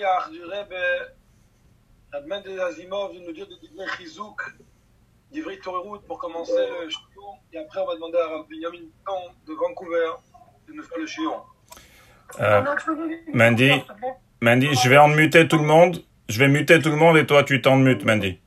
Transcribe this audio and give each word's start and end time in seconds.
shliach 0.00 0.30
du 0.30 0.44
Rebbe, 0.44 1.12
Admen 2.12 2.42
de 2.42 2.58
Azimov, 2.58 3.14
de 3.14 3.20
nous 3.20 3.32
dire 3.32 3.46
de 3.46 3.54
Divrei 3.60 3.86
Chizouk, 3.96 4.42
Divrei 5.30 5.58
Torerut 5.58 6.00
pour 6.06 6.18
commencer 6.18 6.52
le 6.56 6.88
shiur. 6.88 7.38
Et 7.52 7.58
après, 7.58 7.80
on 7.80 7.86
va 7.86 7.94
demander 7.94 8.18
à 8.18 8.28
Rav 8.28 8.46
Benjamin 8.48 8.88
Tan 9.04 9.32
de 9.46 9.52
Vancouver 9.54 10.10
de 10.68 10.72
nous 10.72 10.82
faire 10.82 10.98
le 10.98 11.06
shiur. 11.06 11.54
Euh, 12.40 12.62
Mandy, 13.32 13.72
Mandy, 14.40 14.74
je 14.74 14.88
vais 14.88 14.98
en 14.98 15.08
muter 15.08 15.46
tout 15.48 15.58
le 15.58 15.64
monde. 15.64 16.02
Je 16.28 16.38
vais 16.38 16.48
muter 16.48 16.80
tout 16.80 16.90
le 16.90 16.96
monde 16.96 17.16
et 17.16 17.26
toi, 17.26 17.42
tu 17.42 17.60
t'en 17.60 17.76
mutes, 17.76 18.04
Mandy. 18.04 18.40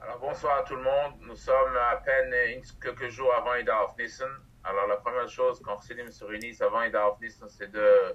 Alors 0.00 0.18
bonsoir 0.20 0.58
à 0.58 0.62
tout 0.62 0.76
le 0.76 0.82
monde. 0.82 1.14
Nous 1.22 1.27
sommes 1.38 1.76
à 1.76 1.96
peine 1.96 2.62
quelques 2.82 3.08
jours 3.08 3.32
avant 3.34 3.54
Ida 3.54 3.84
of 3.84 3.96
Nissen. 3.96 4.28
Alors 4.64 4.86
la 4.88 4.96
première 4.96 5.28
chose 5.28 5.60
quand 5.64 5.80
Chassidim 5.80 6.10
se 6.10 6.24
réunissent 6.24 6.60
avant 6.60 6.82
Ida 6.82 7.08
of 7.08 7.20
Nissen, 7.20 7.48
c'est 7.48 7.70
de, 7.70 8.14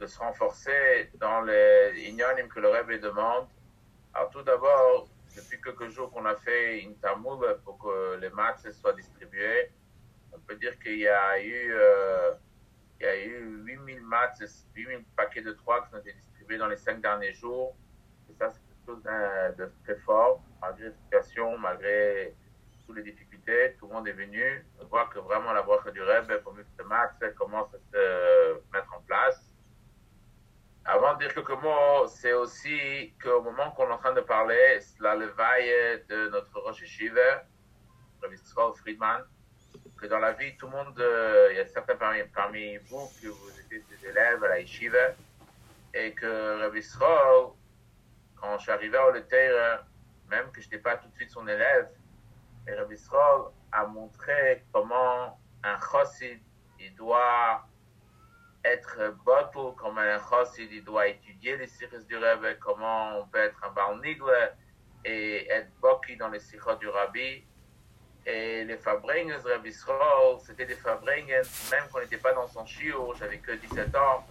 de 0.00 0.06
se 0.06 0.18
renforcer 0.18 1.10
dans 1.14 1.42
les 1.42 1.92
ignanim 2.08 2.48
que 2.48 2.60
le 2.60 2.68
Rebbe 2.70 3.00
demande. 3.00 3.46
Alors 4.14 4.30
tout 4.30 4.42
d'abord, 4.42 5.08
depuis 5.36 5.60
quelques 5.60 5.88
jours 5.90 6.10
qu'on 6.10 6.24
a 6.24 6.34
fait 6.36 6.80
une 6.80 6.96
tamoule 6.96 7.60
pour 7.64 7.78
que 7.78 8.16
les 8.16 8.30
maths 8.30 8.70
soient 8.72 8.94
distribués, 8.94 9.70
on 10.32 10.38
peut 10.40 10.56
dire 10.56 10.78
qu'il 10.78 10.98
y 10.98 11.08
a 11.08 11.40
eu, 11.42 11.72
euh, 11.72 12.32
il 13.00 13.06
y 13.06 13.08
a 13.08 13.24
eu 13.24 13.62
8000 13.64 14.00
maths, 14.02 14.42
8000 14.74 15.04
paquets 15.14 15.42
de 15.42 15.52
trois 15.52 15.86
qui 15.86 15.94
ont 15.94 15.98
été 15.98 16.12
distribués 16.14 16.56
dans 16.56 16.68
les 16.68 16.76
cinq 16.76 17.00
derniers 17.02 17.34
jours. 17.34 17.76
Et 18.30 18.34
ça, 18.34 18.50
c'est 18.50 18.63
de 18.86 19.70
très 19.84 19.96
fort, 20.00 20.42
malgré 20.60 20.86
la 20.86 20.92
situation, 20.92 21.58
malgré 21.58 22.34
toutes 22.86 22.96
les 22.96 23.02
difficultés. 23.02 23.76
Tout 23.78 23.88
le 23.88 23.94
monde 23.94 24.08
est 24.08 24.12
venu. 24.12 24.66
On 24.80 24.86
voit 24.86 25.06
que 25.06 25.18
vraiment 25.18 25.52
la 25.52 25.62
voix 25.62 25.82
du 25.92 26.02
Rebbe, 26.02 26.42
pour 26.42 26.54
match, 26.86 27.12
commence 27.36 27.68
à 27.74 27.78
se 27.92 28.54
mettre 28.72 28.92
en 28.94 29.00
place. 29.02 29.40
Avant 30.86 31.14
de 31.14 31.20
dire 31.20 31.34
quelques 31.34 31.62
mots, 31.62 32.06
c'est 32.08 32.34
aussi 32.34 33.14
qu'au 33.22 33.40
moment 33.40 33.70
qu'on 33.70 33.88
est 33.88 33.92
en 33.92 33.98
train 33.98 34.12
de 34.12 34.20
parler, 34.20 34.78
c'est 34.80 35.00
la 35.00 35.14
levaille 35.14 36.04
de 36.08 36.28
notre 36.28 36.60
Rosh 36.60 36.82
Yeshiva, 36.82 37.44
Yisrael 38.30 38.74
Friedman, 38.74 39.22
que 39.98 40.06
dans 40.06 40.18
la 40.18 40.32
vie, 40.32 40.56
tout 40.58 40.66
le 40.66 40.72
monde, 40.72 40.98
euh, 41.00 41.48
il 41.52 41.56
y 41.56 41.60
a 41.60 41.66
certains 41.66 41.96
parmi, 41.96 42.76
vous 42.88 43.10
que 43.22 43.28
vous 43.28 43.60
étiez 43.60 43.82
des 43.90 44.08
élèves 44.08 44.44
à 44.44 44.48
la 44.48 44.60
Yeshiva, 44.60 45.14
et 45.94 46.12
que 46.12 46.74
Yisrael, 46.74 47.52
quand 48.44 48.58
je 48.58 48.64
suis 48.64 48.72
arrivé 48.72 48.98
au 48.98 49.10
Leteir, 49.10 49.84
même 50.28 50.50
que 50.52 50.60
je 50.60 50.66
n'étais 50.66 50.78
pas 50.78 50.96
tout 50.96 51.08
de 51.08 51.14
suite 51.14 51.30
son 51.30 51.48
élève, 51.48 51.88
Rabbi 52.68 52.94
Yisrael 52.94 53.44
a 53.72 53.86
montré 53.86 54.64
comment 54.72 55.38
un 55.62 55.78
chassid, 55.80 56.40
il 56.78 56.94
doit 56.94 57.66
être 58.64 59.16
bottle, 59.24 59.74
comme 59.76 59.96
un 59.96 60.20
chassid, 60.28 60.70
il 60.70 60.84
doit 60.84 61.08
étudier 61.08 61.56
les 61.56 61.66
sikhs 61.66 62.06
du 62.06 62.16
Rebbe, 62.16 62.58
comment 62.60 63.18
on 63.18 63.26
peut 63.28 63.38
être 63.38 63.64
un 63.64 63.70
balnigle 63.70 64.30
et 65.06 65.50
être 65.50 65.70
boki 65.80 66.16
dans 66.16 66.28
les 66.28 66.40
sikhs 66.40 66.78
du 66.80 66.88
Rabbi. 66.88 67.46
Et 68.26 68.64
les 68.64 68.76
Fabringens, 68.78 69.42
Rabbi 69.42 69.68
Yisrael, 69.68 70.38
c'était 70.40 70.66
des 70.66 70.76
Fabringens, 70.76 71.70
même 71.70 71.84
quand 71.90 71.98
on 71.98 72.02
n'était 72.02 72.18
pas 72.18 72.34
dans 72.34 72.48
son 72.48 72.64
chiot, 72.66 73.14
j'avais 73.18 73.38
que 73.38 73.52
17 73.52 73.94
ans, 73.96 74.26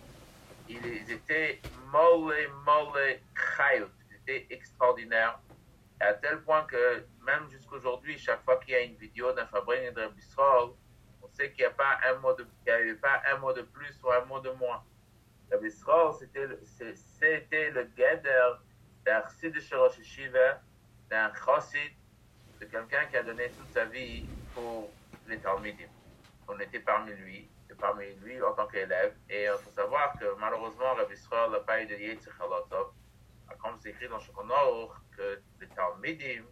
ils 0.70 1.12
étaient 1.12 1.60
molle, 1.92 2.34
molle, 2.66 3.20
chayut. 3.36 4.03
Extraordinaires. 4.28 5.40
Et 6.02 6.06
à 6.06 6.14
tel 6.14 6.42
point 6.44 6.64
que 6.64 7.06
même 7.22 7.50
jusqu'aujourd'hui, 7.50 8.18
chaque 8.18 8.44
fois 8.44 8.58
qu'il 8.58 8.74
y 8.74 8.76
a 8.76 8.82
une 8.82 8.96
vidéo 8.96 9.32
d'un 9.34 9.46
Fabring 9.48 9.84
et 9.84 9.92
de 9.92 10.10
on 11.22 11.28
sait 11.30 11.52
qu'il 11.52 11.64
n'y 11.64 11.66
a 11.66 11.72
pas 11.72 12.00
un 12.06 12.16
mot 12.20 12.34
de, 12.34 12.44
pas 12.96 13.22
un 13.32 13.38
mot 13.38 13.54
de 13.54 13.62
plus 13.62 14.02
ou 14.04 14.12
un 14.12 14.26
mot 14.26 14.40
de 14.40 14.52
moins. 14.52 14.84
Rabbi 15.52 15.70
c'était, 16.20 16.48
c'était 16.96 17.72
le 17.72 17.84
guider 17.86 18.54
d'un 19.06 19.22
chassid 19.24 19.54
de 19.54 19.76
Rosh 19.76 20.00
d'un 21.10 21.34
chassid, 21.34 21.92
de 22.60 22.66
quelqu'un 22.66 23.06
qui 23.06 23.18
a 23.18 23.24
donné 23.24 23.52
toute 23.54 23.72
sa 23.72 23.86
vie 23.86 24.28
pour 24.54 24.98
les 25.26 25.40
Talmidim. 25.40 25.88
On 26.48 26.60
était 26.60 26.80
parmi 26.80 27.14
lui, 27.14 27.50
parmi 27.80 28.14
lui 28.16 28.42
en 28.42 28.54
tant 28.54 28.68
qu'élève. 28.68 29.16
Et 29.30 29.44
il 29.44 29.58
faut 29.64 29.72
savoir 29.72 30.18
que 30.20 30.26
malheureusement, 30.40 30.96
Rabbi 30.96 31.14
Yisrael 31.14 31.52
n'a 31.52 31.60
pas 31.60 31.82
eu 31.82 31.86
de 31.86 31.96
Halotov. 32.40 32.94
Comme 33.64 33.78
c'est 33.80 33.90
écrit 33.90 34.10
dans 34.10 34.20
Shulchan 34.20 34.44
que 35.16 35.42
les 35.62 35.68
Talmidim, 35.70 36.44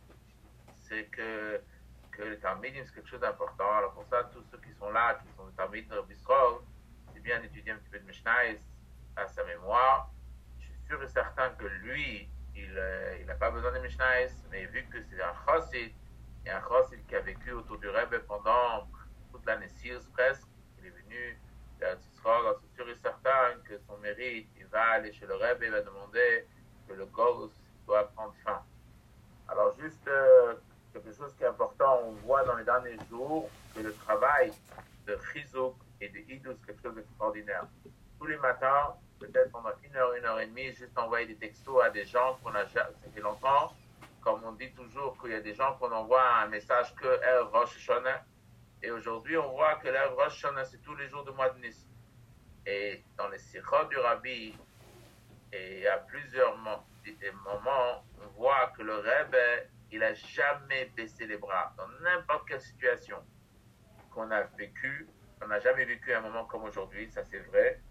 c'est 0.75 1.05
que, 1.05 1.61
que 2.11 2.23
les 2.23 2.39
Talmidim, 2.39 2.83
c'est 2.85 2.95
quelque 2.95 3.09
chose 3.09 3.19
d'important. 3.19 3.69
Alors 3.75 3.93
pour 3.93 4.05
ça, 4.05 4.23
tous 4.33 4.43
ceux 4.49 4.57
qui 4.59 4.73
sont 4.79 4.89
là, 4.91 5.15
qui 5.15 5.27
sont 5.35 5.45
des 5.45 5.53
Talmidim 5.55 5.93
de 5.93 6.15
c'est 7.13 7.19
bien 7.19 7.41
d'étudier 7.41 7.73
un 7.73 7.77
petit 7.77 7.89
peu 7.89 7.99
de 7.99 8.05
Mishnah 8.05 8.55
à 9.17 9.27
sa 9.27 9.43
mémoire. 9.43 10.09
Je 10.59 10.65
suis 10.65 10.79
sûr 10.87 11.03
et 11.03 11.07
certain 11.09 11.49
que 11.51 11.65
lui, 11.65 12.29
il 12.55 12.73
euh, 12.77 13.25
n'a 13.25 13.35
pas 13.35 13.51
besoin 13.51 13.73
de 13.73 13.79
Mishnah, 13.79 14.27
mais 14.49 14.65
vu 14.67 14.85
que 14.85 14.97
c'est 15.01 15.21
un 15.21 15.33
chassid, 15.45 15.91
et 16.45 16.49
un 16.49 16.61
chassid 16.61 17.05
qui 17.07 17.15
a 17.15 17.19
vécu 17.19 17.51
autour 17.51 17.77
du 17.77 17.89
Rebbe 17.89 18.19
pendant 18.27 18.87
toute 19.31 19.45
l'année 19.45 19.69
6 19.69 20.07
presque, 20.13 20.47
il 20.79 20.87
est 20.87 20.89
venu 20.91 21.37
à 21.83 21.95
alors 22.29 22.61
c'est 22.61 22.75
sûr 22.75 22.87
et 22.89 22.95
certain 23.01 23.59
que 23.67 23.79
son 23.87 23.97
mérite, 23.97 24.47
il 24.57 24.67
va 24.67 24.91
aller 24.91 25.11
chez 25.13 25.25
le 25.25 25.35
Rebbe, 25.35 25.63
il 25.63 25.71
va 25.71 25.81
demander 25.81 26.45
le 26.95 27.05
Golus 27.05 27.51
doit 27.85 28.07
prendre 28.15 28.33
fin. 28.43 28.61
Alors 29.47 29.75
juste 29.79 30.07
euh, 30.07 30.55
quelque 30.93 31.11
chose 31.13 31.33
qui 31.37 31.43
est 31.43 31.47
important, 31.47 32.01
on 32.05 32.11
voit 32.25 32.43
dans 32.43 32.55
les 32.55 32.63
derniers 32.63 32.97
jours 33.09 33.49
que 33.75 33.81
le 33.81 33.93
travail 33.93 34.51
de 35.07 35.17
Chizouk 35.31 35.75
et 35.99 36.09
de 36.09 36.19
Idous, 36.31 36.53
c'est 36.59 36.67
quelque 36.67 36.81
chose 36.83 36.95
d'extraordinaire. 36.95 37.65
Tous 38.19 38.27
les 38.27 38.37
matins, 38.37 38.95
peut-être 39.19 39.51
pendant 39.51 39.71
une 39.83 39.95
heure, 39.95 40.13
une 40.13 40.25
heure 40.25 40.39
et 40.39 40.47
demie, 40.47 40.73
juste 40.73 40.97
envoyer 40.97 41.27
des 41.27 41.35
textos 41.35 41.81
à 41.83 41.89
des 41.89 42.05
gens 42.05 42.37
qu'on 42.43 42.53
a 42.55 42.67
ça 42.67 42.89
fait 43.13 43.21
longtemps, 43.21 43.73
comme 44.21 44.43
on 44.43 44.53
dit 44.53 44.71
toujours 44.73 45.17
qu'il 45.19 45.31
y 45.31 45.35
a 45.35 45.41
des 45.41 45.53
gens 45.53 45.75
qu'on 45.77 45.91
envoie 45.91 46.23
un 46.43 46.47
message 46.47 46.93
que 46.95 47.07
El 47.07 47.43
Rosh. 47.51 47.89
Et 48.83 48.91
aujourd'hui, 48.91 49.37
on 49.37 49.51
voit 49.51 49.75
que 49.75 49.87
El 49.87 50.09
Rosh 50.17 50.45
c'est 50.65 50.81
tous 50.81 50.95
les 50.95 51.07
jours 51.09 51.23
du 51.23 51.31
mois 51.31 51.49
de 51.49 51.59
Nice. 51.59 51.87
Et 52.65 53.03
dans 53.17 53.27
les 53.29 53.39
sikhot 53.39 53.85
du 53.89 53.97
Rabbi, 53.97 54.55
et 55.53 55.87
à 55.87 55.97
plusieurs 55.97 56.57
moments, 56.57 58.05
on 58.21 58.27
voit 58.37 58.73
que 58.77 58.83
le 58.83 58.95
Rebbe, 58.95 59.67
il 59.91 60.03
a 60.03 60.13
jamais 60.13 60.85
baissé 60.95 61.27
les 61.27 61.37
bras 61.37 61.73
dans 61.77 61.87
n'importe 62.03 62.47
quelle 62.47 62.61
situation 62.61 63.17
qu'on 64.11 64.31
a 64.31 64.43
vécu. 64.57 65.07
On 65.43 65.47
n'a 65.47 65.59
jamais 65.59 65.85
vécu 65.85 66.13
un 66.13 66.21
moment 66.21 66.45
comme 66.45 66.63
aujourd'hui, 66.63 67.09
ça 67.11 67.23
c'est 67.25 67.39
vrai. 67.39 67.81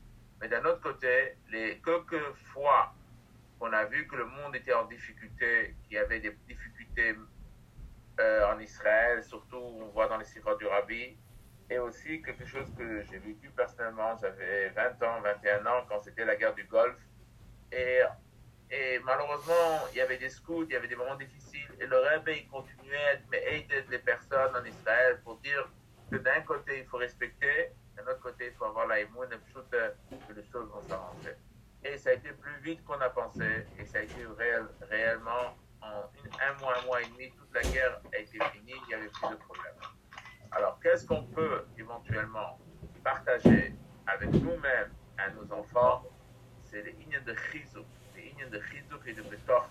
Mais 0.40 0.48
d'un 0.48 0.64
autre 0.64 0.80
côté, 0.80 1.36
les 1.50 1.80
quelques 1.84 2.32
fois 2.52 2.94
qu'on 3.58 3.72
a 3.72 3.84
vu 3.84 4.06
que 4.06 4.16
le 4.16 4.24
monde 4.24 4.56
était 4.56 4.72
en 4.72 4.86
difficulté, 4.86 5.76
qu'il 5.82 5.94
y 5.94 5.98
avait 5.98 6.20
des 6.20 6.32
difficultés 6.48 7.14
euh, 8.18 8.52
en 8.52 8.58
Israël, 8.58 9.22
surtout 9.22 9.58
on 9.58 9.88
voit 9.88 10.08
dans 10.08 10.16
les 10.16 10.24
sirops 10.24 10.58
du 10.58 10.66
Rabbi, 10.66 11.16
et 11.68 11.78
aussi 11.78 12.22
quelque 12.22 12.46
chose 12.46 12.66
que 12.76 13.02
j'ai 13.02 13.18
vécu 13.18 13.50
personnellement, 13.50 14.16
j'avais 14.16 14.70
20 14.70 15.02
ans, 15.02 15.20
21 15.20 15.66
ans, 15.66 15.84
quand 15.88 16.00
c'était 16.00 16.24
la 16.24 16.36
guerre 16.36 16.54
du 16.54 16.64
Golfe, 16.64 16.96
et, 17.72 18.98
malheureusement, 19.04 19.86
il 19.92 19.98
y 19.98 20.00
avait 20.00 20.18
des 20.18 20.28
scouts, 20.28 20.64
il 20.64 20.72
y 20.72 20.76
avait 20.76 20.88
des 20.88 20.96
moments 20.96 21.16
difficiles, 21.16 21.70
et 21.80 21.86
le 21.86 21.98
Rebbe, 21.98 22.28
il 22.28 22.48
continuait 22.48 23.20
à 23.32 23.36
aider 23.50 23.84
les 23.90 23.98
personnes 23.98 24.54
en 24.54 24.64
Israël 24.64 25.20
pour 25.24 25.38
dire 25.38 25.68
que 26.10 26.16
d'un 26.16 26.40
côté, 26.42 26.78
il 26.78 26.86
faut 26.86 26.98
respecter, 26.98 27.72
d'un 27.96 28.04
autre 28.04 28.20
côté, 28.20 28.46
il 28.46 28.54
faut 28.54 28.64
avoir 28.64 28.86
la 28.86 29.00
émoune, 29.00 29.28
que 29.28 30.32
les 30.32 30.44
choses 30.50 30.68
vont 30.70 30.82
s'arranger. 30.88 31.34
Et 31.84 31.96
ça 31.96 32.10
a 32.10 32.12
été 32.14 32.32
plus 32.32 32.60
vite 32.62 32.84
qu'on 32.84 33.00
a 33.00 33.10
pensé, 33.10 33.66
et 33.78 33.84
ça 33.86 33.98
a 33.98 34.02
été 34.02 34.26
réel, 34.38 34.66
réellement, 34.88 35.56
en 35.82 36.10
un 36.40 36.52
mois, 36.60 36.78
un 36.78 36.82
mois 36.86 37.00
et 37.00 37.06
demi, 37.06 37.30
toute 37.32 37.54
la 37.54 37.62
guerre 37.62 38.00
a 38.12 38.18
été 38.18 38.38
finie, 38.52 38.74
il 38.82 38.86
n'y 38.88 38.94
avait 38.94 39.08
plus 39.08 39.30
de 39.30 39.36
problème. 39.36 39.74
Alors, 40.52 40.78
qu'est-ce 40.80 41.06
qu'on 41.06 41.24
peut 41.24 41.64
éventuellement 41.78 42.58
partager 43.02 43.74
avec 44.06 44.30
nous-mêmes 44.30 44.92
à 45.16 45.30
nos 45.30 45.50
enfants 45.52 46.04
C'est 46.70 46.82
les 46.82 46.92
de 46.92 47.34
chizuk, 47.50 47.84
les 48.14 48.46
de 48.46 48.60
chizuk 48.62 49.00
et 49.04 49.12
de 49.12 49.22
betor. 49.22 49.68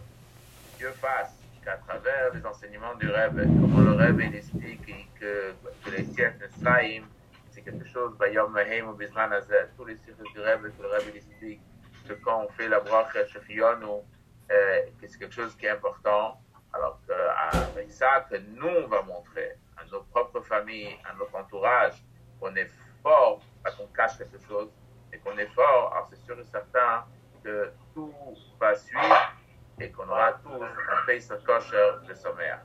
Dieu 0.77 0.91
fasse 0.99 1.33
qu'à 1.63 1.77
travers 1.77 2.33
les 2.33 2.45
enseignements 2.45 2.93
du 2.95 3.09
Rebbe, 3.09 3.43
comment 3.61 3.79
le 3.79 3.93
Rebbe 3.93 4.19
il 4.19 4.35
explique 4.35 4.85
que, 5.17 5.53
que 5.85 5.89
les 5.91 6.03
siècles 6.03 6.49
Sraïm, 6.59 7.05
c'est 7.51 7.61
quelque 7.61 7.87
chose, 7.87 8.17
Bayom 8.17 8.51
Mehem 8.51 8.89
ou 8.89 8.93
Bizman 8.95 9.31
Azel, 9.31 9.69
tous 9.77 9.85
les 9.85 9.95
cycles 9.95 10.23
du 10.33 10.41
Rebbe, 10.41 10.75
que 10.77 10.81
le 10.81 10.89
Rebbe 10.89 11.05
il 11.11 11.17
explique 11.17 11.61
que 12.05 12.13
quand 12.15 12.43
on 12.43 12.49
fait 12.49 12.67
la 12.67 12.81
bracha 12.81 13.25
Shechionu, 13.27 14.03
euh, 14.51 14.81
que 14.99 15.07
c'est 15.07 15.19
quelque 15.19 15.35
chose 15.35 15.55
qui 15.55 15.67
est 15.67 15.69
important. 15.69 16.41
Alors 16.73 16.99
qu'avec 17.07 17.91
ça, 17.91 18.27
que 18.29 18.35
nous, 18.37 18.67
on 18.67 18.87
va 18.87 19.03
montrer 19.03 19.55
à 19.77 19.85
nos 19.89 20.01
propres 20.03 20.41
familles, 20.41 20.97
à 21.09 21.13
notre 21.13 21.35
entourage, 21.35 22.03
qu'on 22.41 22.53
est 22.55 22.69
fort, 23.01 23.41
qu'on 23.77 23.87
cache 23.87 24.17
quelque 24.17 24.45
chose, 24.45 24.69
et 25.13 25.17
qu'on 25.19 25.37
est 25.37 25.53
fort, 25.53 25.91
alors 25.93 26.07
c'est 26.09 26.23
sûr 26.25 26.39
et 26.39 26.43
certain 26.51 27.05
que 27.43 27.71
tout 27.93 28.13
va 28.59 28.75
suivre 28.75 29.33
et 29.79 29.89
qu'on 29.91 30.07
aura 30.07 30.33
tous 30.33 30.53
un 30.53 31.05
pays 31.05 31.25
kosher 31.45 31.91
de 32.07 32.13
sommaire. 32.13 32.61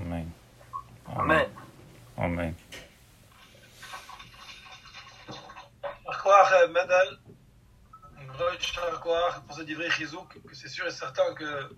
Amen. 0.00 0.30
Amen. 1.16 1.48
Amen. 2.16 2.54
Euh, 6.60 6.68
Madal, 6.68 7.18
pour 9.46 9.56
ce 9.56 9.62
divrei 9.62 9.88
chizouk, 9.90 10.42
que 10.46 10.54
c'est 10.54 10.68
sûr 10.68 10.86
et 10.86 10.90
certain 10.90 11.34
que 11.34 11.70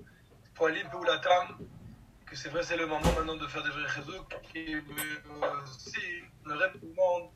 pour 0.54 0.66
Alim 0.66 0.88
Peulatam, 0.88 1.58
que 2.26 2.34
c'est 2.34 2.48
vrai, 2.48 2.62
c'est 2.62 2.76
le 2.76 2.86
moment 2.86 3.12
maintenant 3.16 3.36
de 3.36 3.46
faire 3.46 3.62
des 3.62 3.70
vrais 3.70 3.88
chizouk, 3.88 4.36
et 4.54 4.76
aussi 5.62 6.22
le 6.44 6.54
rêve 6.54 6.78
du 6.80 6.92
monde 6.96 7.30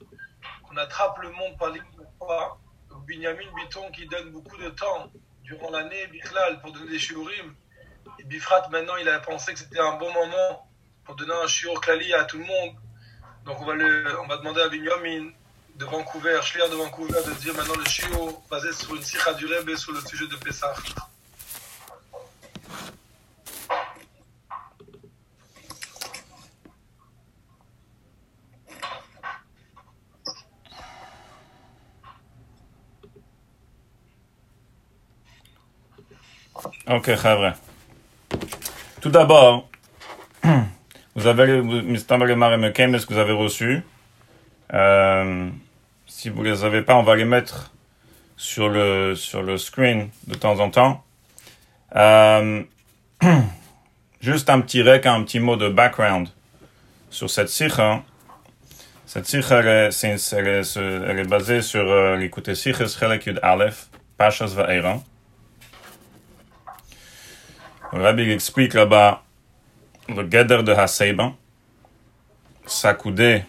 qu'on 0.75 0.81
attrape 0.81 1.19
le 1.23 1.31
monde 1.31 1.57
par 1.59 1.73
pas. 2.21 2.59
Binyamin 3.07 3.51
Biton 3.57 3.91
qui 3.91 4.07
donne 4.07 4.31
beaucoup 4.31 4.57
de 4.57 4.71
temps 4.71 5.11
durant 5.43 5.71
l'année, 5.71 6.07
Bichlal, 6.07 6.61
pour 6.61 6.73
donner 6.73 6.91
des 6.91 6.99
shiurim. 6.99 7.55
Bifrat, 8.25 8.69
maintenant, 8.71 8.97
il 8.97 9.09
a 9.09 9.19
pensé 9.21 9.53
que 9.53 9.59
c'était 9.59 9.81
un 9.81 9.97
bon 9.97 10.11
moment 10.13 10.69
pour 11.05 11.15
donner 11.17 11.35
un 11.35 11.47
shiur 11.47 11.81
klali 11.81 12.15
à 12.15 12.25
tout 12.25 12.39
le 12.39 12.45
monde. 12.45 12.77
Donc 13.45 13.61
on 13.61 13.67
va, 13.67 13.75
le, 13.75 14.19
on 14.21 14.37
demander 14.37 14.63
à 14.63 14.69
Binyamin 14.69 15.33
de 15.75 15.85
Vancouver, 15.85 16.41
Schlier 16.43 16.69
de 16.71 16.77
Vancouver, 16.77 17.21
de 17.27 17.33
dire 17.41 17.55
maintenant 17.55 17.77
le 17.77 17.85
shiur 17.85 18.41
basé 18.51 18.73
sur 18.73 18.95
une 18.95 19.03
sikha 19.03 19.35
du 19.35 19.47
Rebbe 19.47 19.75
sur 19.75 19.93
le 19.93 20.01
sujet 20.01 20.27
de 20.29 20.37
Pessah. 20.37 20.73
Ok, 36.95 37.13
Chavre. 37.21 37.55
Tout 39.01 39.11
d'abord, 39.11 39.69
vous 41.17 41.27
avez 41.27 41.47
ce 41.47 43.07
que 43.07 43.15
vous 43.15 43.19
avez 43.19 43.33
reçu? 43.33 43.83
Euh, 44.73 45.49
si 46.07 46.29
vous 46.29 46.45
les 46.45 46.63
avez 46.63 46.83
pas, 46.83 46.95
on 46.95 47.03
va 47.03 47.17
les 47.17 47.25
mettre 47.25 47.73
sur 48.37 48.69
le, 48.69 49.17
sur 49.17 49.43
le 49.43 49.59
screen 49.59 50.09
de 50.29 50.37
temps 50.37 50.61
en 50.61 50.71
temps. 50.71 51.03
Euh, 51.97 52.63
juste 54.21 54.49
un 54.49 54.61
petit 54.61 54.83
rec, 54.83 55.05
un 55.07 55.25
petit 55.25 55.41
mot 55.41 55.57
de 55.57 55.69
background 55.69 56.29
sur 57.11 57.29
cette 57.29 57.49
sikha. 57.49 58.05
Cette 59.05 59.27
sikha, 59.27 59.59
elle 59.63 61.19
est, 61.19 61.29
basée 61.29 61.61
sur 61.61 61.91
euh, 61.91 62.15
l'écouter 62.15 62.55
sikha 62.55 62.85
Yud 63.27 63.41
Aleph, 63.43 63.89
Pashas 64.17 64.55
Va'era. 64.55 65.01
Rabbi 68.03 68.31
explique 68.31 68.75
là-bas 68.75 69.23
le 70.09 70.29
Geder 70.29 70.63
de 70.63 70.73
Haseba, 70.73 71.33
s'accouder 72.67 73.45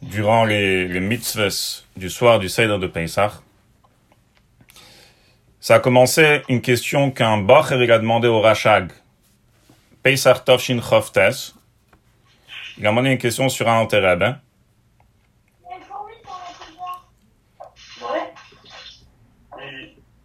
durant 0.00 0.44
les, 0.44 0.88
les 0.88 1.00
mitzvahs 1.00 1.84
du 1.94 2.08
soir 2.08 2.38
du 2.38 2.48
Seder 2.48 2.78
de 2.78 2.86
Pesach. 2.86 3.32
Ça 5.60 5.74
a 5.74 5.78
commencé 5.80 6.42
une 6.48 6.62
question 6.62 7.10
qu'un 7.10 7.36
Bacher 7.38 7.90
a 7.90 7.98
demandé 7.98 8.26
au 8.26 8.40
Rachag. 8.40 8.90
Pesach 10.02 10.44
Tovshin 10.44 10.80
Choftes. 10.80 11.54
Il 12.78 12.86
a 12.86 12.90
demandé 12.90 13.10
une 13.10 13.18
question 13.18 13.50
sur 13.50 13.68
un 13.68 13.80
Antereb. 13.80 14.22
Hein? 14.22 14.40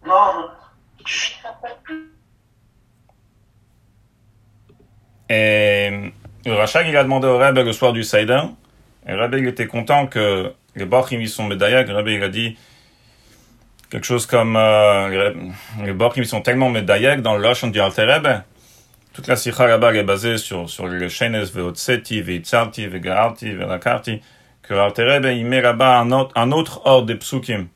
Non, 0.06 0.55
Rachag, 5.28 6.86
il 6.88 6.96
a 6.96 7.02
demandé 7.02 7.26
au 7.26 7.38
Rebbe 7.38 7.58
le 7.58 7.72
soir 7.72 7.92
du 7.92 8.02
Seder. 8.02 8.40
Et 9.06 9.12
le 9.12 9.22
Rebbe, 9.22 9.36
il 9.38 9.48
était 9.48 9.66
content 9.66 10.06
que 10.06 10.52
les 10.74 10.84
Bachim, 10.84 11.20
ils 11.20 11.28
sont 11.28 11.44
médaillés. 11.44 11.84
Le 11.84 11.94
Rebbe, 11.94 12.08
il 12.08 12.22
a 12.22 12.28
dit 12.28 12.56
quelque 13.90 14.04
chose 14.04 14.26
comme 14.26 14.56
euh, 14.56 15.42
les 15.84 15.92
Bachim, 15.92 16.22
ils 16.22 16.26
sont 16.26 16.42
tellement 16.42 16.68
médaillés 16.70 17.16
que 17.16 17.20
dans 17.20 17.36
le 17.36 17.42
Lashon 17.42 17.68
du 17.68 17.80
Alter 17.80 18.04
Rebbe, 18.04 18.42
toute 19.12 19.28
la 19.28 19.36
Sikha 19.36 19.66
là-bas 19.66 19.94
est 19.94 20.02
basée 20.02 20.36
sur, 20.36 20.68
sur 20.68 20.86
le 20.86 21.08
Shenes, 21.08 21.44
Veotseti, 21.44 22.20
Veitzarti, 22.20 22.86
Vegaarti, 22.86 23.54
Velakarti, 23.54 24.20
que 24.62 24.74
l'Alter 24.74 25.04
Rebbe, 25.04 25.26
il 25.26 25.46
met 25.46 25.62
là-bas 25.62 25.98
un 25.98 26.12
autre, 26.12 26.32
un 26.36 26.52
autre 26.52 26.82
ordre 26.84 27.06
des 27.06 27.14
psukim. 27.14 27.68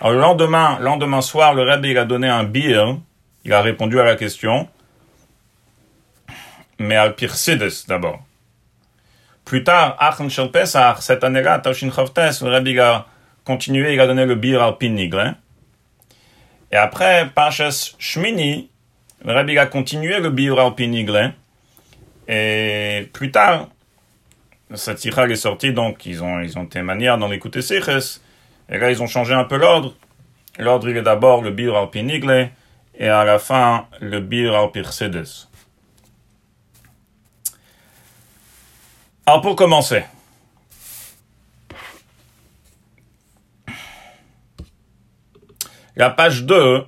Alors 0.00 0.12
le 0.12 0.20
lendemain, 0.20 0.78
lendemain 0.80 1.22
soir, 1.22 1.54
le 1.54 1.62
Rebbe, 1.62 1.86
il 1.86 1.96
a 1.98 2.04
donné 2.04 2.28
un 2.28 2.44
bir, 2.44 2.98
il 3.44 3.52
a 3.52 3.62
répondu 3.62 3.98
à 3.98 4.04
la 4.04 4.16
question, 4.16 4.68
mais 6.78 6.96
al 6.96 7.14
Pirsides 7.14 7.86
d'abord. 7.86 8.20
Plus 9.44 9.64
tard, 9.64 9.96
Aachen 9.98 10.28
Shel 10.28 10.50
Pesach, 10.50 10.98
cette 11.00 11.24
année-là, 11.24 11.58
Toshin 11.58 11.90
Chavtes, 11.90 12.42
le 12.42 12.50
Rebbe 12.50 12.68
il 12.68 12.80
a 12.80 13.06
continué, 13.44 13.94
il 13.94 14.00
a 14.00 14.06
donné 14.06 14.26
le 14.26 14.34
bir 14.34 14.62
al 14.62 14.76
Pinigle. 14.76 15.36
Et 16.70 16.76
après, 16.76 17.30
Parshas 17.34 17.94
Shmini, 17.98 18.68
le 19.24 19.32
Rebbe 19.32 19.50
il 19.50 19.58
a 19.58 19.64
continué 19.64 20.20
le 20.20 20.28
bir 20.28 20.58
al 20.58 20.74
Pinigle. 20.74 21.32
Et 22.28 23.08
plus 23.14 23.30
tard, 23.30 23.68
cette 24.74 24.98
sikha 24.98 25.26
est 25.26 25.36
sortie, 25.36 25.72
donc 25.72 26.04
ils 26.04 26.22
ont, 26.22 26.40
ils 26.40 26.58
ont 26.58 26.64
été 26.64 26.82
manières 26.82 27.16
dans 27.16 27.28
l'écouter 27.28 27.62
Siches. 27.62 28.20
Et 28.68 28.76
là, 28.76 28.90
ils 28.90 29.02
ont 29.02 29.06
changé 29.06 29.32
un 29.32 29.44
peu 29.44 29.56
l'ordre. 29.56 29.94
L'ordre, 30.58 30.90
il 30.90 30.96
est 30.98 31.02
d'abord 31.02 31.40
le 31.40 31.52
bir 31.52 31.74
al 31.74 31.88
Pinigle, 31.88 32.50
et 32.98 33.08
à 33.08 33.24
la 33.24 33.38
fin, 33.38 33.86
le 34.00 34.20
bir 34.20 34.54
al 34.54 34.70
Pirsides. 34.72 35.48
Alors 39.28 39.42
pour 39.42 39.56
commencer, 39.56 40.06
la 45.96 46.08
page 46.08 46.44
2 46.44 46.86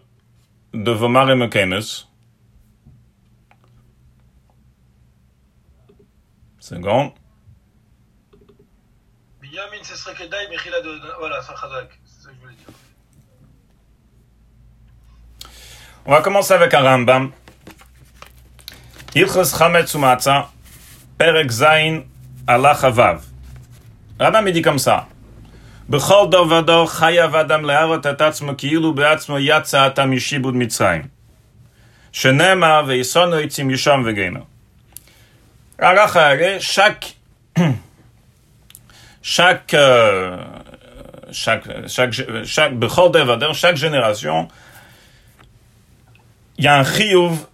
de 0.72 0.90
Vomar 0.90 1.31
et 1.31 1.34
Mekemes. 1.34 1.82
Seconde. 6.58 7.12
Binyamin, 9.43 9.82
ce 9.82 9.94
serait 9.96 10.14
Kedai, 10.14 10.48
Mechila 10.48 10.81
de. 10.81 10.98
Voilà, 11.19 11.43
ça 11.43 11.54
Chazak. 11.54 12.00
C'est 12.06 12.22
ça 12.22 12.31
que 12.31 12.36
je 12.36 12.40
voulais 12.40 12.54
dire. 12.54 12.69
On 16.06 16.12
va 16.12 16.22
commencer 16.22 16.54
avec 16.54 16.72
un 16.72 16.81
Rambam. 16.81 17.32
Ilchos 19.15 19.58
Chametz 19.58 19.93
Umatza, 19.93 20.50
Perek 21.19 21.50
Zain, 21.50 22.05
Allah 22.47 22.77
Chavav. 22.81 23.23
Rambam 24.19 24.49
il 24.49 24.53
dit 24.53 24.63
comme 24.63 24.79
ça. 24.79 25.06
Chaque, 39.23 39.23
chaque, 39.23 39.77
chaque, 41.32 41.69
chaque, 41.87 42.13
chaque, 42.44 42.79
chaque 43.55 43.77
génération, 43.77 44.49
il 46.59 46.65
y 46.65 46.69
a 46.69 46.79
un 46.79 46.85
chiyuv, 46.85 47.47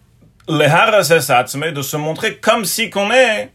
le 0.49 1.73
de 1.73 1.83
se 1.83 1.97
montrer 1.97 2.37
comme 2.37 2.65
si 2.65 2.91
qu'on 2.91 3.13
est 3.13 3.51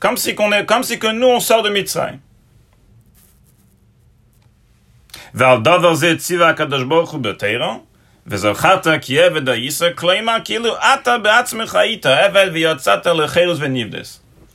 comme 0.00 0.16
si, 0.16 0.34
qu'on 0.34 0.52
est, 0.52 0.64
comme 0.64 0.82
si 0.82 0.98
que 0.98 1.10
nous, 1.12 1.26
on 1.26 1.40
sort 1.40 1.62
de 1.62 1.70
Mitzrayim. 1.70 2.20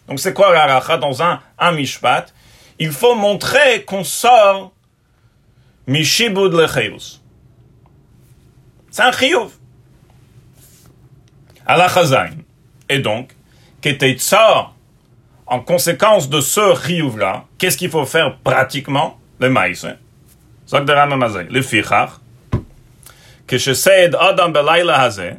Donc 0.08 0.20
c'est 0.20 0.34
quoi 0.34 0.54
l'aracha 0.54 0.98
dans 0.98 1.24
un, 1.24 1.40
un 1.60 1.72
mishpat? 1.72 2.26
Il 2.80 2.92
faut 2.92 3.16
montrer 3.16 3.84
qu'on 3.86 4.04
sort 4.04 4.74
mishibud 5.88 6.54
lecheirus. 6.54 7.22
C'est 8.92 9.04
un 9.04 9.12
chiyuv. 9.12 9.50
Allah 11.66 11.88
Et 12.90 13.00
donc, 13.00 13.36
qu'était 13.82 14.18
sort 14.18 14.73
en 15.46 15.60
conséquence 15.60 16.30
de 16.30 16.40
ce 16.40 16.60
riouvla, 16.60 17.46
qu'est-ce 17.58 17.78
qu'il 17.78 17.90
faut 17.90 18.06
faire 18.06 18.38
pratiquement? 18.44 19.20
Le 19.40 19.50
maïs. 19.50 19.84
Hein. 19.84 19.98
Le. 20.72 22.04
Que 23.46 23.58
je 23.58 23.74
sais 23.74 24.10
Adam 24.16 24.54
hazeh. 24.56 25.36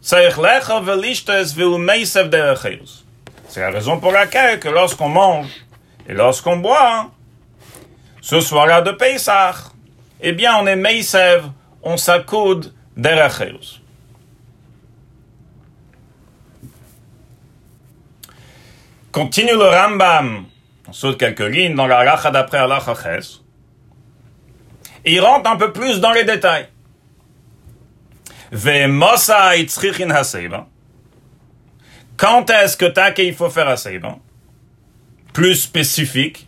C'est 0.00 0.30
la 3.60 3.70
raison 3.70 3.98
pour 3.98 4.12
laquelle 4.12 4.60
que 4.60 4.68
lorsqu'on 4.68 5.08
mange 5.08 5.48
et 6.08 6.14
lorsqu'on 6.14 6.56
boit, 6.56 7.10
ce 8.20 8.40
soir-là 8.40 8.82
de 8.82 8.92
Pessah, 8.92 9.54
eh 10.20 10.32
bien 10.32 10.56
on 10.56 10.66
est 10.66 10.76
meisev, 10.76 11.44
on 11.82 11.96
s'accoude 11.96 12.72
d'Eracheus. 12.96 13.77
Continue 19.18 19.54
le 19.54 19.68
Rambam, 19.68 20.44
on 20.86 20.92
saute 20.92 21.18
quelques 21.18 21.40
lignes 21.40 21.74
dans 21.74 21.88
la 21.88 21.98
halacha 21.98 22.30
d'après 22.30 22.58
halacha 22.58 22.94
ches. 22.94 23.40
Il 25.04 25.20
rentre 25.20 25.50
un 25.50 25.56
peu 25.56 25.72
plus 25.72 25.98
dans 25.98 26.12
les 26.12 26.22
détails. 26.22 26.68
Ve'mosa 28.52 29.56
itzrichin 29.56 30.10
haseba. 30.10 30.68
Quand 32.16 32.48
est-ce 32.48 32.76
que 32.76 32.84
t'as 32.84 33.10
qu'il 33.10 33.34
faut 33.34 33.50
faire 33.50 33.66
haseba? 33.66 34.18
Plus 35.32 35.56
spécifique. 35.56 36.46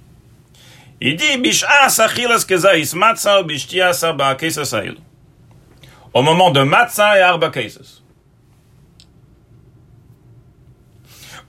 Il 1.00 1.16
dit, 1.16 1.24
Au 6.14 6.22
moment 6.22 6.50
de 6.52 6.62
matzah 6.62 7.18
et 7.18 7.22
arba 7.22 7.50
kesas. 7.50 7.99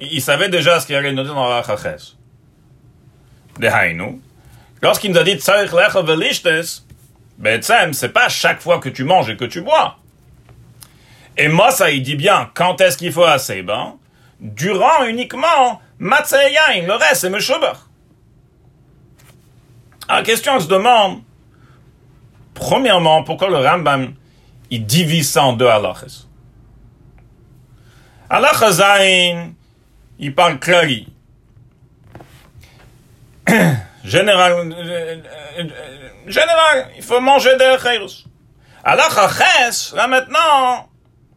il 0.00 0.20
savait 0.20 0.48
déjà 0.48 0.80
ce 0.80 0.86
qu'il 0.86 0.96
allait 0.96 1.12
nous 1.12 1.22
dire 1.22 1.34
dans 1.34 1.48
la 1.48 1.62
Chaches. 1.62 2.14
De 3.58 3.68
Haïnou. 3.68 4.20
Lorsqu'il 4.82 5.12
nous 5.12 5.18
a 5.18 5.22
dit 5.22 5.36
Tsarich 5.36 5.72
lecha 5.72 6.02
velishtes, 6.02 6.48
ben 7.38 7.60
c'est 7.62 8.08
pas 8.08 8.28
chaque 8.28 8.60
fois 8.60 8.78
que 8.78 8.88
tu 8.88 9.04
manges 9.04 9.30
et 9.30 9.36
que 9.36 9.44
tu 9.44 9.60
bois. 9.60 9.96
Et 11.36 11.48
moi, 11.48 11.70
ça, 11.70 11.90
il 11.90 12.02
dit 12.02 12.16
bien, 12.16 12.50
quand 12.54 12.80
est-ce 12.80 12.96
qu'il 12.96 13.12
faut 13.12 13.24
assez? 13.24 13.62
Ben, 13.62 13.96
durant 14.40 15.04
uniquement 15.06 15.80
Matzayayin, 15.98 16.86
le 16.86 16.94
reste, 16.94 17.22
c'est 17.22 17.30
Meshuber. 17.30 17.72
La 20.08 20.22
question 20.22 20.60
se 20.60 20.68
demande, 20.68 21.22
premièrement, 22.52 23.24
pourquoi 23.24 23.48
le 23.48 23.56
Rambam, 23.56 24.14
il 24.70 24.84
divise 24.84 25.30
ça 25.30 25.44
en 25.44 25.54
deux 25.54 25.66
halachas? 25.66 26.26
Halachazayin, 28.28 29.54
il 30.24 30.34
parle 30.34 30.58
clari. 30.58 31.06
général, 34.04 34.74
général, 36.26 36.88
il 36.96 37.02
faut 37.02 37.20
manger 37.20 37.54
des 37.58 37.76
chayros. 37.82 38.24
Alors, 38.82 39.14
là 39.94 40.06
maintenant, 40.06 40.88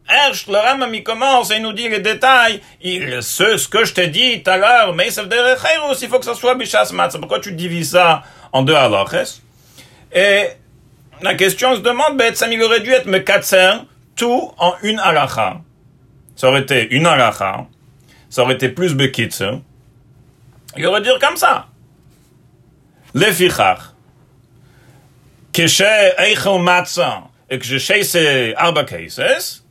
Erst, 0.09 0.47
le 0.47 0.55
Ramam, 0.55 0.95
il 0.95 1.03
commence 1.03 1.51
et 1.51 1.59
nous 1.59 1.73
dit 1.73 1.89
les 1.89 1.99
détails. 1.99 2.61
Il, 2.81 3.21
ce, 3.21 3.57
ce 3.57 3.67
que 3.67 3.83
je 3.83 3.93
t'ai 3.93 4.07
dit 4.07 4.41
tout 4.41 4.49
à 4.51 4.55
l'heure, 4.55 4.93
mais 4.95 5.11
ça 5.11 5.25
de 5.25 5.35
il 6.01 6.07
faut 6.07 6.19
que 6.19 6.23
ça 6.23 6.33
soit 6.33 6.55
Bishas 6.55 6.91
Matzah. 6.93 7.19
Pourquoi 7.19 7.41
tu 7.41 7.51
divises 7.51 7.91
ça 7.91 8.23
en 8.53 8.61
deux 8.61 8.73
halachas? 8.73 9.41
Et 10.13 10.47
la 11.21 11.35
question 11.35 11.75
se 11.75 11.81
demande, 11.81 12.15
ben, 12.15 12.33
ça 12.33 12.47
il 12.47 12.63
aurait 12.63 12.79
dû 12.79 12.91
être 12.91 13.05
Mekatser, 13.05 13.71
tout 14.15 14.53
en 14.57 14.75
une 14.81 14.99
halacha. 14.99 15.57
Ça 16.37 16.47
aurait 16.47 16.61
été 16.61 16.87
une 16.95 17.05
halacha 17.05 17.67
ça 18.37 18.43
aurait 18.43 18.53
été 18.53 18.69
plus 18.69 18.93
bekitz. 18.93 19.41
Il 20.77 20.85
aurait 20.85 21.01
dit 21.01 21.09
comme 21.19 21.37
ça. 21.37 21.65
Lefichach. 23.15 23.79
Keshe 25.51 25.81
eichel 26.19 26.61
matzah. 26.61 27.23
Et 27.49 27.57
que 27.57 27.65
je 27.65 27.79
chasse 27.79 28.15
arba 28.55 28.83
cases. 28.83 29.63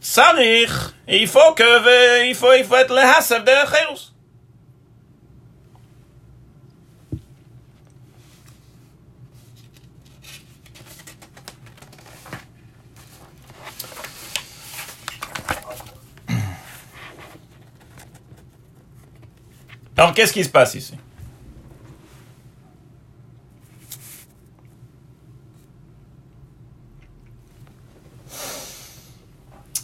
Tsarich. 0.00 0.70
Il 1.08 1.26
faut 1.26 1.54
que, 1.56 2.28
il 2.28 2.36
faut, 2.36 2.52
il 2.52 2.64
faut 2.64 2.76
être 2.76 2.94
le 2.94 3.00
hasef 3.00 3.42
de 3.42 3.50
chayus. 3.50 4.13
Alors, 19.96 20.12
qu'est-ce 20.12 20.32
qui 20.32 20.42
se 20.42 20.48
passe 20.48 20.74
ici? 20.74 20.94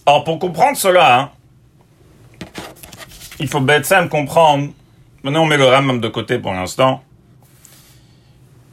Alors, 0.05 0.25
pour 0.25 0.41
comprendre 0.41 0.77
cela, 0.77 1.21
hein, 1.21 1.31
il 3.39 3.47
faut 3.47 3.61
bêtement 3.61 4.09
comprendre. 4.09 4.73
Maintenant, 5.23 5.43
on 5.43 5.47
met 5.47 5.57
le 5.57 5.67
Ramam 5.67 6.01
de 6.01 6.09
côté 6.09 6.39
pour 6.39 6.53
l'instant. 6.53 7.05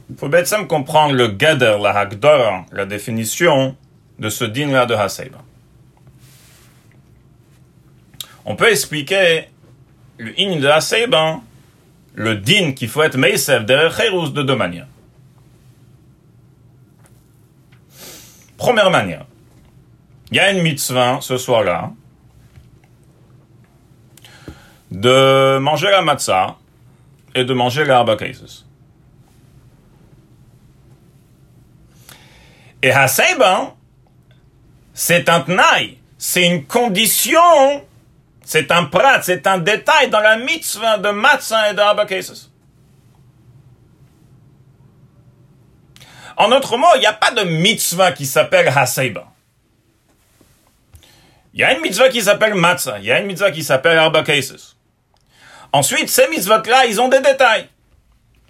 Il 0.09 0.15
faut 0.15 0.29
bêtement 0.29 0.65
comprendre 0.65 1.13
le 1.13 1.27
Gader, 1.27 1.77
la 1.79 1.91
Hagdor, 1.91 2.65
la 2.71 2.85
définition 2.85 3.75
de 4.17 4.29
ce 4.29 4.45
din-là 4.45 4.85
de 4.87 4.95
Haseba. 4.95 5.37
On 8.45 8.55
peut 8.55 8.71
expliquer 8.71 9.49
le 10.17 10.33
in 10.39 10.59
de 10.59 10.67
Haseiban, 10.67 11.43
le 12.15 12.35
din 12.35 12.71
qu'il 12.71 12.89
faut 12.89 13.03
être 13.03 13.17
Meisef 13.17 13.65
derrière 13.65 14.31
de 14.31 14.43
deux 14.43 14.55
manières. 14.55 14.87
Première 18.57 18.89
manière, 18.89 19.25
il 20.31 20.37
y 20.37 20.39
a 20.39 20.51
une 20.51 20.63
mitzvah 20.63 21.19
ce 21.21 21.37
soir-là 21.37 21.91
de 24.89 25.59
manger 25.59 25.89
la 25.91 26.01
matzah 26.01 26.57
et 27.35 27.45
de 27.45 27.53
manger 27.53 27.85
l'arba 27.85 28.17
Et 32.81 32.91
Haseiban, 32.91 33.75
c'est 34.93 35.29
un 35.29 35.41
tnaï, 35.41 35.97
c'est 36.17 36.47
une 36.47 36.65
condition 36.65 37.85
c'est 38.47 38.71
un 38.71 38.85
prat, 38.85 39.21
c'est 39.23 39.45
un 39.45 39.57
détail 39.57 40.09
dans 40.09 40.21
la 40.21 40.37
mitzvah 40.37 40.97
de 40.99 41.09
Matzah 41.09 41.71
et 41.71 41.73
de 41.73 42.05
Cases. 42.05 42.49
En 46.37 46.53
autre 46.53 46.77
mot, 46.77 46.87
il 46.95 46.99
n'y 46.99 47.05
a 47.07 47.11
pas 47.11 47.31
de 47.31 47.41
mitzvah 47.41 48.13
qui 48.13 48.25
s'appelle 48.25 48.69
Haseiba. 48.69 49.25
Il 51.53 51.59
y 51.59 51.63
a 51.65 51.73
une 51.73 51.81
mitzvah 51.81 52.07
qui 52.07 52.21
s'appelle 52.21 52.53
Matzah, 52.53 52.99
il 52.99 53.05
y 53.05 53.11
a 53.11 53.19
une 53.19 53.25
mitzvah 53.25 53.51
qui 53.51 53.65
s'appelle 53.65 53.97
Arba 53.97 54.23
Cases. 54.23 54.77
Ensuite, 55.73 56.07
ces 56.07 56.29
mitzvahs-là, 56.29 56.85
ils 56.85 57.01
ont 57.01 57.09
des 57.09 57.19
détails. 57.19 57.67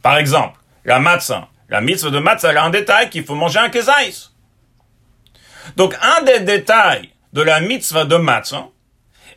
Par 0.03 0.19
exemple, 0.19 0.59
la 0.85 0.99
Matzah, 0.99 1.47
la 1.69 1.81
mitzvah 1.81 2.11
de 2.11 2.19
Matzah, 2.19 2.51
elle 2.51 2.57
a 2.57 2.63
un 2.65 2.69
détail 2.69 3.09
qu'il 3.09 3.25
faut 3.25 3.33
manger 3.33 3.57
un 3.57 3.69
kezais. 3.69 4.13
Donc, 5.75 5.95
un 5.99 6.21
des 6.21 6.41
détails 6.41 7.09
de 7.33 7.41
la 7.41 7.61
mitzvah 7.61 8.05
de 8.05 8.17
Matzah, 8.17 8.67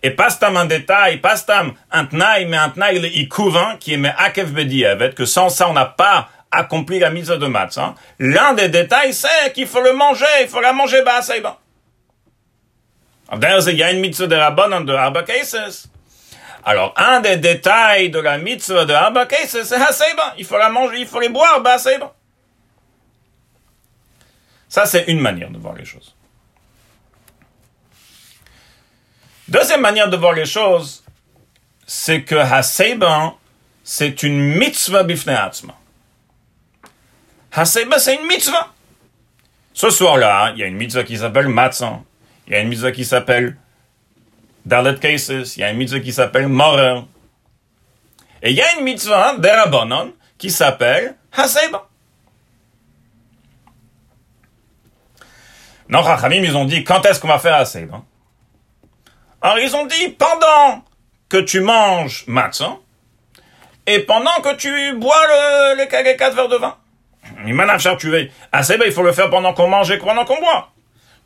et 0.02 0.11
pas 0.11 0.30
tam 0.30 0.57
un 0.57 0.64
détail, 0.64 1.19
pas 1.19 1.38
tam 1.38 1.75
un 1.90 2.04
tnaï, 2.07 2.47
mais 2.47 2.57
un 2.57 2.71
tnaï 2.71 2.99
le 2.99 3.76
qui 3.78 3.95
est 3.95 3.97
mais 3.97 4.14
akev 4.16 5.14
que 5.14 5.25
sans 5.25 5.49
ça 5.49 5.69
on 5.69 5.73
n'a 5.73 5.87
pas 5.87 6.28
accompli 6.50 6.99
la 6.99 7.11
mise 7.11 7.28
de 7.28 7.47
matzah. 7.47 7.85
Hein. 7.85 7.95
L'un 8.19 8.54
des 8.54 8.69
détails, 8.69 9.14
c'est 9.14 9.52
qu'il 9.54 9.66
faut 9.66 9.80
le 9.80 9.92
manger, 9.92 10.25
il 10.42 10.49
faut 10.49 10.61
la 10.61 10.73
manger 10.73 11.02
bas, 11.02 11.23
c'est 11.23 11.40
bon. 11.40 11.54
D'ailleurs, 13.33 13.69
il 13.69 13.76
y 13.76 13.83
a 13.83 13.92
une 13.92 14.00
mitzvah 14.00 14.26
de 14.26 14.35
Rabbanon 14.35 14.80
de 14.80 14.92
Arba 14.92 15.23
Cases. 15.23 15.88
Alors, 16.64 16.92
un 16.97 17.21
des 17.21 17.37
détails 17.37 18.11
de 18.11 18.19
la 18.19 18.38
mitzvah 18.38 18.85
de 18.85 18.92
Arba 18.92 19.26
Cases, 19.26 19.62
c'est 19.62 19.76
Haseiba. 19.76 20.35
Il 20.37 20.45
faut 20.45 20.59
la 20.59 20.69
manger, 20.69 20.99
il 20.99 21.07
faut 21.07 21.21
les 21.21 21.28
boire, 21.28 21.61
bah, 21.61 21.78
c'est 21.78 21.99
bon. 21.99 22.11
Ça, 24.69 24.87
c'est 24.87 25.04
une 25.04 25.21
manière 25.21 25.50
de 25.50 25.59
voir 25.59 25.75
les 25.75 25.85
choses. 25.85 26.16
Deuxième 29.50 29.80
manière 29.80 30.09
de 30.09 30.16
voir 30.16 30.33
les 30.33 30.47
choses, 30.47 31.02
c'est 31.85 32.23
que 32.23 32.37
Haseiban, 32.37 33.37
c'est 33.83 34.23
une 34.23 34.38
mitzvah 34.38 35.02
bifne 35.02 35.30
atzma. 35.30 35.75
Haseiba, 37.52 37.99
c'est 37.99 38.14
une 38.14 38.28
mitzvah. 38.28 38.69
Ce 39.75 39.90
soir-là, 39.90 40.52
il 40.54 40.61
y 40.61 40.62
a 40.62 40.66
une 40.66 40.76
mitzvah 40.76 41.02
qui 41.02 41.19
s'appelle 41.19 41.49
Matzah. 41.49 41.99
Il 42.47 42.52
y 42.52 42.57
a 42.57 42.61
une 42.61 42.69
mitzvah 42.69 42.92
qui 42.92 43.04
s'appelle 43.04 43.57
Dalet 44.64 44.97
Cases. 45.00 45.57
Il 45.57 45.61
y 45.61 45.64
a 45.64 45.71
une 45.71 45.78
mitzvah 45.78 45.99
qui 45.99 46.12
s'appelle 46.12 46.47
Morer. 46.47 47.00
Et 48.42 48.50
il 48.50 48.57
y 48.57 48.62
a 48.62 48.78
une 48.78 48.85
mitzvah 48.85 49.37
d'Erabonon 49.37 50.12
qui 50.38 50.50
s'appelle 50.50 51.16
Haseiba. 51.37 51.88
Non, 55.88 56.04
Chachamim, 56.04 56.45
ils 56.45 56.57
ont 56.57 56.66
dit, 56.66 56.85
quand 56.85 57.04
est-ce 57.04 57.19
qu'on 57.19 57.26
va 57.26 57.40
faire 57.40 57.57
Haseiba? 57.57 58.04
Alors 59.42 59.59
ils 59.59 59.75
ont 59.75 59.87
dit, 59.87 60.09
pendant 60.11 60.85
que 61.28 61.38
tu 61.38 61.61
manges 61.61 62.25
matzah, 62.26 62.78
et 63.87 64.00
pendant 64.00 64.40
que 64.42 64.54
tu 64.56 64.94
bois 64.97 65.26
le, 65.26 65.76
les, 65.76 66.02
les 66.02 66.16
quatre 66.16 66.37
verres 66.37 66.49
de 66.49 66.56
vin. 66.56 66.76
Mais 67.44 67.52
tu 67.99 68.11
veux. 68.11 68.28
Ah, 68.52 68.62
c'est 68.62 68.78
il 68.85 68.92
faut 68.92 69.02
le 69.02 69.12
faire 69.12 69.30
pendant 69.30 69.52
qu'on 69.54 69.68
mange 69.68 69.90
et 69.90 69.99
pendant 69.99 70.25
qu'on 70.25 70.38
boit. 70.38 70.70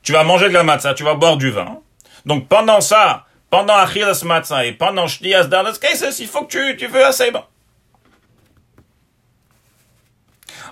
Tu 0.02 0.12
vas 0.12 0.22
manger 0.22 0.48
de 0.48 0.54
la 0.54 0.62
matzah, 0.62 0.94
tu 0.94 1.02
vas 1.02 1.14
boire 1.14 1.36
du 1.36 1.50
vin. 1.50 1.80
Donc 2.26 2.48
pendant 2.48 2.80
ça, 2.80 3.24
pendant 3.50 3.74
Achilas 3.74 4.22
Matzah 4.24 4.66
et 4.66 4.72
pendant 4.72 5.06
Shlias 5.06 5.44
Dalas 5.44 5.78
Cases, 5.78 6.18
il 6.18 6.26
faut 6.26 6.44
que 6.44 6.72
tu, 6.72 6.76
tu 6.76 6.86
veux 6.86 7.04
assez 7.04 7.30
bon. 7.30 7.44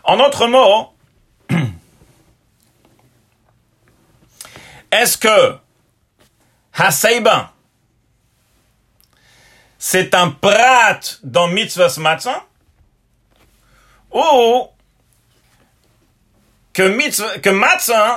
En 0.05 0.19
autre 0.19 0.47
mot, 0.49 0.93
est-ce 4.93 5.17
que 5.17 5.57
Haseiba, 6.75 7.53
c'est 9.79 10.15
un 10.15 10.31
prat 10.31 11.01
dans 11.23 11.49
Mitzvahs 11.49 11.99
Matzah 11.99 12.45
ou 14.11 14.69
que, 16.73 16.83
mitzvah, 16.83 17.39
que 17.39 17.51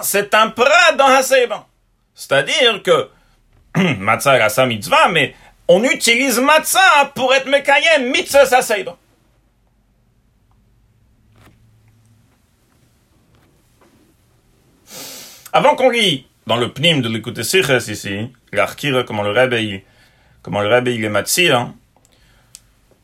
c'est 0.03 0.33
un 0.33 0.49
prat 0.49 0.93
dans 0.97 1.07
Haseiba 1.07 1.67
C'est-à-dire 2.13 2.81
que 2.83 3.09
matzah 3.97 4.37
est 4.37 4.49
sa 4.49 4.65
mitzvah, 4.65 5.09
mais 5.09 5.35
on 5.67 5.83
utilise 5.83 6.39
matzah 6.39 7.11
pour 7.13 7.33
être 7.33 7.47
mekayem 7.47 8.09
mitzvah 8.09 8.45
sa 8.45 8.75
Avant 15.51 15.75
qu'on 15.75 15.89
lit 15.89 16.27
dans 16.47 16.57
le 16.57 16.71
pnim 16.71 17.01
de 17.01 17.09
l'écoute 17.09 17.41
Siches 17.41 17.87
ici, 17.87 18.31
l'arkira, 18.51 19.03
comment 19.03 19.23
le 19.23 19.31
réveil, 19.31 19.83
comment 20.41 20.61
le 20.61 20.67
réveil 20.67 21.03
est 21.03 21.09
matzir, 21.09 21.57
hein, 21.57 21.75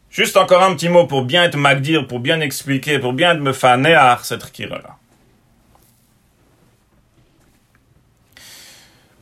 juste 0.10 0.38
encore 0.38 0.64
un 0.64 0.76
petit 0.76 0.90
mot 0.90 1.08
pour 1.08 1.24
bien 1.24 1.44
être 1.44 1.58
magdir, 1.58 2.08
pour 2.08 2.20
bien 2.20 2.40
expliquer, 2.42 3.00
pour 3.00 3.14
bien 3.14 3.34
me 3.36 3.54
faner 3.54 3.98
cette 4.24 4.52
kira 4.52 4.78
là. 4.78 4.96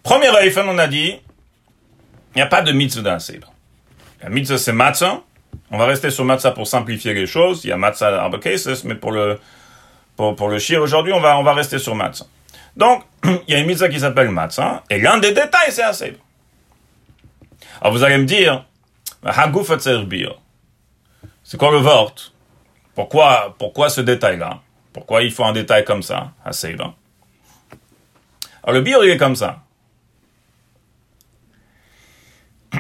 Premier 0.04 0.30
Eifen, 0.42 0.68
on 0.68 0.78
a 0.78 0.88
dit, 0.88 1.16
il 2.34 2.38
n'y 2.38 2.42
a 2.42 2.48
pas 2.48 2.62
de 2.62 2.72
mitzvah 2.72 3.02
dans 3.02 3.12
la 3.12 4.24
La 4.24 4.30
mitzvah, 4.30 4.58
c'est 4.58 4.74
matzah. 4.74 5.22
On 5.72 5.78
va 5.78 5.86
rester 5.86 6.10
sur 6.10 6.26
matzah 6.26 6.52
pour 6.52 6.68
simplifier 6.68 7.14
les 7.14 7.28
choses. 7.28 7.64
Il 7.64 7.68
y 7.68 7.72
a 7.72 7.78
matzah 7.78 8.24
arbor 8.24 8.40
cases, 8.40 8.84
mais 8.86 8.96
pour 8.96 9.12
le, 9.12 9.40
pour, 10.16 10.36
pour 10.36 10.50
le 10.50 10.58
shir, 10.58 10.82
aujourd'hui, 10.82 11.14
on 11.14 11.20
va, 11.20 11.38
on 11.38 11.44
va 11.44 11.54
rester 11.54 11.78
sur 11.78 11.96
matzah. 11.96 12.26
Donc, 12.76 13.04
il 13.24 13.54
y 13.54 13.56
a 13.56 13.60
une 13.60 13.68
mitzvah 13.68 13.90
qui 13.90 14.00
s'appelle 14.00 14.30
matzah, 14.30 14.84
et 14.90 15.00
l'un 15.00 15.18
des 15.18 15.34
détails, 15.34 15.72
c'est 15.72 15.84
assez. 15.84 16.18
Alors, 17.82 17.94
vous 17.94 18.04
allez 18.04 18.18
me 18.18 18.26
dire, 18.26 18.66
c'est 21.44 21.58
quoi 21.58 21.72
le 21.72 21.78
vort? 21.78 22.14
Pourquoi, 22.96 23.56
pourquoi 23.58 23.90
ce 23.90 24.02
détail-là? 24.02 24.62
Pourquoi 24.94 25.24
il 25.24 25.32
faut 25.32 25.44
un 25.46 25.54
détail 25.54 25.84
comme 25.86 26.04
ça, 26.04 26.32
assez 26.44 26.74
Alors, 26.74 26.96
le 28.68 28.82
bir, 28.82 29.04
il 29.04 29.12
est 29.12 29.18
comme 29.18 29.36
ça. 29.36 29.62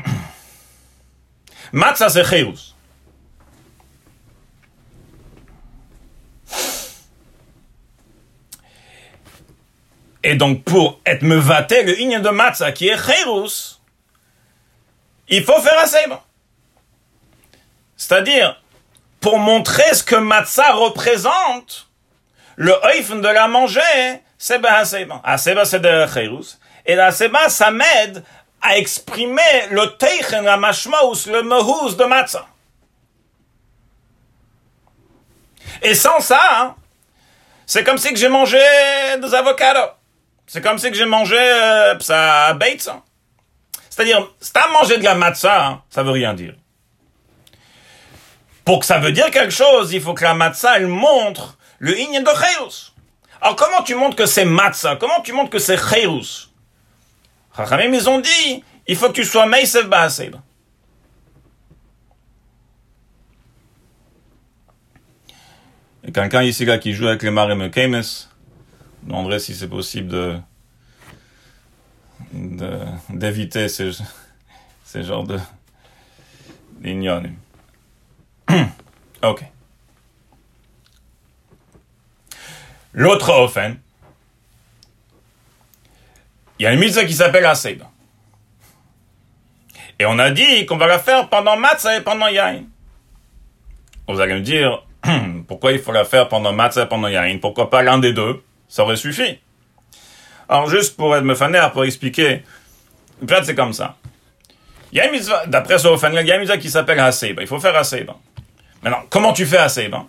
Matzah, 1.71 2.09
c'est 2.09 2.23
Chérus. 2.23 2.75
Et 10.23 10.35
donc, 10.35 10.63
pour 10.63 10.99
être 11.05 11.21
me 11.21 11.37
vater 11.37 11.83
le 11.83 11.99
igne 11.99 12.19
de 12.19 12.29
matzah 12.29 12.71
qui 12.71 12.89
est 12.89 12.97
Chérus, 12.97 13.79
il 15.29 15.43
faut 15.43 15.59
faire 15.61 15.79
assez. 15.79 16.05
C'est-à-dire, 17.95 18.61
pour 19.21 19.37
montrer 19.37 19.93
ce 19.93 20.03
que 20.03 20.15
matzah 20.15 20.73
représente, 20.73 21.87
le 22.55 22.73
oifen 22.85 23.21
de 23.21 23.27
la 23.27 23.47
manger, 23.47 24.21
c'est 24.37 24.59
ben 24.59 24.73
Haseba. 24.73 25.21
Haseba, 25.23 25.65
c'est 25.65 25.79
de 25.79 26.05
Chérus. 26.13 26.59
Et 26.85 26.95
la 26.95 27.11
ça 27.11 27.71
m'aide 27.71 28.23
à 28.61 28.77
exprimer 28.77 29.67
le 29.69 29.85
teichen, 29.97 30.43
la 30.43 30.57
mashmaus, 30.57 31.27
le 31.27 31.43
mehuz 31.43 31.95
de 31.95 32.03
matzah. 32.03 32.47
Et 35.81 35.95
sans 35.95 36.19
ça, 36.19 36.39
hein, 36.57 36.75
c'est 37.65 37.83
comme 37.83 37.97
si 37.97 38.13
j'ai 38.15 38.27
mangé 38.27 38.59
des 39.21 39.33
avocados. 39.33 39.98
C'est 40.51 40.61
comme 40.61 40.79
si 40.79 40.89
que 40.89 40.97
j'ai 40.97 41.05
mangé 41.05 41.37
euh, 41.37 41.99
ça 41.99 42.55
bates. 42.55 42.87
Hein. 42.91 43.03
C'est-à-dire, 43.87 44.27
si 44.41 44.51
t'as 44.51 44.67
mangé 44.69 44.97
de 44.97 45.03
la 45.03 45.13
matzah, 45.13 45.67
hein, 45.67 45.83
ça 45.91 46.01
veut 46.01 46.09
rien 46.09 46.33
dire. 46.33 46.55
Pour 48.65 48.79
que 48.79 48.87
ça 48.87 48.97
veut 48.97 49.11
dire 49.11 49.29
quelque 49.29 49.53
chose, 49.53 49.93
il 49.93 50.01
faut 50.01 50.15
que 50.15 50.23
la 50.23 50.33
matzah, 50.33 50.77
elle 50.77 50.87
montre 50.87 51.59
le 51.77 51.95
igne 51.99 52.23
de 52.23 52.29
Cheirus. 52.29 52.95
Alors 53.41 53.55
comment 53.55 53.83
tu 53.83 53.93
montres 53.93 54.15
que 54.15 54.25
c'est 54.25 54.43
matzah 54.43 54.95
Comment 54.95 55.21
tu 55.21 55.33
montres 55.33 55.51
que 55.51 55.59
c'est 55.59 55.77
Cheirus 55.77 56.51
Chachamim, 57.55 57.93
ils 57.93 58.09
ont 58.09 58.19
dit, 58.19 58.63
il 58.87 58.95
faut 58.95 59.09
que 59.09 59.13
tu 59.13 59.25
sois 59.25 59.45
Meisef 59.45 59.85
Baaseb. 59.87 60.35
Quelqu'un 66.11 66.41
ici 66.41 66.65
là 66.65 66.79
qui 66.79 66.93
joue 66.93 67.07
avec 67.07 67.21
les 67.21 67.29
Marim 67.29 67.69
Kemes, 67.69 68.01
demanderait 69.03 69.39
si 69.39 69.55
c'est 69.55 69.67
possible 69.67 70.09
de, 70.09 70.39
d'éviter 73.09 73.69
ces, 73.69 73.91
ces 74.83 75.03
genres 75.03 75.25
de 75.25 75.39
ok. 79.23 79.43
L'autre 82.93 83.29
offense, 83.29 83.75
il 86.57 86.63
y 86.63 86.65
a 86.65 86.73
une 86.73 86.79
mitzvah 86.79 87.05
qui 87.05 87.13
s'appelle 87.13 87.45
Aseb. 87.45 87.83
Et 89.99 90.05
on 90.05 90.17
a 90.17 90.31
dit 90.31 90.65
qu'on 90.65 90.77
va 90.77 90.87
la 90.87 90.99
faire 90.99 91.29
pendant 91.29 91.57
Matzah 91.57 91.97
et 91.97 92.01
pendant 92.01 92.27
Yain. 92.27 92.63
Vous 94.07 94.19
allez 94.19 94.33
me 94.33 94.41
dire, 94.41 94.83
pourquoi 95.47 95.73
il 95.73 95.79
faut 95.79 95.91
la 95.91 96.05
faire 96.05 96.29
pendant 96.29 96.53
Matzah 96.53 96.83
et 96.83 96.87
pendant 96.87 97.09
Yain? 97.09 97.37
Pourquoi 97.39 97.69
pas 97.69 97.83
l'un 97.83 97.99
des 97.99 98.13
deux? 98.13 98.41
Ça 98.69 98.83
aurait 98.83 98.95
suffi. 98.95 99.39
Alors 100.47 100.69
juste 100.69 100.95
pour 100.95 101.19
me 101.21 101.35
faner, 101.35 101.61
pour 101.73 101.83
expliquer, 101.83 102.43
peut-être 103.25 103.45
c'est 103.45 103.55
comme 103.55 103.73
ça. 103.73 103.97
Il 104.91 104.97
y 104.97 105.01
a 105.01 105.45
d'après 105.47 105.77
ce 105.77 105.87
il 105.87 106.27
y 106.27 106.31
a 106.31 106.35
une 106.35 106.41
mitzvah 106.41 106.57
qui 106.57 106.69
s'appelle 106.69 106.99
Haseba. 106.99 107.41
Il 107.41 107.47
faut 107.47 107.59
faire 107.59 107.75
Haseba. 107.75 108.15
Maintenant, 108.81 109.03
comment 109.09 109.33
tu 109.33 109.45
fais 109.45 109.57
Haseba? 109.57 110.05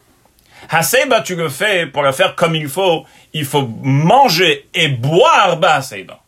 Haseba, 0.68 1.22
tu 1.22 1.34
le 1.34 1.48
fais 1.48 1.86
pour 1.86 2.02
le 2.02 2.12
faire 2.12 2.36
comme 2.36 2.54
il 2.54 2.68
faut. 2.68 3.04
Il 3.32 3.44
faut 3.44 3.68
manger 3.82 4.68
et 4.72 4.88
boire 4.88 5.58
Haseba 5.62 6.20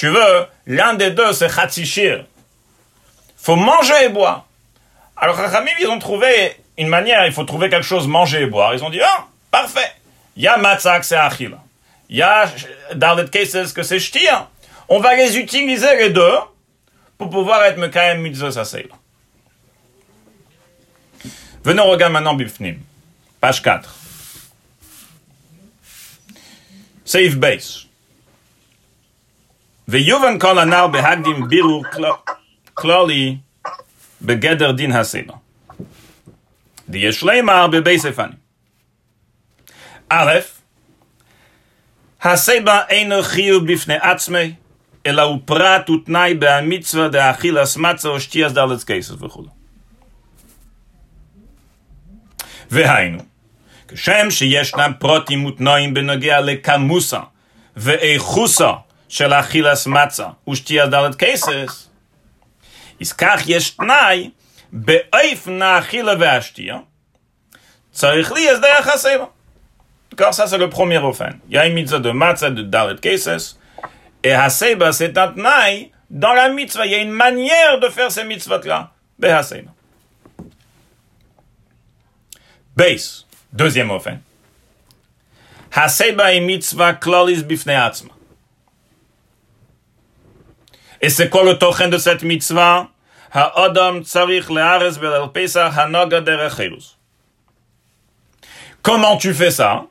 tu 0.00 0.08
veux, 0.08 0.46
l'un 0.66 0.94
des 0.94 1.10
deux, 1.10 1.34
c'est 1.34 1.54
Khatsishir. 1.54 2.24
faut 3.36 3.54
manger 3.54 4.06
et 4.06 4.08
boire. 4.08 4.46
Alors, 5.14 5.36
Rachamim, 5.36 5.72
ils 5.78 5.88
ont 5.88 5.98
trouvé 5.98 6.56
une 6.78 6.88
manière, 6.88 7.26
il 7.26 7.32
faut 7.32 7.44
trouver 7.44 7.68
quelque 7.68 7.84
chose, 7.84 8.08
manger 8.08 8.40
et 8.40 8.46
boire. 8.46 8.72
Ils 8.72 8.82
ont 8.82 8.88
dit, 8.88 9.02
ah, 9.02 9.26
parfait. 9.50 9.92
Il 10.35 10.43
y 10.43 10.47
a 10.47 10.57
matzak, 10.57 11.03
c'est 11.03 11.15
achil. 11.15 11.55
Il 12.09 12.17
y 12.17 12.21
a 12.21 12.45
Darlet 12.93 13.29
Cases, 13.29 13.73
que 13.73 13.83
c'est 13.83 13.99
shtir. 13.99 14.47
On 14.89 14.99
va 14.99 15.15
les 15.15 15.37
utiliser 15.37 15.95
les 15.97 16.09
deux 16.09 16.37
pour 17.17 17.29
pouvoir 17.29 17.63
être 17.63 17.77
Mekayem 17.77 18.21
Mitzvah 18.21 18.51
Sasseil. 18.51 18.89
Venons 21.63 21.89
regarder 21.89 22.13
maintenant 22.13 22.35
Bifnim. 22.35 22.77
Page 23.41 23.61
4. 23.61 23.95
Save 27.05 27.39
base. 27.39 27.85
ויובן 29.87 30.39
כל 30.39 30.59
הנ"ל 30.59 30.87
בהקדים 30.91 31.47
בירור 31.47 31.85
כללי 32.73 33.37
בגדר 34.21 34.71
דין 34.71 34.91
הסיבה. 34.91 35.33
ויש 36.89 37.23
לימר 37.23 37.67
בבייס 37.67 38.05
הפנים. 38.05 38.38
א', 40.12 40.30
הסיבה 42.22 42.82
אינו 42.88 43.22
חיוב 43.22 43.72
בפני 43.72 43.96
עצמי, 43.96 44.54
אלא 45.06 45.22
הוא 45.22 45.38
פרט 45.44 45.90
ותנאי 45.90 46.34
בהמצווה 46.34 47.08
דאכילס 47.08 47.76
מצה 47.76 48.08
או 48.08 48.20
שתיאס 48.20 48.52
דלת 48.52 48.84
כסף 48.84 49.22
וכו'. 49.22 49.44
והיינו, 52.70 53.22
כשם 53.88 54.30
שישנם 54.30 54.92
פרוטים 54.98 55.44
ותנועים 55.44 55.94
בנוגע 55.94 56.40
לכמוסה 56.40 57.20
ואיכוסה 57.76 58.72
של 59.08 59.32
אכילס 59.32 59.86
מצה 59.86 60.26
ושתייה 60.50 60.86
דלת 60.86 61.14
כסס, 61.14 61.88
אז 63.00 63.12
כך 63.12 63.42
יש 63.46 63.70
תנאי 63.70 64.30
באופן 64.72 65.62
האכילה 65.62 66.12
והשתייה, 66.20 66.78
צריך 67.92 68.32
לי 68.32 68.50
הסדר 68.50 68.78
החסר. 68.78 69.24
Car 70.16 70.34
ça, 70.34 70.46
c'est 70.46 70.58
le 70.58 70.68
premier 70.68 70.98
offense. 70.98 71.34
Il 71.48 71.54
y 71.54 71.58
a 71.58 71.66
une 71.66 71.74
mitzvah 71.74 71.98
de 71.98 72.10
matzah 72.10 72.50
de 72.50 72.62
dalet 72.62 72.96
cases, 72.96 73.58
et 74.22 74.32
haseba, 74.32 74.92
c'est 74.92 75.16
un 75.16 75.28
tnaï. 75.28 75.90
Dans 76.10 76.32
la 76.32 76.48
mitzvah, 76.48 76.86
il 76.86 76.92
y 76.92 76.94
a 76.96 76.98
une 76.98 77.12
manière 77.12 77.78
de 77.80 77.88
faire 77.88 78.10
ces 78.10 78.24
mitzvot-là. 78.24 78.90
Behaseba. 79.18 79.70
Base. 82.76 83.26
Deuxième 83.52 83.90
ofen. 83.90 84.20
Haseba 85.72 86.32
et 86.32 86.40
mitzvah 86.40 86.94
klolis 86.94 87.44
bifnei 87.44 87.76
atzma. 87.76 88.10
Et 91.00 91.08
c'est 91.08 91.30
quoi 91.30 91.44
le 91.44 91.56
tochen 91.58 91.90
de 91.90 91.98
cette 91.98 92.22
mitzvah? 92.22 92.88
Tzarich 93.32 94.50
le'ares 94.50 94.98
belel 94.98 95.30
pesach 95.32 95.72
Comment 98.82 99.16
tu 99.16 99.34
fais 99.34 99.50
ça? 99.50 99.86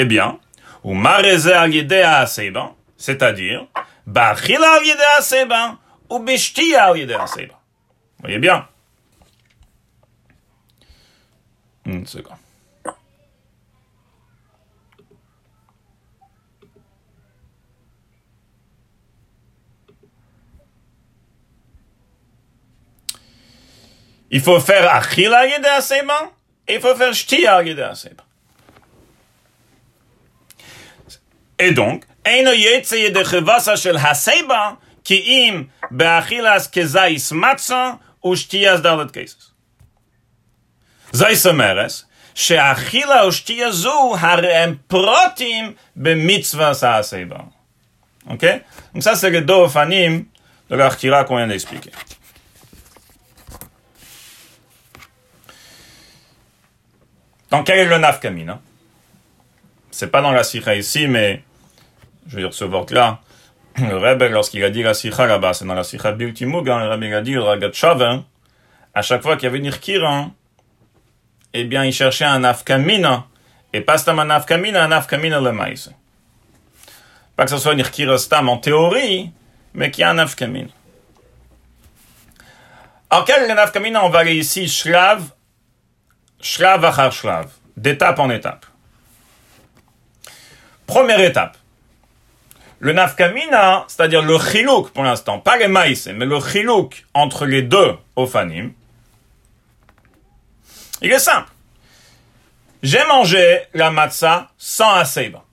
Eh 0.00 0.04
bien, 0.04 0.38
ou 0.84 0.94
mareze 0.94 1.50
al 1.50 1.72
yedei 1.74 2.02
ha'aseba, 2.02 2.72
c'est-à-dire, 2.96 3.66
ba'achila 4.06 4.74
al 4.74 4.84
yedei 4.86 5.08
ha'aseba, 5.16 5.78
ou 6.08 6.20
bishtia 6.20 6.84
al 6.84 6.98
yedei 6.98 7.16
ha'aseba. 7.16 7.58
Voyez 8.20 8.38
bien. 8.38 8.68
Une 11.84 12.06
seconde. 12.06 12.38
Il 24.30 24.40
faut 24.40 24.60
faire 24.60 24.88
achila 24.94 25.44
yedei 25.48 25.66
ha'aseba, 25.66 26.30
et 26.68 26.74
il 26.76 26.80
faut 26.80 26.94
faire 26.94 27.12
shtia 27.12 27.64
yedei 27.64 27.82
ha'aseba. 27.82 28.27
קייסס. 39.11 39.51
זייס 41.11 41.45
אומרס, 41.45 42.05
שאכילה 42.35 43.27
ושתייה 43.27 43.71
זו 43.71 44.15
הרי 44.19 44.53
הם 44.53 44.75
פרוטים 44.87 45.73
במצווה 45.95 46.71
הסייבה. 46.97 47.37
Ok 48.27 48.45
Donc 48.93 49.03
ça, 49.03 49.15
c'est 49.15 49.29
les 49.29 49.41
deux 49.41 49.67
fanim 49.67 50.25
de 50.69 50.75
la 50.75 50.89
Khira 50.89 51.23
qu'on 51.25 51.37
vient 51.37 51.47
d'expliquer. 51.47 51.91
Donc, 57.51 57.67
quel 57.67 57.79
est 57.79 57.85
le 57.85 57.97
nafkamina 57.97 58.59
C'est 59.91 60.07
pas 60.07 60.21
dans 60.21 60.31
la 60.31 60.43
sikha 60.43 60.75
ici, 60.75 61.07
mais 61.07 61.43
je 62.28 62.36
veux 62.36 62.42
dire 62.42 62.54
ce 62.54 62.64
vort-là. 62.64 63.20
Le 63.76 63.96
Rebbe, 63.96 64.30
lorsqu'il 64.30 64.62
a 64.64 64.70
dit 64.70 64.82
la 64.82 64.94
sikha 64.94 65.26
là-bas, 65.26 65.54
c'est 65.54 65.64
dans 65.64 65.74
la 65.74 65.84
sikha 65.84 66.12
Biltimugan, 66.12 66.78
le 66.78 66.88
Rebbe 66.90 67.12
a 67.14 67.20
dit 67.20 67.36
Ragat 67.36 67.72
Shavin, 67.72 68.24
à 68.94 69.02
chaque 69.02 69.22
fois 69.22 69.36
qu'il 69.36 69.44
y 69.44 69.46
avait 69.46 69.58
une 69.58 69.66
irkiran, 69.66 70.32
eh 71.54 71.64
bien, 71.64 71.84
il 71.84 71.92
cherchait 71.92 72.24
un 72.24 72.40
nafkamina, 72.40 73.26
et 73.72 73.80
pas 73.80 73.98
stam 73.98 74.18
un 74.18 74.26
nafkamina, 74.26 74.84
un 74.84 74.88
nafkamina 74.88 75.40
le 75.40 75.52
maïs. 75.52 75.90
Pas 77.36 77.44
que 77.44 77.50
ce 77.50 77.58
soit 77.58 77.72
une 77.72 77.78
irkira 77.78 78.18
stam 78.18 78.48
en 78.48 78.58
théorie, 78.58 79.30
mais 79.74 79.90
qu'il 79.90 80.02
y 80.02 80.04
a 80.04 80.10
un 80.10 80.14
nafkamina. 80.14 80.68
Alors, 83.10 83.24
quel 83.24 83.44
est 83.44 83.48
le 83.48 83.54
nafkamina? 83.54 84.04
On 84.04 84.10
va 84.10 84.18
aller 84.18 84.34
ici, 84.34 84.68
shlav, 84.68 85.22
shlav 86.40 86.84
achar 86.84 87.12
shlav, 87.12 87.50
d'étape 87.76 88.18
en 88.18 88.28
étape. 88.28 88.66
Première 90.86 91.20
étape. 91.20 91.56
Le 92.80 92.92
nafkamina, 92.92 93.84
c'est-à-dire 93.88 94.22
le 94.22 94.38
chilouk 94.38 94.90
pour 94.90 95.02
l'instant, 95.02 95.40
pas 95.40 95.56
les 95.56 95.68
maïs, 95.68 96.06
mais 96.06 96.26
le 96.26 96.38
chilouk 96.40 97.04
entre 97.12 97.44
les 97.44 97.62
deux 97.62 97.96
ophanim, 98.14 98.72
il 101.00 101.12
est 101.12 101.18
simple. 101.18 101.50
J'ai 102.82 103.04
mangé 103.06 103.62
la 103.74 103.90
matzah 103.90 104.50
sans 104.56 104.94
aseba. 104.94 105.44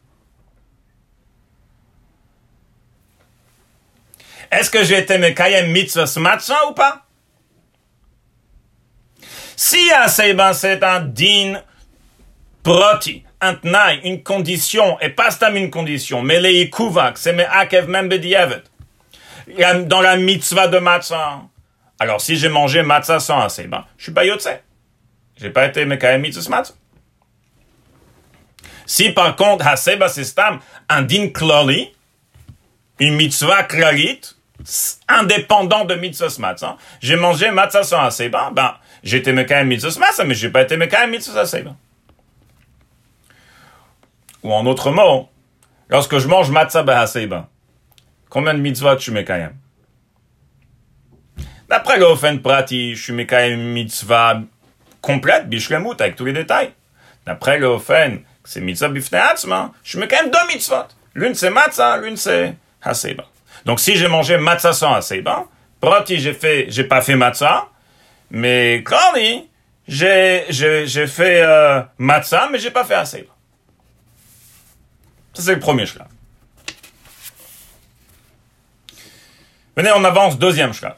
Est-ce 4.51 4.69
que 4.69 4.83
j'ai 4.83 4.99
été 4.99 5.17
mekayem 5.17 5.71
mitzvah 5.71 6.05
matzah 6.19 6.67
ou 6.69 6.73
pas? 6.73 7.05
Si 9.55 9.91
aseba 9.91 10.53
c'est 10.53 10.83
un 10.83 10.99
din 10.99 11.61
proti, 12.61 13.23
un 13.41 13.55
tnaï, 13.55 13.99
une 14.03 14.23
condition, 14.23 14.99
et 14.99 15.09
pas 15.09 15.31
stam 15.31 15.55
une 15.55 15.69
condition, 15.69 16.21
mais 16.21 16.39
les 16.39 16.69
kuvak, 16.69 17.17
c'est 17.17 17.33
me 17.33 17.43
akev 17.43 17.87
même 17.87 18.09
bedievet. 18.09 18.63
Dans 19.85 20.01
la 20.01 20.17
mitzvah 20.17 20.67
de 20.67 20.79
matzah. 20.79 21.41
Alors, 21.99 22.19
si 22.19 22.35
j'ai 22.35 22.49
mangé 22.49 22.81
matzah 22.81 23.19
sans 23.19 23.41
aseba, 23.41 23.85
je 23.97 24.03
suis 24.03 24.11
pas 24.11 24.25
yotze. 24.25 24.49
J'ai 25.37 25.49
pas 25.49 25.65
été 25.65 25.85
mekayem 25.85 26.21
mitzvah 26.21 26.49
matzah. 26.49 26.73
Si 28.85 29.11
par 29.11 29.35
contre, 29.35 29.67
haseba 29.67 30.07
c'est 30.07 30.23
stam, 30.23 30.59
un 30.89 31.01
din 31.03 31.29
klali, 31.29 31.93
une 32.99 33.15
mitzvah 33.15 33.63
klalit, 33.63 34.21
indépendant 35.07 35.85
de 35.85 35.95
mitzvah 35.95 36.27
matzah, 36.39 36.77
j'ai 37.01 37.15
mangé 37.15 37.51
matzah 37.51 37.83
sans 37.83 38.01
aseba, 38.01 38.51
ben, 38.51 38.73
j'ai 39.03 39.17
été 39.17 39.31
mekayem 39.31 39.67
mitzvah 39.67 39.99
matzah, 39.99 40.23
mais 40.23 40.33
j'ai 40.33 40.49
pas 40.49 40.63
été 40.63 40.77
mekayem 40.77 41.11
mitzvah 41.11 41.41
aseba. 41.41 41.75
Ou 44.45 44.53
en 44.53 44.67
autre 44.67 44.91
mot, 44.91 45.27
lorsque 45.89 46.19
je 46.19 46.27
mange 46.27 46.51
matzah 46.51 46.83
bahaseiba, 46.83 47.49
combien 48.29 48.53
de 48.53 48.59
mitzvot 48.59 48.99
je 48.99 49.05
suis 49.05 49.11
mekayem? 49.11 49.55
D'après 51.67 51.97
le 51.97 52.05
Ofen 52.05 52.39
Prati, 52.43 52.93
je 52.93 53.01
suis 53.01 53.13
mekayem 53.13 53.59
mitzvah 53.59 54.41
complète, 55.01 55.49
bishlemut, 55.49 55.99
avec 55.99 56.15
tous 56.15 56.25
les 56.25 56.33
détails. 56.33 56.73
D'après 57.25 57.57
le 57.57 57.65
Ofen, 57.65 58.21
c'est 58.43 58.61
mitzvah 58.61 58.89
bifne 58.89 59.15
atzma, 59.15 59.71
je 59.83 59.89
suis 59.89 59.97
mekayem 59.97 60.29
deux 60.29 60.53
mitzvot. 60.53 60.89
L'une 61.15 61.33
c'est 61.33 61.49
matzah, 61.49 61.97
l'une 61.97 62.15
c'est 62.15 62.53
haseiba. 62.83 63.25
Donc 63.65 63.79
si 63.79 63.95
j'ai 63.95 64.07
mangé 64.07 64.37
matzah 64.37 64.73
sans 64.73 64.93
haseiba, 64.93 65.45
Prati, 65.81 66.19
j'ai 66.19 66.33
fait, 66.33 66.67
j'ai 66.69 66.83
pas 66.83 67.01
fait 67.01 67.15
matzah, 67.15 67.69
mais 68.29 68.83
Klani, 68.85 69.49
j'ai, 69.87 70.45
j'ai, 70.49 70.85
j'ai 70.85 71.07
fait 71.07 71.41
euh, 71.41 71.81
matzah, 71.97 72.47
mais 72.51 72.59
j'ai 72.59 72.69
pas 72.69 72.83
fait 72.83 72.93
haseiba. 72.93 73.34
Ça, 75.35 75.41
c'est 75.43 75.55
le 75.55 75.59
premier 75.59 75.85
shlav. 75.85 76.07
Venez, 79.75 79.91
on 79.93 80.03
avance, 80.05 80.39
deuxième 80.39 80.73
shlav. 80.73 80.95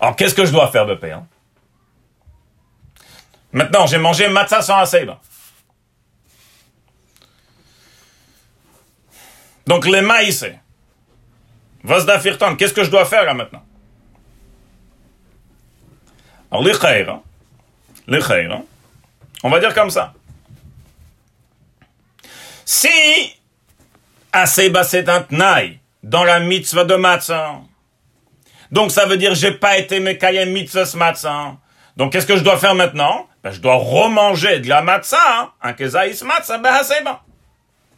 Alors, 0.00 0.16
qu'est-ce 0.16 0.34
que 0.34 0.44
je 0.44 0.52
dois 0.52 0.70
faire 0.70 0.84
de 0.84 0.94
paix 0.94 1.12
hein? 1.12 1.26
Maintenant, 3.52 3.86
j'ai 3.86 3.98
mangé 3.98 4.28
matzah 4.28 4.62
sans 4.62 4.78
aseba. 4.78 5.20
Donc, 9.66 9.86
les 9.86 10.02
maïs, 10.02 10.44
Vazdafirtan, 11.84 12.56
qu'est-ce 12.56 12.74
que 12.74 12.84
je 12.84 12.90
dois 12.90 13.04
faire 13.06 13.24
là 13.24 13.34
maintenant? 13.34 13.64
Alors, 16.50 16.64
les 16.64 16.74
chayra, 16.74 17.22
les 18.06 18.20
chayra, 18.20 18.60
on 19.42 19.50
va 19.50 19.60
dire 19.60 19.74
comme 19.74 19.90
ça. 19.90 20.12
Si 22.64 22.88
Aseba 24.32 24.84
c'est 24.84 25.08
un 25.08 25.22
tnaï 25.22 25.78
dans 26.02 26.24
la 26.24 26.40
mitzvah 26.40 26.84
de 26.84 26.94
matzah, 26.94 27.60
donc 28.70 28.90
ça 28.90 29.06
veut 29.06 29.16
dire 29.16 29.34
j'ai 29.34 29.52
pas 29.52 29.76
été 29.78 30.00
mekayem 30.00 30.50
mitzvah 30.50 30.84
matzah. 30.96 31.56
Donc 31.96 32.12
qu'est-ce 32.12 32.26
que 32.26 32.36
je 32.36 32.42
dois 32.42 32.58
faire 32.58 32.74
maintenant? 32.74 33.28
Ben, 33.42 33.52
Je 33.52 33.60
dois 33.60 33.74
remanger 33.74 34.60
de 34.60 34.68
la 34.68 34.82
matzah, 34.82 35.52
un 35.60 35.72
kezaïs 35.74 36.22
matzah 36.22 36.58
behaseba, 36.58 37.22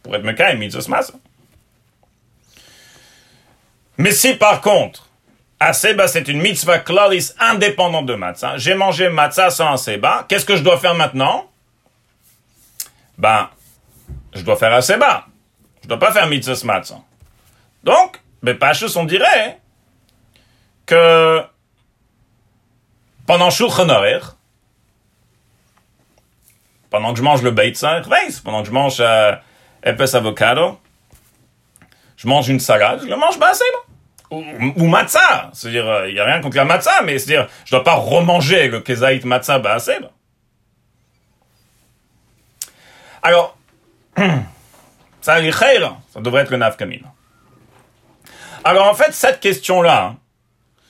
pour 0.03 0.15
être 0.15 0.23
mekayem 0.23 0.57
mitzvah 0.57 0.87
matzah. 0.89 1.13
Mais 3.97 4.11
si 4.11 4.33
par 4.33 4.59
contre, 4.61 5.07
Aseba 5.59 6.09
c'est 6.09 6.27
une 6.27 6.41
mitzvah 6.41 6.79
klalis 6.79 7.33
indépendante 7.39 8.07
de 8.07 8.15
matzah, 8.15 8.57
j'ai 8.57 8.75
mangé 8.75 9.07
matzah 9.07 9.49
sans 9.49 9.73
Aseba, 9.73 10.25
qu'est-ce 10.27 10.45
que 10.45 10.57
je 10.57 10.63
dois 10.63 10.77
faire 10.77 10.95
maintenant? 10.95 11.49
Ben, 13.17 13.49
je 14.35 14.41
dois 14.41 14.57
faire 14.57 14.73
assez 14.73 14.97
bas. 14.97 15.25
Je 15.83 15.87
dois 15.87 15.99
pas 15.99 16.11
faire 16.11 16.27
mitzvah 16.27 16.65
matzah. 16.65 16.99
Donc, 17.83 18.21
Bepachus, 18.43 18.95
on 18.95 19.05
dirait 19.05 19.59
que 20.85 21.41
pendant 23.25 23.49
Shulchan 23.49 23.87
pendant 26.89 27.11
que 27.11 27.17
je 27.17 27.23
mange 27.23 27.41
le 27.41 27.51
beitzah, 27.51 28.01
pendant 28.43 28.61
que 28.61 28.67
je 28.67 28.73
mange 28.73 28.97
euh, 28.99 29.35
épaisse 29.83 30.15
avocado, 30.15 30.79
je 32.15 32.27
mange 32.27 32.47
une 32.47 32.59
salade, 32.59 33.01
je 33.03 33.07
le 33.07 33.17
mange 33.17 33.37
pas 33.37 33.51
assez 33.51 33.65
Ou, 34.31 34.43
ou 34.77 34.87
matzah. 34.87 35.49
C'est-à-dire, 35.53 36.05
il 36.07 36.13
n'y 36.13 36.19
a 36.19 36.25
rien 36.25 36.41
contre 36.41 36.55
la 36.55 36.65
matzah, 36.65 37.01
mais 37.03 37.19
c'est-à-dire, 37.19 37.49
je 37.65 37.71
dois 37.71 37.83
pas 37.83 37.95
remanger 37.95 38.69
le 38.69 38.79
kezaït 38.79 39.25
matzah 39.25 39.61
assez 39.65 39.97
Alors, 43.21 43.57
ça, 45.21 45.37
ça 45.41 46.21
devrait 46.21 46.41
être 46.41 46.51
le 46.51 46.57
nafkamina. 46.57 47.07
Alors 48.63 48.87
en 48.87 48.93
fait, 48.93 49.13
cette 49.13 49.39
question-là, 49.39 50.15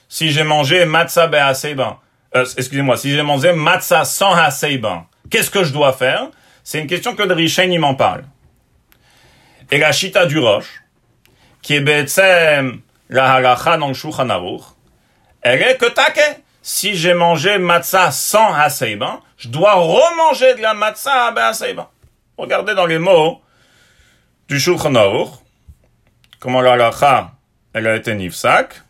si 0.08 0.30
j'ai 0.30 0.44
mangé 0.44 0.84
matzah 0.84 1.26
be'aseba, 1.26 2.00
euh, 2.34 2.44
excusez-moi, 2.56 2.96
si 2.96 3.10
j'ai 3.12 3.22
mangé 3.22 3.52
matzah 3.52 4.04
sans 4.04 4.34
haseiba, 4.34 5.04
qu'est-ce 5.30 5.50
que 5.50 5.64
je 5.64 5.72
dois 5.72 5.92
faire? 5.92 6.28
C'est 6.64 6.80
une 6.80 6.86
question 6.86 7.14
que 7.14 7.22
le 7.22 7.34
Rishen 7.34 7.72
il 7.72 7.78
m'en 7.78 7.94
parle. 7.94 8.24
Et 9.70 9.78
la 9.78 9.92
chita 9.92 10.26
du 10.26 10.38
roche, 10.38 10.82
qui 11.62 11.74
est 11.74 11.80
betsem 11.80 12.80
la 13.08 13.34
halacha 13.34 13.76
dans 13.76 13.88
le 13.88 13.94
elle 15.42 15.62
est 15.62 15.76
que 15.76 15.86
taquet. 15.86 16.40
Si 16.60 16.96
j'ai 16.96 17.14
mangé 17.14 17.58
matzah 17.58 18.10
sans 18.10 18.52
haseiba, 18.52 19.20
je 19.36 19.48
dois 19.48 19.74
remanger 19.74 20.54
de 20.54 20.62
la 20.62 20.74
matzah 20.74 21.26
à. 21.26 21.90
Regardez 22.36 22.74
dans 22.74 22.86
les 22.86 22.98
mots 22.98 23.40
du 24.48 24.60
Shulchan 24.60 24.94
Aruch, 24.94 25.30
comment 26.38 26.60
la 26.60 26.72
halacha, 26.72 27.32
elle 27.72 27.86
a 27.86 27.96
été 27.96 28.14
nifsak. 28.14 28.82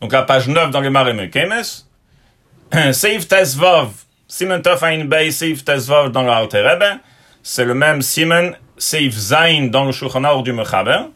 Donc 0.00 0.12
la 0.12 0.22
page 0.22 0.48
9 0.48 0.70
dans 0.70 0.80
les 0.80 0.90
Marim 0.90 1.28
Kemes. 1.30 1.84
Seif 2.92 3.26
Tesvav, 3.28 3.90
Simen 4.28 4.62
Tov 4.62 4.84
Ein 4.84 5.04
Bey, 5.04 5.32
Seif 5.32 5.64
Tesvav 5.64 6.10
dans 6.10 6.22
l'Alte 6.22 6.52
Rebbe. 6.52 7.00
C'est 7.42 7.64
le 7.64 7.74
même 7.74 8.02
Simen, 8.02 8.56
Seif 8.76 9.14
Zain 9.14 9.68
dans 9.68 9.84
le 9.84 9.92
Shulchan 9.92 10.42
du 10.42 10.52
Mechaber. 10.52 11.06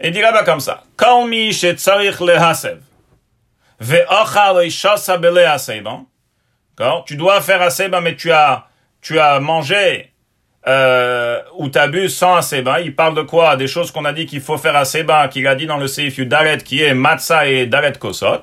Et 0.00 0.10
dit 0.10 0.20
là-bas 0.20 0.42
comme 0.42 0.60
ça. 0.60 0.82
Kol 0.96 1.28
mi 1.28 1.52
shetzarich 1.52 2.18
lehasev. 2.20 2.80
Tu 7.06 7.16
dois 7.16 7.40
faire 7.40 7.62
aseba, 7.62 8.00
mais 8.00 8.16
tu 8.16 8.30
as, 8.32 8.66
tu 9.00 9.18
as 9.18 9.40
mangé 9.40 10.12
euh, 10.66 11.42
ou 11.56 11.68
t'as 11.68 11.88
bu 11.88 12.08
sans 12.08 12.36
aseba. 12.36 12.80
Il 12.80 12.94
parle 12.94 13.14
de 13.14 13.22
quoi? 13.22 13.56
Des 13.56 13.66
choses 13.66 13.90
qu'on 13.90 14.04
a 14.04 14.12
dit 14.12 14.26
qu'il 14.26 14.40
faut 14.40 14.58
faire 14.58 14.76
aseba, 14.76 15.28
qu'il 15.28 15.46
a 15.46 15.54
dit 15.54 15.66
dans 15.66 15.78
le 15.78 15.88
Seif 15.88 16.20
Dalet, 16.20 16.58
qui 16.58 16.82
est 16.82 16.94
matzah 16.94 17.46
et 17.46 17.66
dalet 17.66 17.98
kosot. 17.98 18.42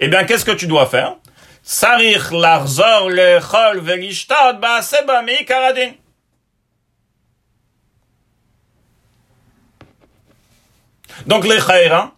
Eh 0.00 0.08
bien, 0.08 0.24
qu'est-ce 0.24 0.44
que 0.44 0.52
tu 0.52 0.66
dois 0.66 0.86
faire? 0.86 1.14
Sarich 1.62 2.32
larzor 2.32 3.08
meikaradin. 5.24 5.92
Donc 11.26 11.44
les 11.46 11.60
khaïra, 11.60 12.12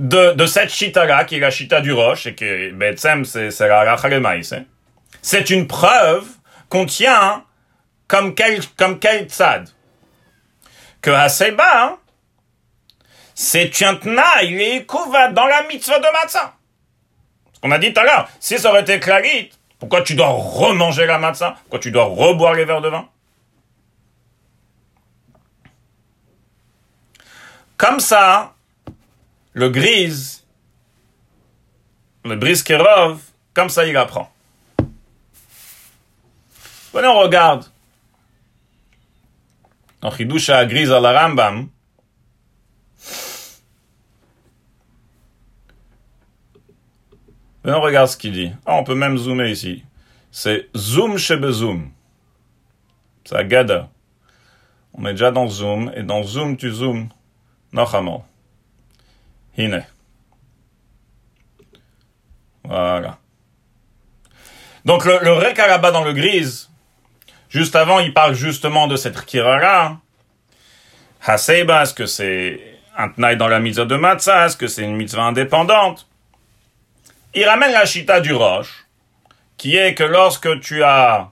de, 0.00 0.32
de 0.32 0.46
cette 0.46 0.70
chita-là, 0.70 1.24
qui 1.24 1.36
est 1.36 1.40
la 1.40 1.50
chita 1.50 1.80
du 1.80 1.92
roche, 1.92 2.26
et 2.26 2.34
que 2.34 2.70
Betsem, 2.72 3.24
c'est 3.24 3.50
la 3.60 3.84
rachalemaïs, 3.84 4.52
hein, 4.52 4.64
c'est 5.20 5.50
une 5.50 5.66
preuve 5.66 6.26
qu'on 6.70 6.86
tient 6.86 7.44
comme 8.08 8.34
quel, 8.34 8.60
comme 8.78 8.98
quel 8.98 9.26
tzad. 9.26 9.68
Que 11.02 11.10
Haseba, 11.10 11.84
hein, 11.84 11.98
c'est 13.34 13.70
un 13.82 13.98
il 14.42 14.60
est 14.60 14.86
couvert 14.86 15.32
dans 15.32 15.46
la 15.46 15.62
mitzvah 15.64 15.98
de 15.98 16.12
matzah. 16.12 16.54
Ce 17.52 17.60
qu'on 17.60 17.70
a 17.70 17.78
dit 17.78 17.92
tout 17.92 18.00
à 18.00 18.04
l'heure, 18.04 18.28
si 18.38 18.58
ça 18.58 18.70
aurait 18.70 18.82
été 18.82 19.00
clarit, 19.00 19.50
pourquoi 19.78 20.02
tu 20.02 20.14
dois 20.14 20.28
remanger 20.28 21.06
la 21.06 21.18
matzah? 21.18 21.56
Pourquoi 21.62 21.78
tu 21.78 21.90
dois 21.90 22.04
reboire 22.04 22.54
les 22.54 22.64
verres 22.64 22.82
de 22.82 22.88
vin? 22.88 23.08
Comme 27.76 28.00
ça, 28.00 28.54
le 29.52 29.68
grise, 29.68 30.44
le 32.24 32.36
briskerov, 32.36 33.20
comme 33.54 33.68
ça 33.68 33.86
il 33.86 33.96
apprend. 33.96 34.30
Venez, 36.92 37.08
on 37.08 37.18
regarde. 37.20 37.66
Dans 40.00 40.10
Chidusha 40.10 40.64
grise 40.66 40.90
à 40.90 41.00
la 41.00 41.20
Rambam, 41.20 41.68
Venez, 47.62 47.76
on 47.76 47.80
regarde 47.82 48.08
ce 48.08 48.16
qu'il 48.16 48.32
dit. 48.32 48.52
Ah, 48.64 48.76
on 48.76 48.84
peut 48.84 48.94
même 48.94 49.18
zoomer 49.18 49.50
ici. 49.50 49.84
C'est 50.30 50.68
zoom 50.74 51.18
chez 51.18 51.38
zoom. 51.52 51.90
C'est 53.24 53.36
à 53.36 53.44
Gada. 53.44 53.90
On 54.94 55.04
est 55.04 55.12
déjà 55.12 55.30
dans 55.30 55.46
zoom, 55.46 55.92
et 55.94 56.02
dans 56.02 56.22
zoom, 56.22 56.56
tu 56.56 56.70
zoomes. 56.70 57.08
Nochamol. 57.72 58.22
Voilà. 62.64 63.18
Donc 64.84 65.04
le, 65.04 65.18
le 65.22 65.92
dans 65.92 66.04
le 66.04 66.12
grise, 66.12 66.70
juste 67.48 67.76
avant, 67.76 67.98
il 67.98 68.14
parle 68.14 68.34
justement 68.34 68.86
de 68.86 68.96
cette 68.96 69.24
Kirara. 69.24 69.98
Haseba, 71.22 71.82
est-ce 71.82 71.94
que 71.94 72.06
c'est 72.06 72.78
un 72.96 73.08
tnaï 73.08 73.36
dans 73.36 73.48
la 73.48 73.60
mitzvah 73.60 73.84
de 73.84 73.96
Matzah? 73.96 74.46
Est-ce 74.46 74.56
que 74.56 74.68
c'est 74.68 74.82
une 74.82 74.96
mitzvah 74.96 75.24
indépendante? 75.24 76.08
Il 77.34 77.44
ramène 77.44 77.72
la 77.72 77.84
chita 77.84 78.20
du 78.20 78.32
roche, 78.32 78.86
qui 79.56 79.76
est 79.76 79.94
que 79.94 80.04
lorsque 80.04 80.60
tu 80.60 80.82
as 80.82 81.30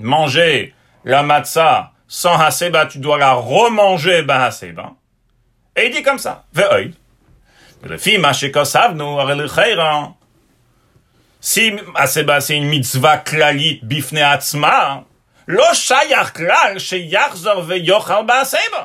mangé 0.00 0.74
la 1.04 1.22
matzah 1.22 1.92
sans 2.08 2.38
haseba, 2.38 2.86
tu 2.86 2.98
dois 2.98 3.18
la 3.18 3.32
remanger 3.34 4.22
bah 4.22 4.44
haseba. 4.44 4.92
Et 5.76 5.86
il 5.86 5.92
dit 5.92 6.02
comme 6.02 6.18
ça, 6.18 6.44
ve'oid. 6.52 6.92
ולפי 7.82 8.16
מה 8.16 8.34
שכוספנו, 8.34 9.20
הרי 9.20 9.34
לחיירה, 9.34 10.06
שים 11.42 11.76
הסיבה 11.96 12.40
שאין 12.40 12.68
מצווה 12.70 13.18
כללית 13.18 13.80
בפני 13.84 14.22
עצמה, 14.22 14.98
לא 15.48 15.74
שייך 15.74 16.36
כלל 16.36 16.78
שיחזור 16.78 17.62
ויוכל 17.66 18.22
בהסיבה. 18.26 18.82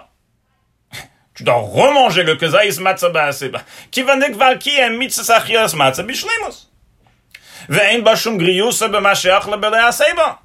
da 1.39 1.53
romanger 1.53 2.23
le 2.23 2.35
kaza 2.35 2.63
is 2.63 2.79
matza 2.79 3.09
ba 3.09 3.33
seba 3.33 3.63
ki 3.91 4.03
van 4.03 4.19
dik 4.19 4.35
val 4.35 4.57
ki 4.57 4.77
em 4.85 4.97
mitz 4.99 5.17
sach 5.23 5.49
yes 5.49 5.73
matza 5.73 6.03
bishlimus 6.03 6.67
ve 7.69 7.81
ein 7.81 8.03
ba 8.03 8.15
shum 8.15 8.37
grius 8.37 8.79
be 8.79 8.99
ma 8.99 9.13
shach 9.13 9.47
le 9.47 9.57
bele 9.57 9.91
seba 9.91 10.39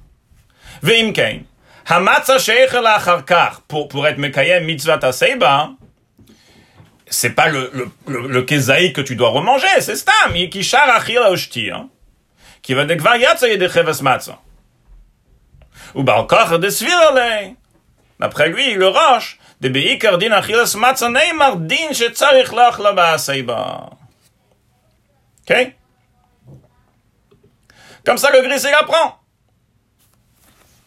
ve 0.81 0.99
im 0.99 1.13
kein 1.13 1.45
ha 1.85 1.99
matza 1.99 2.39
shech 2.39 2.73
c'est 7.09 7.31
pas 7.31 7.47
le, 7.47 7.69
le, 7.73 7.89
le, 8.07 8.27
le 8.27 8.41
kezaï 8.43 8.93
que 8.93 9.01
tu 9.01 9.15
dois 9.15 9.29
remanger, 9.29 9.67
c'est 9.79 9.95
stam, 9.95 10.33
qui 10.51 10.63
char 10.63 10.89
achil 10.89 11.19
oshti, 11.19 11.69
hein, 11.71 11.89
qui 12.61 12.73
va 12.73 12.85
de 12.85 12.95
yatsa 12.95 13.55
de 13.55 13.67
cheves 13.67 14.01
matza. 14.01 14.39
Ou 15.95 16.03
ba 16.03 16.19
encore 16.19 16.59
de 16.59 16.69
svirle. 16.69 17.55
D'après 18.19 18.49
lui, 18.49 18.73
le 18.73 18.87
roche, 18.87 19.37
de 19.61 19.69
beikar 19.69 20.17
din 20.17 20.31
achilas 20.31 20.75
matza 20.75 21.09
neymar 21.09 21.57
din 21.57 21.93
shetzarich 21.93 22.51
lach 22.51 22.79
la 22.79 22.91
ba'aseiba. 22.93 23.89
Ok? 25.49 25.73
Comme 28.05 28.17
ça, 28.17 28.31
le 28.31 28.41
gris, 28.41 28.61
il 28.63 28.73
apprend. 28.73 29.19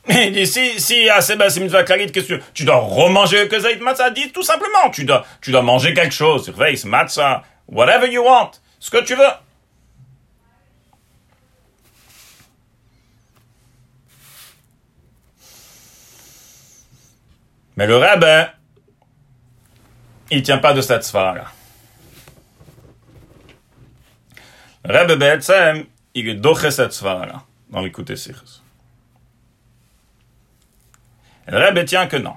Il 0.08 0.32
dit, 0.32 0.46
si, 0.46 0.80
si, 0.80 1.08
ah, 1.10 1.20
c'est 1.20 1.36
mitzvah 1.36 1.84
qu'est-ce 1.84 2.12
que 2.12 2.40
tu 2.54 2.64
dois 2.64 2.76
remanger 2.76 3.48
que 3.48 3.60
zaït 3.60 3.80
matzah? 3.80 4.10
Dis 4.10 4.32
tout 4.32 4.42
simplement, 4.42 4.90
tu 4.90 5.04
dois, 5.04 5.26
tu 5.40 5.52
dois 5.52 5.62
manger 5.62 5.92
quelque 5.94 6.14
chose, 6.14 6.44
surveille, 6.44 6.80
matzah, 6.86 7.42
whatever 7.68 8.10
you 8.10 8.22
want, 8.24 8.52
ce 8.78 8.90
que 8.90 9.04
tu 9.04 9.14
veux. 9.14 9.24
Mais 17.76 17.86
le 17.86 17.96
rabbin, 17.96 18.48
il 20.30 20.42
tient 20.42 20.58
pas 20.58 20.72
de 20.72 20.80
cette 20.80 21.04
sphère-là. 21.04 21.46
Le 24.84 24.94
rabbin 24.94 25.38
il 26.14 26.28
est 26.28 26.34
doché 26.34 26.70
cette 26.70 26.92
sphère-là, 26.92 27.44
dans 27.70 27.80
l'écoute 27.80 28.14
Sikhs. 28.14 28.60
Le 31.50 31.58
Rebbe 31.58 31.84
tient 31.84 32.06
que 32.06 32.16
non. 32.16 32.36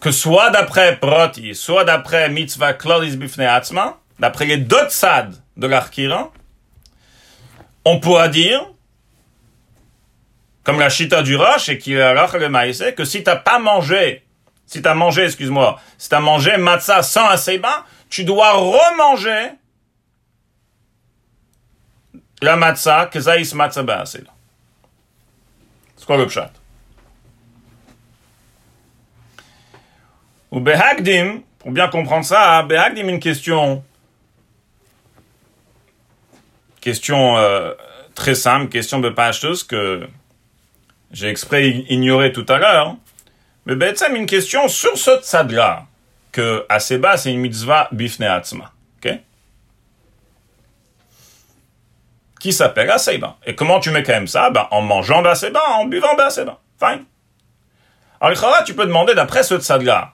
Que 0.00 0.10
soit 0.10 0.50
d'après 0.50 0.96
Proti, 0.96 1.54
soit 1.54 1.84
d'après 1.84 2.30
Mitzvah 2.30 2.72
Klolis 2.72 3.16
Bifne 3.16 3.42
Atzma, 3.42 3.98
d'après 4.18 4.46
les 4.46 4.56
deux 4.56 4.88
tzad 4.88 5.34
de 5.56 5.66
l'Arkira, 5.66 6.32
on 7.84 8.00
pourra 8.00 8.28
dire, 8.28 8.66
comme 10.64 10.78
la 10.78 10.88
Chita 10.88 11.22
du 11.22 11.36
Roche 11.36 11.68
et 11.68 11.78
qui 11.78 11.92
est 11.92 12.14
le 12.14 12.48
maïs, 12.48 12.82
que 12.96 13.04
si 13.04 13.22
t'as 13.22 13.36
pas 13.36 13.58
mangé, 13.58 14.24
si 14.66 14.80
t'as 14.80 14.94
mangé, 14.94 15.24
excuse-moi, 15.24 15.78
si 15.98 16.08
t'as 16.08 16.20
mangé 16.20 16.56
matzah 16.56 17.02
sans 17.02 17.28
aseba, 17.28 17.84
tu 18.08 18.24
dois 18.24 18.52
remanger 18.52 19.50
la 22.40 22.56
matzah, 22.56 23.06
que 23.06 23.20
zaïs 23.20 23.52
matzah 23.54 23.82
ba'aseba. 23.82 24.30
C'est 25.96 26.06
quoi 26.06 26.16
le 26.16 26.26
pshat? 26.26 26.50
Ou 30.52 30.60
Behagdim, 30.60 31.40
pour 31.58 31.72
bien 31.72 31.88
comprendre 31.88 32.24
ça, 32.24 32.62
Behagdim, 32.62 33.08
une 33.08 33.20
question, 33.20 33.82
question 36.80 37.38
euh, 37.38 37.72
très 38.14 38.34
simple, 38.34 38.68
question 38.68 39.00
de 39.00 39.08
Pashtus 39.08 39.64
que 39.64 40.06
j'ai 41.10 41.28
exprès 41.28 41.68
ignoré 41.88 42.32
tout 42.32 42.46
à 42.48 42.58
l'heure. 42.58 42.96
mais 43.66 43.76
Betsem, 43.76 44.14
une 44.14 44.26
question 44.26 44.68
sur 44.68 44.96
ce 44.96 45.22
tzad-là, 45.22 45.86
que 46.32 46.64
Aseba, 46.68 47.16
c'est 47.16 47.32
une 47.32 47.40
mitzvah 47.40 47.88
bifne 47.92 48.24
atzma. 48.24 48.72
Qui 52.40 52.52
s'appelle 52.52 52.90
Aseba. 52.90 53.36
Et 53.46 53.54
comment 53.54 53.78
tu 53.78 53.90
mets 53.90 54.02
quand 54.02 54.14
même 54.14 54.26
ça? 54.26 54.50
Ben, 54.50 54.66
En 54.72 54.82
mangeant 54.82 55.24
Aseba, 55.24 55.60
en 55.76 55.84
buvant 55.84 56.16
Aseba. 56.16 56.58
Fine. 56.76 57.04
Alors, 58.20 58.64
tu 58.64 58.74
peux 58.74 58.84
demander 58.84 59.14
d'après 59.14 59.44
ce 59.44 59.60
tzad-là, 59.60 60.12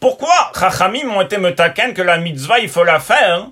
pourquoi 0.00 0.52
Chachamim 0.58 1.08
ont 1.10 1.20
été 1.20 1.38
me 1.38 1.50
que 1.50 2.02
la 2.02 2.18
mitzvah, 2.18 2.60
il 2.60 2.68
faut 2.68 2.84
la 2.84 3.00
faire 3.00 3.48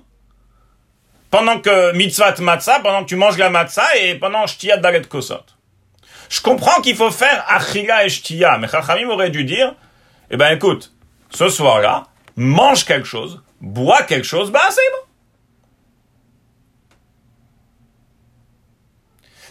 pendant 1.29 1.59
que 1.59 1.93
mitzvah 1.93 2.33
matzah, 2.39 2.79
pendant 2.79 3.03
que 3.03 3.09
tu 3.09 3.15
manges 3.15 3.37
la 3.37 3.49
matzah 3.49 3.97
et 3.97 4.15
pendant 4.15 4.47
shtiya 4.47 4.77
dalet 4.77 5.01
kosot. 5.01 5.43
Je 6.29 6.41
comprends 6.41 6.81
qu'il 6.81 6.95
faut 6.95 7.11
faire 7.11 7.43
achila 7.47 8.05
et 8.05 8.09
shtiya, 8.09 8.57
mais 8.59 8.67
Chachamim 8.67 9.09
aurait 9.09 9.29
dû 9.29 9.43
dire, 9.43 9.75
eh 10.29 10.37
ben 10.37 10.55
écoute, 10.55 10.93
ce 11.29 11.49
soir-là, 11.49 12.03
mange 12.35 12.85
quelque 12.85 13.07
chose, 13.07 13.41
bois 13.59 14.03
quelque 14.03 14.27
chose, 14.27 14.51
ben 14.51 14.59
c'est 14.69 14.81
bon. 14.91 15.07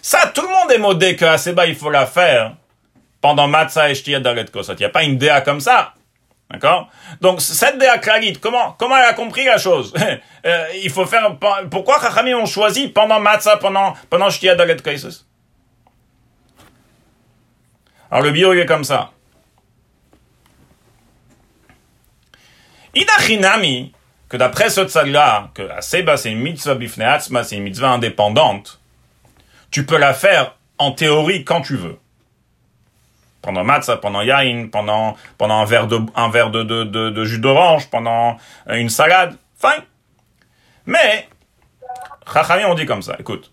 Ça, 0.00 0.28
tout 0.28 0.42
le 0.42 0.48
monde 0.48 0.70
est 0.70 0.78
modé 0.78 1.16
que 1.16 1.24
Aseba, 1.24 1.66
il 1.66 1.74
faut 1.74 1.90
la 1.90 2.06
faire 2.06 2.54
pendant 3.20 3.48
matzah 3.48 3.90
et 3.90 3.94
shtiya 3.94 4.20
dalet 4.20 4.46
kosot. 4.46 4.74
Il 4.74 4.78
n'y 4.78 4.84
a 4.84 4.90
pas 4.90 5.02
une 5.02 5.18
déa 5.18 5.42
comme 5.42 5.60
ça. 5.60 5.92
D'accord? 6.50 6.88
Donc, 7.20 7.40
cette 7.40 7.78
déa 7.78 7.98
comment, 8.40 8.76
comment 8.78 8.96
elle 8.96 9.04
a 9.04 9.14
compris 9.14 9.44
la 9.44 9.58
chose? 9.58 9.92
Euh, 10.46 10.68
Il 10.80 10.90
faut 10.90 11.06
faire... 11.06 11.36
Pourquoi 11.72 12.00
Chachamim 12.00 12.36
ont 12.36 12.46
choisi 12.46 12.86
pendant 12.86 13.18
matzah, 13.18 13.56
pendant, 13.56 13.94
pendant 14.08 14.30
shtiya 14.30 14.54
dalet 14.54 14.76
kosot 14.76 15.26
alors 18.10 18.24
le 18.24 18.30
bio, 18.30 18.52
il 18.52 18.60
est 18.60 18.66
comme 18.66 18.84
ça. 18.84 19.10
Idachinami, 22.94 23.92
que 24.28 24.36
d'après 24.36 24.70
ce 24.70 24.84
tzad-là, 24.84 25.50
que 25.54 25.68
Aseba 25.70 26.16
c'est 26.16 26.30
une 26.30 26.40
mitzvah 26.40 26.74
bifneatzma, 26.74 27.44
c'est 27.44 27.56
une 27.56 27.64
mitzvah 27.64 27.90
indépendante, 27.90 28.80
tu 29.70 29.84
peux 29.84 29.98
la 29.98 30.14
faire 30.14 30.56
en 30.78 30.92
théorie 30.92 31.44
quand 31.44 31.60
tu 31.60 31.76
veux. 31.76 31.98
Pendant 33.42 33.64
matzah, 33.64 33.98
pendant 33.98 34.22
yain, 34.22 34.68
pendant, 34.72 35.16
pendant 35.38 35.60
un 35.60 35.64
verre 35.64 35.86
de, 35.86 36.00
un 36.14 36.28
verre 36.30 36.50
de, 36.50 36.62
de, 36.62 36.84
de, 36.84 37.24
jus 37.24 37.38
d'orange, 37.38 37.88
pendant 37.90 38.38
une 38.68 38.88
salade, 38.88 39.36
fine. 39.56 39.84
Mais, 40.86 41.28
Chachamim 42.32 42.66
on 42.66 42.74
dit 42.74 42.86
comme 42.86 43.02
ça, 43.02 43.16
écoute, 43.20 43.52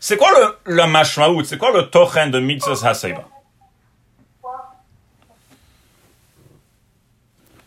c'est 0.00 0.16
quoi 0.16 0.30
le, 0.38 0.74
le 0.74 0.86
mashmaout? 0.86 1.44
C'est 1.44 1.58
quoi 1.58 1.72
le 1.72 1.88
tochen 1.88 2.30
de 2.30 2.38
mitzvah 2.38 2.88
haseba 2.88 3.24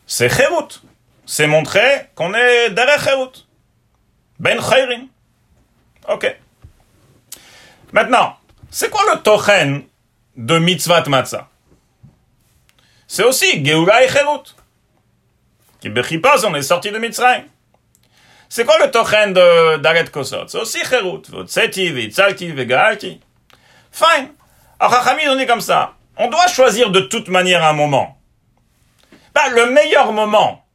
C'est 0.06 0.30
cherut. 0.30 0.82
C'est 1.26 1.47
montrer 1.47 2.10
qu'on 2.15 2.34
est 2.34 2.69
derrière 2.69 3.02
cherut. 3.04 3.45
Ben 4.39 4.60
chayrin. 4.62 5.08
Ok. 6.08 6.38
Maintenant, 7.91 8.38
c'est 8.69 8.89
quoi 8.89 9.02
le 9.13 9.19
tochen 9.21 9.84
de 10.38 10.60
mitzvah 10.60 11.04
matzah 11.08 11.50
C'est 13.08 13.23
aussi 13.23 13.65
geoula 13.65 14.04
et 14.04 14.10
cherut. 14.10 14.54
Qui 15.82 15.89
bechipas, 15.89 16.45
on 16.45 16.56
est 16.56 16.62
sorti 16.62 16.91
de 16.91 16.97
Mitzrayim. 16.97 17.45
C'est 18.50 18.65
quoi 18.65 18.78
le 18.84 18.89
tochen 18.89 19.34
de 19.34 19.78
Daret 19.78 20.06
Kosot? 20.06 20.47
C'est 20.47 20.60
aussi 20.60 20.80
Cherut. 20.86 21.21
Votseti, 21.30 21.91
Vitzalti. 21.91 22.47
Fine. 23.91 24.32
Alors, 24.80 25.06
on 25.30 25.39
est 25.39 25.45
comme 25.45 25.62
ça. 25.62 25.93
On 26.17 26.30
doit 26.30 26.47
choisir 26.47 26.91
de 26.91 27.02
toute 27.02 27.28
manière 27.28 27.63
un 27.63 27.73
moment. 27.73 28.19
Bah, 29.34 29.50
le 29.50 29.71
meilleur 29.71 30.13
moment 30.13 30.65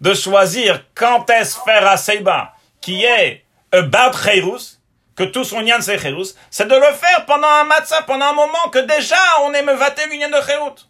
de 0.00 0.14
choisir 0.14 0.84
quand 0.94 1.28
est-ce 1.30 1.58
faire 1.64 1.86
à 1.86 1.96
Seiba, 1.96 2.54
qui 2.80 3.04
est 3.04 3.44
about 3.72 4.16
Cherus, 4.16 4.77
que 5.18 5.24
tout 5.24 5.42
son 5.42 5.62
yan 5.62 5.80
c'est 5.80 5.98
Cherus, 5.98 6.36
c'est 6.48 6.68
de 6.68 6.74
le 6.76 6.92
faire 6.94 7.26
pendant 7.26 7.48
un 7.48 7.64
matzah, 7.64 8.02
pendant 8.02 8.26
un 8.26 8.32
moment 8.34 8.68
que 8.70 8.78
déjà 8.78 9.16
on 9.42 9.52
est 9.52 9.64
mevaté 9.64 10.02
l'union 10.08 10.28
de 10.28 10.40
Cherut. 10.46 10.86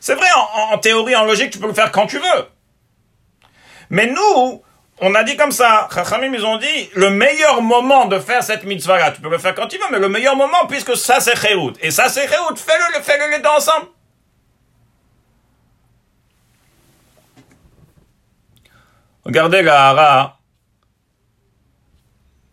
C'est 0.00 0.16
vrai, 0.16 0.26
en, 0.54 0.78
théorie, 0.78 1.14
en 1.14 1.24
logique, 1.24 1.50
tu 1.50 1.58
peux 1.58 1.68
le 1.68 1.74
faire 1.74 1.92
quand 1.92 2.06
tu 2.06 2.18
veux. 2.18 2.46
Mais 3.90 4.06
nous, 4.06 4.62
on 5.00 5.14
a 5.14 5.22
dit 5.22 5.36
comme 5.36 5.52
ça, 5.52 5.88
Chachamim, 5.92 6.32
ils 6.34 6.44
ont 6.44 6.56
dit, 6.56 6.90
le 6.94 7.10
meilleur 7.10 7.62
moment 7.62 8.06
de 8.06 8.18
faire 8.18 8.42
cette 8.42 8.64
mitzvah-là, 8.64 9.12
tu 9.12 9.20
peux 9.20 9.30
le 9.30 9.38
faire 9.38 9.54
quand 9.54 9.68
tu 9.68 9.76
veux, 9.78 9.84
mais 9.90 9.98
le 9.98 10.08
meilleur 10.08 10.34
moment, 10.34 10.66
puisque 10.68 10.96
ça 10.96 11.20
c'est 11.20 11.36
Chéout, 11.36 11.74
et 11.80 11.90
ça 11.92 12.08
c'est 12.08 12.28
Chéout, 12.28 12.56
fais-le, 12.56 13.02
fais-le 13.02 13.30
les 13.30 13.38
deux 13.38 13.48
ensemble. 13.48 13.86
Regardez 19.24 19.62
la 19.62 19.90
hara, 19.90 20.37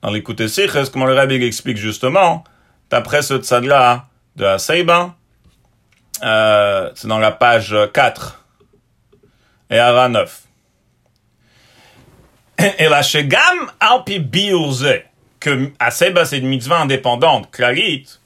dans 0.06 0.12
l'écoute 0.12 0.48
Siches, 0.48 0.92
comme 0.92 1.08
le 1.08 1.16
Rabbi 1.16 1.44
explique 1.44 1.78
justement, 1.78 2.44
d'après 2.92 3.24
ce 3.24 3.38
tzad-là 3.40 4.06
de 4.36 4.46
Haseïba, 4.46 5.16
euh, 6.22 6.92
c'est 6.94 7.08
dans 7.08 7.18
la 7.18 7.32
page 7.32 7.76
4 7.92 8.46
et 9.72 9.80
Ara 9.80 10.08
9. 10.10 10.42
Et 12.78 12.88
la 12.88 13.02
Shegam 13.02 13.72
Alpi 13.80 14.20
Biurze, 14.20 14.94
que 15.40 15.72
Haseïba 15.80 16.26
c'est 16.26 16.38
une 16.38 16.50
mitzvah 16.50 16.82
indépendante, 16.82 17.50
clarite, 17.50 18.22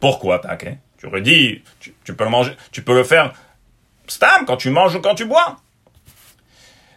pourquoi 0.00 0.40
hein? 0.50 0.56
Tu 0.96 1.06
redis, 1.08 1.62
tu, 1.78 1.94
tu 2.02 2.14
peux 2.14 2.24
le 2.24 2.30
manger, 2.30 2.56
tu 2.72 2.80
peux 2.80 2.94
le 2.94 3.04
faire 3.04 3.34
stam 4.06 4.46
quand 4.46 4.56
tu 4.56 4.70
manges 4.70 4.94
ou 4.94 5.02
quand 5.02 5.14
tu 5.14 5.26
bois. 5.26 5.58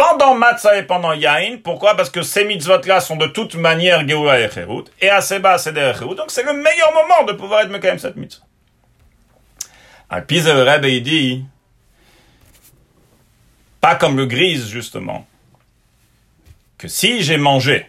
pendant 0.00 0.34
matzah 0.34 0.78
et 0.78 0.84
pendant 0.84 1.12
yain. 1.12 1.58
Pourquoi? 1.62 1.94
Parce 1.94 2.08
que 2.08 2.22
ces 2.22 2.46
mitzvot-là 2.46 3.00
sont 3.00 3.16
de 3.16 3.26
toute 3.26 3.54
manière 3.54 4.08
geoula 4.08 4.40
et 4.40 4.50
cherut. 4.50 4.84
Et 4.98 5.10
bas, 5.40 5.58
c'est 5.58 5.72
des. 5.72 5.92
Donc 6.00 6.28
c'est 6.28 6.42
le 6.42 6.54
meilleur 6.54 6.94
moment 6.94 7.24
de 7.26 7.34
pouvoir 7.34 7.60
être 7.60 7.68
mekaim 7.68 7.98
cette 7.98 8.16
mitzvah. 8.16 8.44
À 10.08 10.22
Pisa, 10.22 10.54
le 10.54 10.62
Rebbe, 10.62 10.86
il 10.86 11.02
dit, 11.02 11.44
pas 13.82 13.94
comme 13.94 14.16
le 14.16 14.24
grise, 14.24 14.68
justement, 14.70 15.26
que 16.78 16.88
si 16.88 17.22
j'ai 17.22 17.36
mangé 17.36 17.88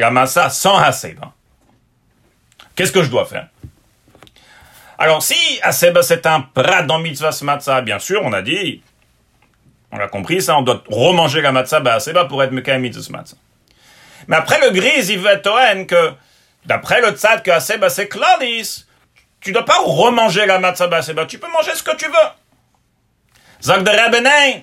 la 0.00 0.10
massa 0.10 0.50
sans 0.50 0.76
haseba, 0.76 1.32
qu'est-ce 2.74 2.92
que 2.92 3.04
je 3.04 3.10
dois 3.10 3.26
faire? 3.26 3.48
Alors, 4.98 5.22
si 5.22 5.36
haseba 5.62 6.02
c'est 6.02 6.26
un 6.26 6.40
prat 6.40 6.82
dans 6.82 6.98
mitzvah 6.98 7.30
matzah, 7.42 7.80
bien 7.80 8.00
sûr, 8.00 8.22
on 8.24 8.32
a 8.32 8.42
dit, 8.42 8.82
on 9.94 10.00
a 10.00 10.08
compris 10.08 10.42
ça, 10.42 10.58
on 10.58 10.62
doit 10.62 10.82
remanger 10.88 11.40
la 11.40 11.52
matzah 11.52 11.78
bah, 11.78 11.94
haseba 11.94 12.24
pour 12.24 12.42
être 12.42 12.50
mekayem 12.50 12.82
matzah. 12.82 13.36
Mais 14.26 14.36
après 14.36 14.60
le 14.60 14.70
grise, 14.70 15.08
il 15.08 15.20
veut 15.20 15.30
être 15.30 15.86
que, 15.86 16.12
d'après 16.64 17.00
le 17.00 17.12
tzad 17.12 17.42
que 17.44 17.52
haseba 17.52 17.88
c'est 17.88 18.08
klalis, 18.08 18.86
tu 19.40 19.52
dois 19.52 19.64
pas 19.64 19.78
remanger 19.78 20.46
la 20.46 20.58
matzah 20.58 20.88
baseba. 20.88 21.26
Tu 21.26 21.38
peux 21.38 21.48
manger 21.48 21.70
ce 21.74 21.82
que 21.84 21.94
tu 21.94 22.06
veux. 22.06 22.28
Zak 23.62 23.84
de 23.84 24.60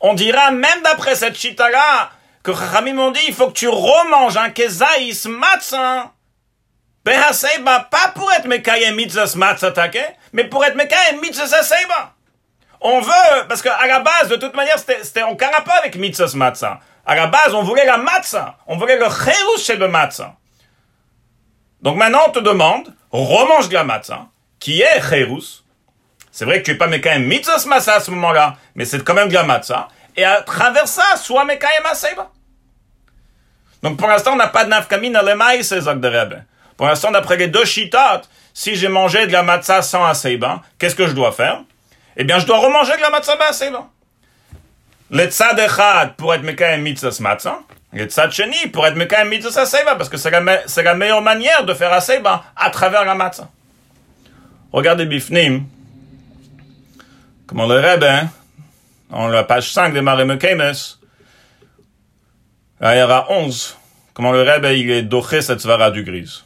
On 0.00 0.14
dira, 0.14 0.50
même 0.50 0.82
d'après 0.82 1.14
cette 1.14 1.38
chita-là, 1.38 2.10
que 2.42 2.52
Chachamim 2.52 2.94
m'ont 2.94 3.10
dit, 3.12 3.20
il 3.28 3.34
faut 3.34 3.48
que 3.48 3.58
tu 3.58 3.68
remanges 3.68 4.36
un 4.36 4.50
kezaïs 4.50 5.26
matzah. 5.26 6.10
Behaseba, 7.04 7.88
pas 7.90 8.08
pour 8.14 8.32
être 8.32 8.46
mekayem 8.46 8.96
mitzvah 8.96 9.26
mais 10.32 10.44
pour 10.44 10.64
être 10.64 10.74
mekayem 10.74 11.20
mitzvah 11.20 11.62
seba. 11.62 12.13
On 12.86 13.00
veut, 13.00 13.48
parce 13.48 13.62
qu'à 13.62 13.86
la 13.86 14.00
base, 14.00 14.28
de 14.28 14.36
toute 14.36 14.54
manière, 14.54 14.78
c'était 14.78 15.22
en 15.22 15.30
rapport 15.30 15.74
avec 15.80 15.96
mitzvah 15.96 16.26
matzah. 16.34 16.80
À 17.06 17.14
la 17.14 17.28
base, 17.28 17.54
on 17.54 17.62
voulait 17.62 17.86
la 17.86 17.96
matzah. 17.96 18.58
On 18.66 18.76
voulait 18.76 18.98
le 18.98 19.06
chérus 19.06 19.64
chez 19.64 19.76
le 19.76 19.88
matzah. 19.88 20.34
Donc 21.80 21.96
maintenant, 21.96 22.20
on 22.28 22.30
te 22.30 22.40
demande, 22.40 22.94
remange 23.10 23.70
de 23.70 23.74
la 23.74 23.84
matzah, 23.84 24.26
qui 24.60 24.82
est 24.82 25.00
cherus. 25.00 25.64
C'est 26.30 26.44
vrai 26.44 26.60
que 26.60 26.66
tu 26.66 26.72
es 26.72 26.74
pas 26.74 26.86
mekayem 26.86 27.24
mitzvah 27.24 27.56
matzah 27.66 27.94
à 27.94 28.00
ce 28.00 28.10
moment-là, 28.10 28.56
mais 28.74 28.84
c'est 28.84 29.02
quand 29.02 29.14
même 29.14 29.28
de 29.28 29.34
la 29.34 29.44
matzah. 29.44 29.88
Et 30.14 30.24
à 30.24 30.42
travers 30.42 30.86
ça, 30.86 31.16
soit 31.16 31.46
mekayem 31.46 31.86
aseba. 31.86 32.28
Donc 33.82 33.96
pour 33.96 34.08
l'instant, 34.08 34.34
on 34.34 34.36
n'a 34.36 34.48
pas 34.48 34.64
de 34.64 34.68
nafkamina 34.68 35.22
le 35.22 35.34
maïs, 35.34 35.70
de 35.70 36.08
Rebbe. 36.08 36.42
Pour 36.76 36.86
l'instant, 36.86 37.10
d'après 37.10 37.38
les 37.38 37.48
deux 37.48 37.64
shitot, 37.64 38.28
si 38.52 38.76
j'ai 38.76 38.88
mangé 38.88 39.26
de 39.26 39.32
la 39.32 39.42
matzah 39.42 39.80
sans 39.80 40.04
aseiba, 40.04 40.60
qu'est-ce 40.78 40.94
que 40.94 41.06
je 41.06 41.12
dois 41.12 41.32
faire? 41.32 41.62
Eh 42.16 42.24
bien, 42.24 42.38
je 42.38 42.46
dois 42.46 42.58
remanger 42.58 42.96
de 42.96 43.00
la 43.00 43.10
matzah 43.10 43.36
ba 43.36 43.46
aseiba. 43.50 43.88
Le 45.10 45.26
tzad 45.26 45.58
echad 45.58 46.14
pour 46.16 46.34
être 46.34 46.42
mekayem 46.42 46.82
mitzvah 46.82 47.10
matzah, 47.20 47.60
le 47.92 48.06
tzad 48.06 48.30
sheni 48.30 48.68
pour 48.72 48.86
être 48.86 48.96
mekayem 48.96 49.28
mitzvah 49.28 49.62
aseiba, 49.62 49.96
parce 49.96 50.08
que 50.08 50.16
c'est 50.16 50.30
la, 50.30 50.94
meilleure 50.94 51.22
manière 51.22 51.64
de 51.64 51.74
faire 51.74 51.92
aseiba 51.92 52.44
à 52.56 52.70
travers 52.70 53.04
la 53.04 53.14
matzah. 53.14 53.48
Regardez 54.72 55.06
Bifnim, 55.06 55.64
comment 57.46 57.66
le 57.66 57.76
Rebbe, 57.76 58.04
hein, 58.04 58.28
en 59.10 59.28
la 59.28 59.44
page 59.44 59.72
5 59.72 59.92
de 59.92 60.00
Marie 60.00 60.24
Mekemes, 60.24 60.74
à 62.80 63.26
11, 63.30 63.76
comment 64.14 64.32
le 64.32 64.42
Rebbe 64.42 64.66
il 64.72 64.90
est 64.90 65.02
doché 65.02 65.42
cette 65.42 65.60
svara 65.60 65.90
du 65.90 66.04
grise. 66.04 66.44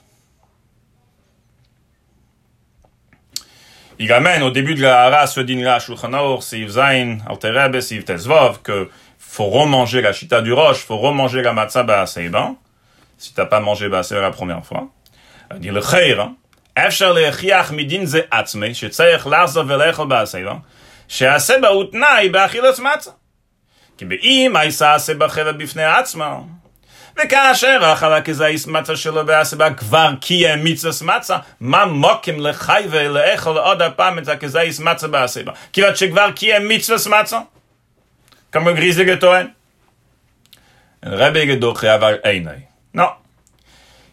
Il 3.99 4.11
amène 4.11 4.43
au 4.43 4.49
début 4.49 4.75
de 4.75 4.81
la 4.81 5.03
hara 5.03 5.27
ce 5.27 5.39
din-là, 5.39 5.79
Shulchan 5.79 6.13
Aur, 6.13 6.43
Siv 6.43 6.69
Zain, 6.69 7.17
Alter 7.29 7.49
Rebbe, 7.49 7.79
Siv 7.79 8.03
Tezvov, 8.03 8.61
que 8.61 8.89
faut 9.19 9.49
remanger 9.49 10.01
la 10.01 10.13
chita 10.13 10.41
du 10.41 10.53
roche, 10.53 10.79
faut 10.79 10.97
remanger 10.97 11.41
la 11.41 11.53
matzah 11.53 11.84
ba'aseiba, 11.84 12.53
si 13.17 13.34
t'as 13.34 13.45
pas 13.45 13.59
mangé 13.59 13.89
ba'aseiba 13.89 14.21
la 14.21 14.31
première 14.31 14.65
fois. 14.65 14.88
Il 15.53 15.59
dit 15.59 15.69
le 15.69 15.81
chayra, 15.81 16.31
אפשר 16.75 17.11
להכריח 17.13 17.71
מדין 17.71 18.05
זה 18.05 18.21
עצמי, 18.31 18.73
שצריך 18.73 19.27
לעזוב 19.27 19.69
ולאכול 19.69 20.07
בעשיבה, 20.07 20.55
שעשה 21.07 21.53
בה 21.61 21.67
הוא 21.67 21.84
תנאי 21.91 22.29
באכילת 22.29 22.79
מצה. 22.79 23.11
כי 23.97 24.05
באם 24.05 24.55
הייתה 24.55 24.93
עשה 24.93 25.13
בה 25.13 25.29
חלק 25.29 25.55
בפני 25.55 25.84
עצמה, 25.84 26.39
וכאשר 27.24 27.92
אכל 27.92 28.12
הכזייס 28.12 28.66
מצה 28.66 28.96
שלו 28.96 29.26
בעשיבה 29.26 29.74
כבר 29.74 30.10
קיים 30.20 30.64
מצווה 30.64 30.92
מצה, 31.16 31.38
מה 31.60 31.84
מוקים 31.84 32.40
לחי 32.40 32.84
ולאכול 32.90 33.58
עוד 33.58 33.82
הפעם 33.82 34.18
את 34.18 34.28
הכזייס 34.28 34.80
מצה 34.80 35.08
בעשיבה? 35.08 35.52
כיוון 35.72 35.96
שכבר 35.96 36.30
קיים 36.30 36.68
מצווה 36.68 37.20
מצה? 37.20 37.40
כמו 38.52 38.74
גריזיגה 38.74 39.16
טוען. 39.16 39.46
רבי 41.04 41.46
גדוחי 41.46 41.94
אבל 41.94 42.14
איני. 42.24 42.50
לא. 42.94 43.06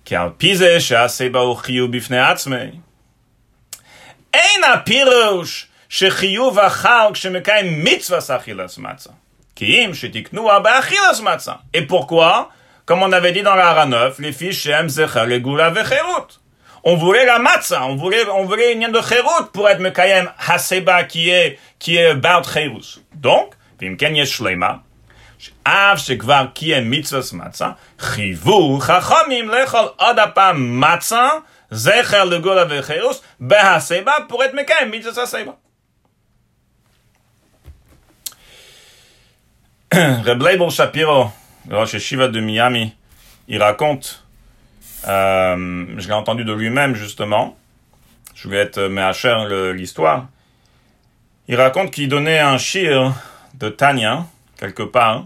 כי 0.06 0.16
על 0.16 0.30
פי 0.38 0.56
זה 0.56 0.80
שהסיבה 0.80 1.40
הוא 1.40 1.56
חיוב 1.56 1.98
בפני 1.98 2.20
עצמי. 2.20 2.72
אין 4.34 4.64
הפירוש 4.74 5.68
שחיוב 5.90 6.60
אכל 6.60 7.14
כשמקיים 7.14 7.84
מצווה 7.84 8.38
אכילס 8.38 8.78
מצה. 8.78 9.10
כי 9.56 9.66
אם 9.66 9.94
שתקנוה 9.94 10.60
באכילס 10.60 11.20
מצה. 11.20 11.54
Pourquoi? 11.90 12.44
Comme 12.86 13.02
on 13.02 13.12
avait 13.12 13.32
dit 13.32 13.42
dans 13.42 13.56
la 13.56 13.70
Haranov, 13.70 14.22
les 14.22 14.32
filles 14.32 14.54
Shem, 14.54 14.90
Zecher, 14.90 15.26
les 15.28 15.42
Goula, 15.42 15.72
Vecherut. 15.72 16.40
On 16.84 16.96
voulait 16.98 17.26
la 17.26 17.40
matzah, 17.40 17.84
on 17.88 17.96
voulait, 17.96 18.30
on 18.30 18.46
voulait 18.46 18.74
une 18.74 18.92
de 18.92 19.02
Cherut 19.02 19.50
pour 19.52 19.68
être 19.68 19.80
Mekayem 19.80 20.32
Haseba 20.48 21.06
qui 21.06 21.32
est, 21.32 21.58
qui 21.80 21.98
est 21.98 22.14
Baal 22.14 22.44
Cherus. 22.44 23.02
Donc, 23.16 23.54
Vimken 23.82 24.16
Yeshlema, 24.16 24.84
Av 25.66 25.98
Shekvar 25.98 26.54
qui 26.54 26.74
est 26.74 26.82
Mitzvah 26.82 27.24
Matzah, 27.34 27.76
Chivu 27.98 28.80
Chachamim 28.86 29.50
Lechol 29.50 29.90
Adapam 29.98 30.60
Matzah, 30.60 31.42
Zecher 31.72 32.26
le 32.30 32.38
Gola 32.38 32.66
Vecherus, 32.66 33.24
Behaseba 33.40 34.28
pour 34.30 34.44
être 34.44 34.54
Mekayem 34.54 34.92
Mitzvah 34.92 35.24
Haseba. 35.24 35.58
Reb 39.92 40.70
Shapiro 40.70 41.32
le 41.68 41.78
Rosh 41.78 41.98
Shiva 41.98 42.28
de 42.28 42.40
Miami, 42.40 42.94
il 43.48 43.62
raconte, 43.62 44.26
euh, 45.08 45.86
je 45.98 46.08
l'ai 46.08 46.14
entendu 46.14 46.44
de 46.44 46.54
lui-même 46.54 46.96
justement, 46.96 47.58
je 48.36 48.50
vais 48.50 48.58
être 48.58 48.82
méhacher 48.88 49.74
l'histoire, 49.74 50.28
il 51.48 51.56
raconte 51.56 51.92
qu'il 51.92 52.10
donnait 52.10 52.40
un 52.40 52.58
shir 52.58 53.14
de 53.54 53.70
Tanya, 53.70 54.26
quelque 54.58 54.84
part, 54.84 55.26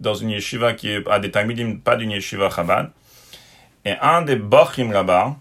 dans 0.00 0.14
une 0.14 0.30
yeshiva 0.30 0.72
qui 0.72 0.90
est 0.90 1.08
à 1.08 1.18
des 1.18 1.30
Talmidim, 1.30 1.76
pas 1.76 1.96
d'une 1.96 2.10
yeshiva 2.10 2.50
Chabad. 2.50 2.90
Et 3.84 3.92
un 4.00 4.22
des 4.22 4.36
Bochim 4.36 4.90
là-bas, 4.90 5.36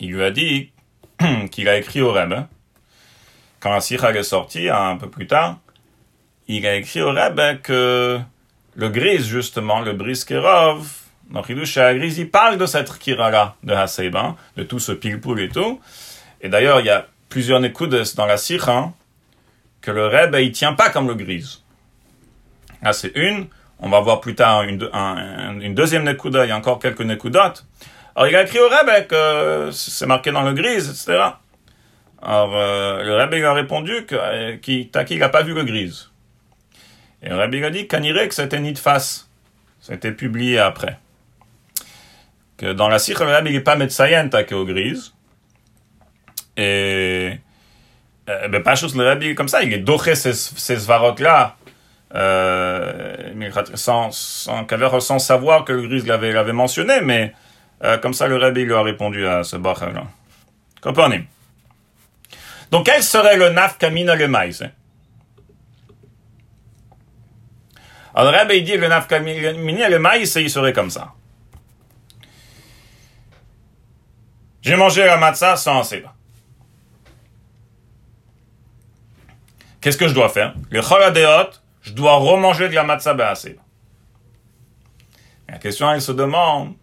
il 0.00 0.12
lui 0.12 0.24
a 0.24 0.30
dit 0.30 0.70
qu'il 1.50 1.68
a 1.68 1.76
écrit 1.76 2.00
au 2.00 2.12
Rebbe, 2.12 2.46
quand 3.60 3.70
la 3.70 3.80
Sikha 3.80 4.10
est 4.12 4.22
sortie, 4.22 4.68
un 4.68 4.96
peu 4.96 5.10
plus 5.10 5.26
tard, 5.26 5.58
il 6.48 6.66
a 6.66 6.76
écrit 6.76 7.02
au 7.02 7.10
Rebbe 7.10 7.60
que 7.62 8.18
le 8.76 8.88
gris, 8.90 9.24
justement, 9.24 9.80
le 9.80 9.94
bris 9.94 10.22
Kerov, 10.26 10.86
dans 11.30 11.42
Hidush 11.42 11.78
Gris, 11.78 12.14
il 12.18 12.30
parle 12.30 12.58
de 12.58 12.66
cette 12.66 12.96
kira-là, 12.98 13.56
de 13.62 13.72
Haseiba, 13.72 14.36
de 14.56 14.62
tout 14.62 14.78
ce 14.78 14.92
pilpoul 14.92 15.40
et 15.40 15.48
tout. 15.48 15.80
Et 16.40 16.48
d'ailleurs, 16.48 16.80
il 16.80 16.86
y 16.86 16.90
a 16.90 17.06
plusieurs 17.28 17.58
nekudes 17.58 18.04
dans 18.16 18.26
la 18.26 18.36
Sikha, 18.36 18.92
que 19.80 19.90
le 19.90 20.06
Rebbe, 20.06 20.36
il 20.40 20.52
tient 20.52 20.74
pas 20.74 20.90
comme 20.90 21.08
le 21.08 21.14
gris. 21.14 21.62
Là, 22.82 22.92
c'est 22.92 23.12
une. 23.14 23.46
On 23.78 23.88
va 23.88 24.00
voir 24.00 24.20
plus 24.20 24.34
tard 24.34 24.62
une, 24.62 24.88
un, 24.92 25.60
une 25.60 25.74
deuxième 25.74 26.04
Nekuda. 26.04 26.44
Il 26.44 26.48
y 26.48 26.52
a 26.52 26.56
encore 26.56 26.78
quelques 26.78 27.02
Nekudotes. 27.02 27.64
Alors, 28.14 28.28
il 28.28 28.36
a 28.36 28.42
écrit 28.42 28.58
au 28.58 28.68
Rebbe 28.68 29.06
que 29.06 29.70
c'est 29.72 30.06
marqué 30.06 30.32
dans 30.32 30.42
le 30.42 30.52
grise, 30.52 30.88
etc. 30.88 31.30
Alors, 32.22 32.56
euh, 32.56 33.02
le 33.02 33.16
Rebbe 33.16 33.44
a 33.44 33.52
répondu 33.52 34.06
que, 34.06 34.56
qui, 34.56 34.88
Taki 34.88 35.18
n'a 35.18 35.28
pas 35.28 35.42
vu 35.42 35.54
le 35.54 35.64
grise. 35.64 36.10
Et 37.26 37.30
a 37.30 37.70
dit 37.70 37.88
qu'Anirek, 37.88 38.32
c'était 38.32 38.60
Nidfas. 38.60 39.26
C'était 39.80 40.12
publié 40.12 40.60
après. 40.60 40.98
Que 42.56 42.72
dans 42.72 42.88
la 42.88 42.98
Sikh, 42.98 43.18
Rebbe 43.18 43.48
n'est 43.48 43.60
pas 43.60 43.74
Metsayen 43.74 44.30
au 44.52 44.64
grise. 44.64 45.12
Et, 46.56 47.38
euh, 48.28 48.48
ben, 48.48 48.62
pas 48.62 48.76
chose 48.76 48.96
le 48.96 49.08
Rebbe 49.08 49.34
comme 49.34 49.48
ça. 49.48 49.62
Il 49.64 49.72
est 49.72 49.78
doché 49.78 50.14
ces, 50.14 50.32
ces 50.32 50.76
svarot-là 50.76 51.56
euh, 52.14 53.52
sans, 53.74 54.12
sans, 54.12 55.18
savoir 55.18 55.64
que 55.64 55.72
le 55.72 55.88
gris 55.88 56.02
l'avait, 56.02 56.32
l'avait 56.32 56.52
mentionné, 56.52 57.00
mais 57.02 57.34
euh, 57.82 57.98
comme 57.98 58.14
ça 58.14 58.28
le 58.28 58.36
Rebbe 58.36 58.58
lui 58.58 58.72
a 58.72 58.82
répondu 58.82 59.26
à 59.26 59.42
ce 59.42 59.56
Bacher-là. 59.56 60.04
Comprenez 60.80 61.26
Donc 62.70 62.86
quel 62.86 63.02
serait 63.02 63.36
le 63.36 63.50
naf 63.50 63.78
kamina 63.78 64.14
le 64.14 64.28
maïs 64.28 64.62
hein? 64.62 64.70
Alors 68.16 68.32
le 68.32 68.38
Rebbe 68.38 68.52
il 68.52 68.64
dit 68.64 68.78
le 68.78 68.88
naf 68.88 69.06
kamina 69.06 69.88
le 69.90 69.98
maïs, 69.98 70.34
il 70.36 70.48
serait 70.48 70.72
comme 70.72 70.88
ça. 70.88 71.12
J'ai 74.62 74.74
mangé 74.74 75.04
la 75.04 75.18
matzah 75.18 75.56
sans 75.56 75.84
seba. 75.84 76.14
Qu'est-ce 79.80 79.98
que 79.98 80.08
je 80.08 80.14
dois 80.14 80.30
faire? 80.30 80.54
Le 80.70 80.80
choladeot, 80.80 81.50
je 81.82 81.92
dois 81.92 82.16
remanger 82.16 82.70
de 82.70 82.74
la 82.74 82.82
matzah 82.82 83.12
be'aseba. 83.14 83.62
La 85.48 85.58
question, 85.58 85.92
elle 85.92 86.02
se 86.02 86.10
demande, 86.10 86.74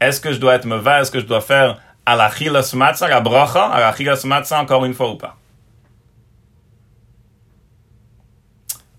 est-ce 0.00 0.20
que 0.20 0.32
je 0.32 0.38
dois 0.38 0.56
être 0.56 0.66
mauvais, 0.66 1.00
est-ce 1.00 1.10
que 1.10 1.20
je 1.20 1.24
dois 1.24 1.40
faire 1.40 1.80
à 2.04 2.16
la 2.16 2.30
chilas 2.30 2.72
matzah, 2.74 3.08
la 3.08 3.20
bracha, 3.20 3.64
à 3.64 3.80
la 3.80 3.94
chilas 3.94 4.22
matzah 4.24 4.60
encore 4.60 4.84
une 4.84 4.92
fois 4.92 5.10
ou 5.12 5.16
pas? 5.16 5.38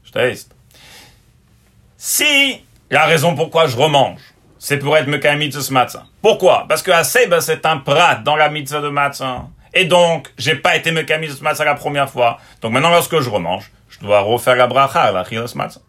Je 0.03 0.11
teste. 0.11 0.57
Si 2.10 2.64
la 2.89 3.05
raison 3.05 3.36
pourquoi 3.36 3.68
je 3.68 3.76
remange, 3.76 4.22
c'est 4.58 4.78
pour 4.78 4.95
être 4.95 5.08
mekayim 5.08 5.39
mitzvah 5.39 5.74
matzah. 5.74 6.05
Pourquoi? 6.22 6.64
Parce 6.70 6.82
que 6.82 6.89
aseba, 6.89 7.41
c'est 7.41 7.66
un 7.66 7.80
prat 7.80 8.16
dans 8.24 8.38
la 8.38 8.47
mitzvah 8.47 8.80
de 8.80 8.88
matzah. 8.88 9.47
Et 9.74 9.84
donc, 9.84 10.30
j'ai 10.38 10.55
pas 10.55 10.78
été 10.78 10.93
mekayim 10.93 11.20
mitzvah 11.20 11.49
matzah 11.49 11.66
la 11.66 11.76
première 11.76 12.10
fois. 12.10 12.38
Donc 12.62 12.72
maintenant, 12.72 12.91
lorsque 12.91 13.20
je 13.20 13.30
remange, 13.30 13.70
je 13.89 13.99
dois 13.99 14.22
refaire 14.22 14.55
la 14.55 14.68
bracha, 14.68 15.12
la 15.12 15.26
chilas 15.26 15.51
matzah. 15.53 15.82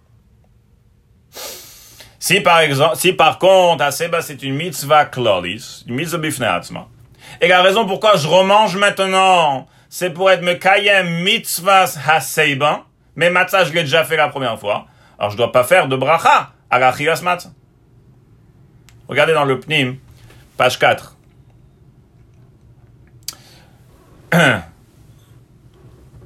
Si 2.18 2.40
par 2.40 2.58
exemple, 2.58 2.96
si 2.96 3.12
par 3.12 3.38
contre, 3.38 3.84
Aseba 3.84 4.20
c'est 4.20 4.42
une 4.42 4.56
mitzvah 4.56 5.04
klolis, 5.04 5.84
une 5.86 5.94
mitzvah 5.94 6.18
bifneatzma, 6.18 6.88
et 7.40 7.46
la 7.46 7.62
raison 7.62 7.86
pourquoi 7.86 8.16
je 8.16 8.26
remange 8.26 8.76
maintenant, 8.76 9.68
c'est 9.88 10.10
pour 10.10 10.32
être 10.32 10.42
mekayem 10.42 11.22
mitzvah 11.22 11.84
haseba, 12.08 12.86
mais 13.14 13.30
matzah 13.30 13.66
je 13.66 13.72
l'ai 13.72 13.82
déjà 13.82 14.02
fait 14.02 14.16
la 14.16 14.26
première 14.26 14.58
fois, 14.58 14.88
alors 15.18 15.30
je 15.30 15.36
ne 15.36 15.38
dois 15.38 15.52
pas 15.52 15.64
faire 15.64 15.88
de 15.88 15.96
bracha 15.96 16.52
à 16.70 16.78
la 16.78 16.92
matzah. 17.22 17.50
Regardez 19.08 19.32
dans 19.32 19.44
le 19.44 19.58
pnim, 19.58 19.96
page 20.56 20.78
4. 20.78 21.16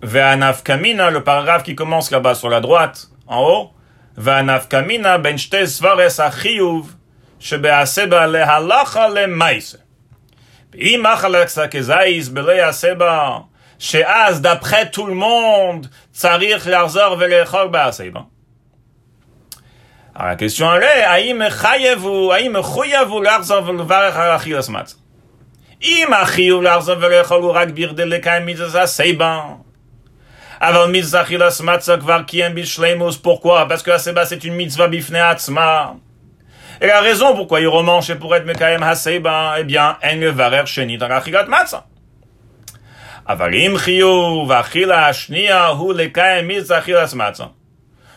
Ve'anafkamina, 0.03 1.11
le 1.11 1.22
paragraphe 1.22 1.62
qui 1.62 1.76
commence 1.76 2.11
là-bas 2.11 2.34
sur 2.34 2.49
la 2.49 2.61
droite, 2.61 3.09
en 3.28 3.40
haut. 3.40 3.70
Ve'anafkamina 4.16 5.18
ben 5.18 5.38
svares 5.38 6.18
achiyuv, 6.18 6.86
shebe'aseba 7.40 8.26
lehalacha 8.26 9.09
lemaise. 9.09 9.78
Im 10.74 11.07
achalaksa 11.07 11.68
kezais 11.68 12.30
beleyaseba, 12.30 13.45
she'az, 13.78 14.40
d'après 14.40 14.90
tout 14.90 15.07
le 15.07 15.14
monde, 15.14 15.88
tsarich 16.12 16.64
l'arzor 16.64 17.16
ve'lechor 17.16 17.70
be'aseba. 17.70 18.26
Alors 20.15 20.30
la 20.30 20.36
question 20.36 20.73
elle 20.73 20.84
est, 20.84 21.03
האם 21.03 21.41
חייבו, 21.49 22.34
האם 22.34 22.53
מחויבו 22.53 23.21
לחזור 23.21 23.67
ולברך 23.67 24.15
על 24.15 24.36
אכילת 24.36 24.69
מצה? 24.69 24.95
אם 25.84 26.07
החיוב 26.13 26.63
לחזור 26.63 26.95
ולאכול 26.99 27.41
הוא 27.41 27.51
רק 27.51 27.67
בכדי 27.67 28.05
לקיים 28.05 28.45
מצוות 28.45 28.75
הסייבה. 28.75 29.41
אבל 30.61 30.86
מצוות 30.91 31.21
אכילת 31.21 31.53
מצה 31.63 31.97
כבר 31.97 32.21
קיים 32.21 32.55
בשלימוס, 32.55 33.19
pourquoi? 33.23 33.65
Parce 33.69 33.84
que 33.84 33.91
la 33.91 33.99
seba 33.99 34.25
c'est 34.25 34.43
une 34.43 34.57
mitzvah 34.57 34.88
בפני 34.88 35.21
עצמה. 35.21 35.91
Et 36.82 36.88
la 36.88 37.01
raison 37.01 37.36
pourquoi 37.36 37.59
il 37.59 37.67
remange 37.67 38.07
c'est 38.07 38.19
pour 38.19 38.36
être 38.36 38.45
מקיים 38.45 38.84
הסייבה, 38.84 39.53
eh 39.59 39.63
bien, 39.63 39.93
אין 40.01 40.19
לברך 40.19 40.67
שנית 40.67 41.01
על 41.01 41.11
אכילת 41.11 41.47
מצה. 41.47 41.78
אבל 43.28 43.55
אם 43.55 43.73
חיוב 43.78 44.51
האכילה 44.51 45.09
השנייה 45.09 45.67
הוא 45.67 45.93
לקיים 45.93 46.47
מצוות 46.47 46.71
אכילת 46.71 47.13
מצה. 47.13 47.43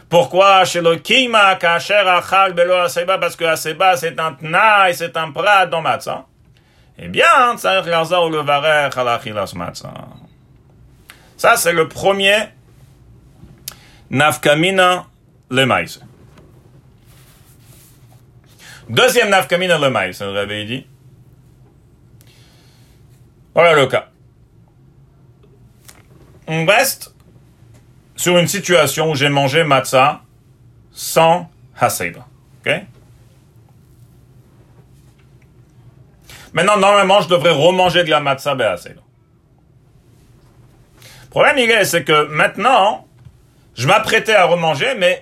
Pourquoi? 0.09 0.65
Chez 0.65 0.81
le 0.81 0.97
kima 0.97 1.55
kasher 1.55 2.07
achal 2.07 2.53
belo 2.53 2.75
aseba 2.75 3.17
parce 3.17 3.35
que 3.35 3.45
aseba 3.45 3.97
c'est 3.97 4.19
un 4.19 4.33
tnaï, 4.33 4.93
c'est 4.93 5.17
un 5.17 5.31
prat 5.31 5.65
dans 5.65 5.81
matzah. 5.81 6.25
Eh 6.97 7.07
bien, 7.07 7.25
lazar 7.63 8.29
le. 8.29 8.43
Ça 11.37 11.57
c'est 11.57 11.73
le 11.73 11.87
premier 11.87 12.37
nafkamina 14.09 15.05
le 15.49 15.65
maïs. 15.65 15.99
Deuxième 18.87 19.29
nafkamina 19.29 19.77
le 19.77 19.89
maïs, 19.89 20.21
le 20.21 20.29
réveil 20.29 20.65
dit. 20.65 20.87
Voilà 23.53 23.73
le 23.73 23.87
cas. 23.87 24.09
On 26.47 26.65
reste 26.65 27.14
sur 28.25 28.39
une 28.39 28.47
situation 28.47 29.11
où 29.11 29.15
j'ai 29.15 29.29
mangé 29.29 29.63
matzah 29.63 30.21
sans 30.91 31.47
haseba. 31.79 32.25
ok? 32.65 32.73
Maintenant, 36.51 36.77
normalement, 36.77 37.21
je 37.21 37.29
devrais 37.29 37.51
remanger 37.51 38.03
de 38.03 38.09
la 38.09 38.19
matzah 38.21 38.53
haseba. 38.53 39.03
Le 41.21 41.29
problème, 41.29 41.59
il 41.59 41.69
est, 41.69 41.85
c'est 41.85 42.03
que 42.03 42.25
maintenant, 42.25 43.05
je 43.75 43.85
m'apprêtais 43.85 44.33
à 44.33 44.45
remanger, 44.45 44.95
mais 44.97 45.21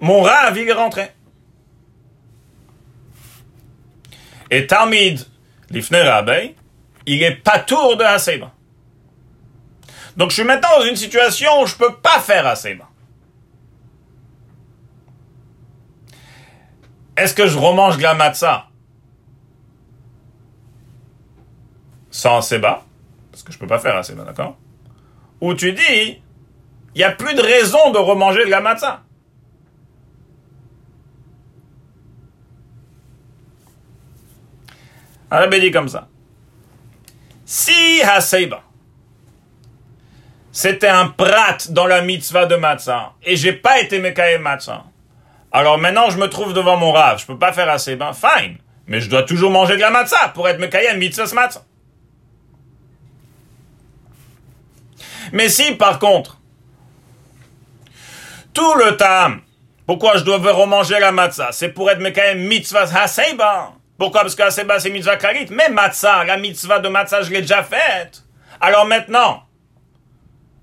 mon 0.00 0.26
il 0.56 0.68
est 0.68 0.72
rentré. 0.72 1.12
Et 4.50 4.66
Talmid, 4.66 5.24
l'ifne 5.70 5.98
rabbi, 5.98 6.56
il 7.06 7.22
est 7.22 7.36
pas 7.36 7.60
tour 7.60 7.96
de 7.96 8.02
haseba. 8.02 8.52
Donc 10.16 10.30
je 10.30 10.34
suis 10.34 10.44
maintenant 10.44 10.68
dans 10.78 10.84
une 10.84 10.96
situation 10.96 11.62
où 11.62 11.66
je 11.66 11.74
peux 11.74 11.94
pas 11.94 12.20
faire 12.20 12.46
assez 12.46 12.74
bas. 12.74 12.88
Est-ce 17.16 17.34
que 17.34 17.46
je 17.46 17.58
remange 17.58 17.98
de 17.98 18.02
la 18.02 18.14
matzah 18.14 18.66
sans 22.10 22.40
bas? 22.58 22.84
Parce 23.30 23.42
que 23.42 23.52
je 23.52 23.58
peux 23.58 23.66
pas 23.66 23.78
faire 23.78 23.96
assez 23.96 24.14
bas, 24.14 24.24
d'accord? 24.24 24.56
Ou 25.40 25.54
tu 25.54 25.72
dis, 25.72 26.22
il 26.94 26.98
n'y 26.98 27.04
a 27.04 27.12
plus 27.12 27.34
de 27.34 27.40
raison 27.40 27.90
de 27.92 27.98
remanger 27.98 28.44
de 28.44 28.50
la 28.50 28.60
matzah. 28.60 29.02
Alors, 35.30 35.48
dit 35.48 35.70
comme 35.70 35.88
ça. 35.88 36.08
Si 37.44 38.02
Haseiba, 38.02 38.62
c'était 40.52 40.88
un 40.88 41.08
prat 41.08 41.58
dans 41.70 41.86
la 41.86 42.02
mitzvah 42.02 42.46
de 42.46 42.56
matzah, 42.56 43.12
et 43.22 43.36
j'ai 43.36 43.52
pas 43.52 43.80
été 43.80 43.98
mekaye 43.98 44.38
matzah. 44.38 44.84
Alors 45.52 45.78
maintenant, 45.78 46.10
je 46.10 46.18
me 46.18 46.28
trouve 46.28 46.52
devant 46.52 46.76
mon 46.76 46.92
rave, 46.92 47.20
je 47.20 47.26
peux 47.26 47.38
pas 47.38 47.52
faire 47.52 47.68
assez, 47.68 47.96
ben 47.96 48.12
fine. 48.12 48.56
Mais 48.86 49.00
je 49.00 49.08
dois 49.08 49.22
toujours 49.22 49.50
manger 49.50 49.76
de 49.76 49.80
la 49.80 49.90
matzah 49.90 50.28
pour 50.34 50.48
être 50.48 50.58
mekaye 50.58 50.96
mitzvah 50.96 51.32
matzah. 51.34 51.62
Mais 55.32 55.48
si, 55.48 55.72
par 55.72 55.98
contre, 55.98 56.38
tout 58.52 58.74
le 58.74 58.96
temps, 58.96 59.36
pourquoi 59.86 60.16
je 60.16 60.24
dois 60.24 60.38
remanger 60.38 60.98
la 60.98 61.12
matzah? 61.12 61.50
C'est 61.52 61.68
pour 61.68 61.90
être 61.90 62.00
mekaye 62.00 62.36
mitzvah 62.36 62.88
haseba. 62.92 63.72
Pourquoi? 63.98 64.22
Parce 64.22 64.34
que 64.34 64.42
haseba 64.42 64.80
c'est 64.80 64.90
mitzvah 64.90 65.16
kalit. 65.16 65.46
Mais 65.50 65.68
matzah, 65.68 66.24
la 66.24 66.36
mitzvah 66.36 66.80
de 66.80 66.88
matzah, 66.88 67.22
je 67.22 67.30
l'ai 67.30 67.42
déjà 67.42 67.62
faite. 67.62 68.24
Alors 68.60 68.86
maintenant, 68.86 69.44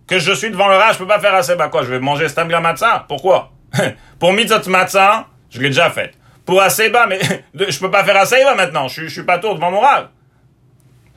que 0.07 0.19
je 0.19 0.31
suis 0.31 0.49
devant 0.49 0.69
le 0.69 0.75
rat, 0.75 0.93
je 0.93 0.99
peux 0.99 1.07
pas 1.07 1.19
faire 1.19 1.35
assez 1.35 1.55
bah 1.55 1.67
quoi 1.67 1.83
Je 1.83 1.89
vais 1.89 1.99
manger 1.99 2.29
Stamgra 2.29 2.61
Matzah. 2.61 3.05
Pourquoi? 3.07 3.51
Pour 4.19 4.33
Mitzot 4.33 4.67
Matzah, 4.69 5.27
je 5.49 5.59
l'ai 5.61 5.67
déjà 5.67 5.89
faite. 5.89 6.13
Pour 6.45 6.61
Aseba, 6.61 7.07
mais 7.07 7.19
je 7.53 7.79
peux 7.79 7.91
pas 7.91 8.05
faire 8.05 8.15
Aseba 8.15 8.55
maintenant. 8.55 8.87
Je, 8.87 9.03
je 9.03 9.09
suis 9.09 9.23
pas 9.23 9.37
tour 9.37 9.55
devant 9.55 9.69
mon 9.69 9.81
rat. 9.81 10.09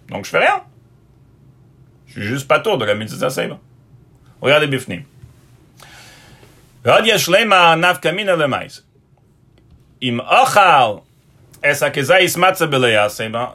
Donc 0.08 0.24
je 0.24 0.30
fais 0.30 0.38
rien. 0.38 0.62
Je 2.08 2.12
suis 2.14 2.22
juste 2.22 2.48
pas 2.48 2.58
tour 2.58 2.78
de 2.78 2.84
la 2.84 2.96
Mitzot 2.96 3.24
Aseba. 3.24 3.58
Regardez 4.40 4.66
Bifnim. 4.66 5.04
Im 10.02 10.20
Ochal. 10.20 11.02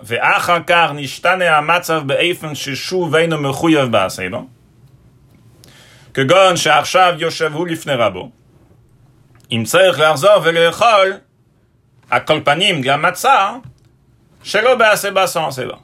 Ve'achakar 0.03 0.93
nishtane 0.93 1.47
amatzav 1.47 2.05
be'efen 2.05 2.53
shishu 2.55 3.09
veinu 3.09 3.38
mechuyev 3.38 3.89
ba'aseba 3.89 4.45
כגון 6.14 6.57
שעכשיו 6.57 7.14
יושב 7.18 7.53
הוא 7.55 7.66
לפני 7.66 7.92
רבו, 7.92 8.30
אם 9.53 9.62
צריך 9.66 10.01
לחזור 10.01 10.40
ולאכול, 10.42 11.12
על 12.11 12.20
כל 12.20 12.40
פנים 12.44 12.82
גם 12.82 13.03
מצה, 13.03 13.51
שלא 14.42 14.74
בעשה 14.74 15.11
בעשה 15.11 15.46
עשה 15.46 15.66
בה. 15.66 15.74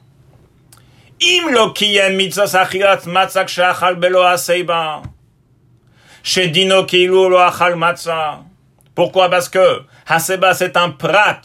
אם 1.21 1.47
לא 1.53 1.71
קיים 1.75 2.17
מצוות 2.17 2.55
אכילת 2.55 3.05
מצה 3.05 3.43
כשאכל 3.43 3.93
בלא 3.95 4.33
עשה 4.33 4.63
בה, 4.63 4.99
שדינו 6.23 6.87
כאילו 6.87 7.29
לא 7.29 7.47
אכל 7.49 7.75
מצה. 7.75 8.33
Pourquoi? 8.97 9.29
Parce 9.29 9.47
que 9.47 9.83
Haseba 10.07 10.55
c'est 10.55 10.75
un 10.75 10.89
prat 10.89 11.41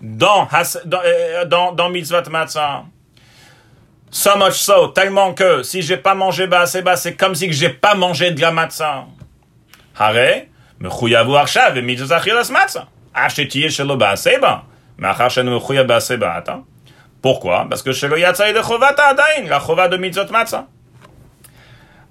dans, 0.00 0.46
dans, 0.84 1.00
dans, 1.46 1.72
dans 1.72 1.90
mitzvot 1.90 2.30
matzah. 2.30 2.84
So 4.12 4.36
much 4.36 4.58
so, 4.68 4.88
tellement 4.88 5.34
que 5.34 5.62
si 5.62 5.82
j'ai 5.82 5.98
pas 5.98 6.14
mangé 6.14 6.46
Baaseba, 6.46 6.96
c'est 6.96 7.14
comme 7.14 7.34
si 7.34 7.52
j'ai 7.52 7.68
pas 7.68 7.94
mangé 7.94 8.30
de 8.30 8.40
la 8.40 8.50
matzah. 8.50 9.04
Hare, 9.98 10.46
מחויבו 10.80 11.38
עכשיו 11.38 11.72
במצוות 11.74 12.12
אכילת 12.12 12.50
מצה. 12.50 12.80
אף 13.12 13.34
שתהיה 13.34 13.70
שלא 13.70 13.94
בעשבה, 13.94 14.56
מאחר 14.98 15.28
שאני 15.28 15.56
מחויב 15.56 15.86
בעשבה 15.86 16.38
אתה. 16.38 16.54
Pourquoi? 17.22 17.68
Parce 17.70 17.82
que 17.82 17.92
שלא 17.92 18.16
יצא 18.18 18.42
ידי 18.42 18.62
חובתה 18.62 19.08
עדיין, 19.08 19.46
לחובה 19.46 19.86
de 19.86 19.96
מצוות 19.98 20.30
מצה. 20.30 20.60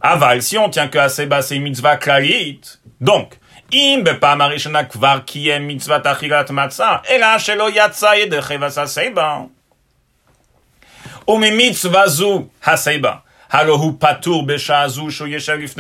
אבל 0.04 0.38
si 0.40 0.56
on 0.56 0.72
tient 0.72 0.94
que 0.94 1.00
הסבה 1.00 1.40
c'est 1.40 1.60
מצווה 1.60 1.96
כללית, 1.98 2.78
donc, 3.04 3.36
אם 3.74 4.02
בפעם 4.06 4.42
הראשונה 4.42 4.84
כבר 4.84 5.20
קיים 5.26 5.68
מצוות 5.68 6.08
אכילת 6.08 6.52
מצה, 6.52 6.96
אלא 7.10 7.40
שלא 7.40 7.70
יצא 7.74 8.12
ידי 8.16 8.42
חבס 8.42 8.78
הסבה. 8.78 9.38
Halohu 13.51 13.99
patur 13.99 14.47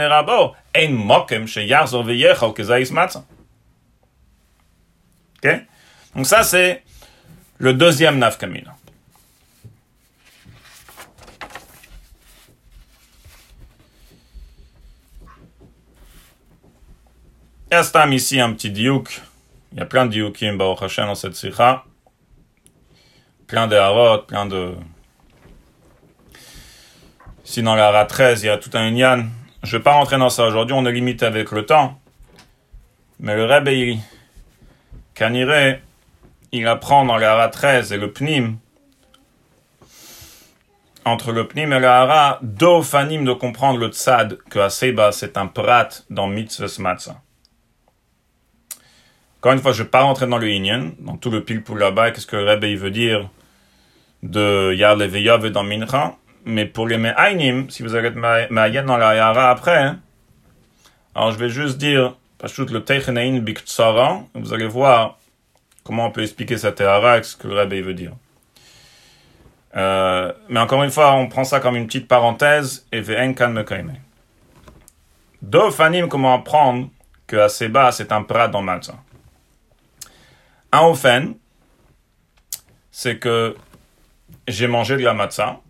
rabo. 0.09 0.55
Donc 6.15 6.27
ça, 6.27 6.43
c'est 6.43 6.83
le 7.59 7.73
deuxième 7.75 8.19
nafkamina. 8.19 8.77
Estam 17.71 18.13
ici 18.13 18.39
un 18.39 18.53
petit 18.53 18.71
diouk. 18.71 19.23
Il 19.73 19.79
y 19.79 19.81
a 19.81 19.87
plein 19.87 20.05
de 20.05 20.11
dioukim, 20.11 20.59
Baruch 20.59 20.83
Hashem, 20.83 21.07
dans 21.07 21.15
cette 21.15 21.35
sikha. 21.35 21.85
Plein 23.47 23.67
de 23.67 23.77
harot, 23.77 24.19
plein 24.27 24.45
de 24.45 24.75
si 27.45 27.63
dans 27.63 27.75
la 27.75 27.91
RA 27.91 28.05
13, 28.05 28.43
il 28.43 28.47
y 28.47 28.49
a 28.49 28.57
tout 28.57 28.71
un 28.75 28.87
Inyan. 28.87 29.25
Je 29.65 29.75
ne 29.75 29.79
vais 29.79 29.83
pas 29.83 29.95
rentrer 29.95 30.17
dans 30.17 30.29
ça 30.29 30.47
aujourd'hui, 30.47 30.75
on 30.75 30.87
est 30.87 30.93
limité 30.93 31.27
avec 31.27 31.51
le 31.51 31.67
temps. 31.67 31.99
Mais 33.19 33.35
le 33.35 33.45
Rebbe, 33.45 33.69
il, 33.69 33.99
Kanire, 35.15 35.79
il 36.53 36.67
apprend 36.67 37.05
dans 37.05 37.17
la 37.17 37.35
RA 37.35 37.49
13 37.49 37.93
et 37.93 37.97
le 37.97 38.13
Pnim, 38.13 38.59
entre 41.05 41.33
le 41.33 41.49
Pnim 41.49 41.73
et 41.73 41.81
la 41.81 42.03
Hara, 42.03 42.39
deux 42.43 42.83
fanim 42.83 43.25
de 43.25 43.33
comprendre 43.33 43.81
le 43.81 43.89
Tzad, 43.89 44.39
que 44.49 44.61
Aseba 44.61 45.11
c'est 45.11 45.37
un 45.37 45.49
prat 45.49 45.89
dans 46.11 46.29
Mitzvah 46.29 46.67
Matzah. 46.79 47.21
Encore 49.39 49.53
une 49.53 49.59
fois, 49.59 49.73
je 49.73 49.81
ne 49.81 49.85
vais 49.85 49.91
pas 49.91 50.03
rentrer 50.03 50.29
dans 50.29 50.39
le 50.39 50.49
Inyan, 50.49 50.93
dans 51.01 51.17
tout 51.17 51.31
le 51.31 51.43
pile 51.43 51.65
pour 51.65 51.77
là-bas, 51.77 52.13
qu'est-ce 52.13 52.27
que 52.29 52.37
le 52.37 52.49
Rebbe 52.49 52.79
veut 52.79 52.93
dire 52.93 53.29
de 54.23 54.73
Yar 54.75 54.95
Leveyav 54.95 55.49
dans 55.51 55.65
Mincha? 55.65 56.15
Mais 56.45 56.67
pour 56.67 56.89
les 56.89 56.99
Me'ainim, 56.99 57.71
si 57.71 57.83
vous 57.83 57.95
être 57.95 58.51
Ma'ayen 58.51 58.85
dans 58.85 58.97
la 58.97 59.15
Yara 59.15 59.51
après, 59.51 59.79
hein, 59.79 60.01
alors 61.15 61.31
je 61.33 61.39
vais 61.39 61.49
juste 61.49 61.79
dire, 61.79 62.17
Pachout 62.39 62.67
le 62.67 62.83
Teichenain 62.83 63.39
Biktsara, 63.39 64.25
vous 64.35 64.53
allez 64.53 64.67
voir 64.67 65.19
comment 65.85 66.07
on 66.07 66.11
peut 66.11 66.23
expliquer 66.23 66.59
cette 66.59 66.77
Tehara 66.77 67.23
ce 67.23 67.37
que 67.37 67.47
le 67.47 67.55
Rebbe 67.55 67.75
veut 67.75 67.95
dire. 67.95 68.13
Euh, 69.77 70.33
mais 70.49 70.61
encore 70.61 70.83
une 70.83 70.91
fois, 70.91 71.13
on 71.13 71.29
prend 71.29 71.45
ça 71.45 71.61
comme 71.61 71.77
une 71.77 71.87
petite 71.87 72.09
parenthèse, 72.09 72.87
et 72.91 73.01
Ve'enkan 73.01 73.51
Mekaime. 73.51 73.95
Deux 75.41 75.71
comment 76.09 76.35
apprendre 76.35 76.89
que 77.27 77.37
Aseba, 77.37 77.93
c'est 77.93 78.13
un 78.13 78.23
prat 78.23 78.49
dans 78.49 78.63
Matzah. 78.63 78.99
Un 80.73 80.81
ofen, 80.81 81.35
c'est 82.91 83.19
que 83.19 83.55
j'ai 84.49 84.67
mangé 84.67 84.97
de 84.97 85.03
la 85.03 85.15
matzah. 85.15 85.61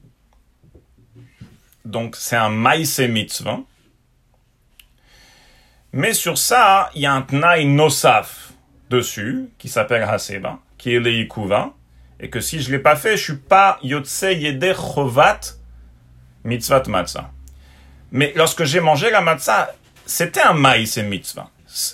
Donc, 1.84 2.16
c'est 2.16 2.36
un 2.36 2.48
maïs 2.48 2.98
mitzvah. 3.00 3.60
Mais 5.92 6.14
sur 6.14 6.38
ça, 6.38 6.90
il 6.94 7.02
y 7.02 7.06
a 7.06 7.12
un 7.12 7.22
tnaï 7.22 7.66
nosaf 7.66 8.52
dessus, 8.88 9.50
qui 9.58 9.68
s'appelle 9.68 10.02
Haseba, 10.02 10.58
qui 10.78 10.94
est 10.94 11.00
le 11.00 11.10
yikuva, 11.10 11.74
et 12.18 12.30
que 12.30 12.40
si 12.40 12.62
je 12.62 12.68
ne 12.68 12.76
l'ai 12.76 12.82
pas 12.82 12.96
fait, 12.96 13.16
je 13.16 13.22
suis 13.24 13.36
pas 13.36 13.78
yotse 13.82 14.22
yeder 14.22 14.74
chovat 14.74 15.40
mitzvah 16.44 16.82
matzah. 16.86 17.30
Mais 18.10 18.32
lorsque 18.36 18.64
j'ai 18.64 18.80
mangé 18.80 19.10
la 19.10 19.20
matzah, 19.20 19.74
c'était 20.06 20.40
un 20.40 20.54
maïs 20.54 20.96
et 20.96 21.02
mitzvah. 21.02 21.50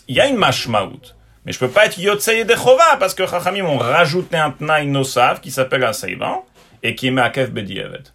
Il 0.07 0.15
y 0.15 0.21
a 0.21 0.29
une 0.29 0.37
mashmaout. 0.37 1.15
Mais 1.45 1.53
je 1.53 1.59
peux 1.59 1.69
pas 1.69 1.87
être 1.87 1.99
yotse 1.99 2.27
yeder 2.27 2.57
chova, 2.57 2.99
parce 3.01 3.15
que 3.15 3.27
Chachamim 3.27 3.65
ont 3.65 3.79
rajouté 3.79 4.37
un 4.37 4.53
tnaï 4.53 4.87
nosaf 4.87 5.41
qui 5.41 5.51
s'appelle 5.51 5.83
Haseba, 5.83 6.43
et 6.85 6.95
qui 6.95 7.09
est 7.09 7.11
Me'akev 7.11 7.51
Bedievet. 7.51 8.13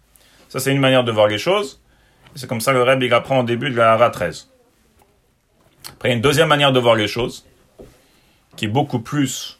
Ça, 0.54 0.60
c'est 0.60 0.70
une 0.70 0.78
manière 0.78 1.02
de 1.02 1.10
voir 1.10 1.26
les 1.26 1.38
choses. 1.38 1.80
C'est 2.36 2.48
comme 2.48 2.60
ça 2.60 2.70
que 2.70 2.76
le 2.76 2.84
Rebbe, 2.84 3.12
apprend 3.12 3.40
au 3.40 3.42
début 3.42 3.70
de 3.70 3.76
la 3.76 3.94
Hara 3.94 4.10
13. 4.10 4.52
Après, 5.94 6.10
il 6.10 6.12
y 6.12 6.14
a 6.14 6.14
une 6.14 6.22
deuxième 6.22 6.46
manière 6.46 6.70
de 6.70 6.78
voir 6.78 6.94
les 6.94 7.08
choses, 7.08 7.44
qui 8.54 8.66
est 8.66 8.68
beaucoup 8.68 9.00
plus 9.00 9.58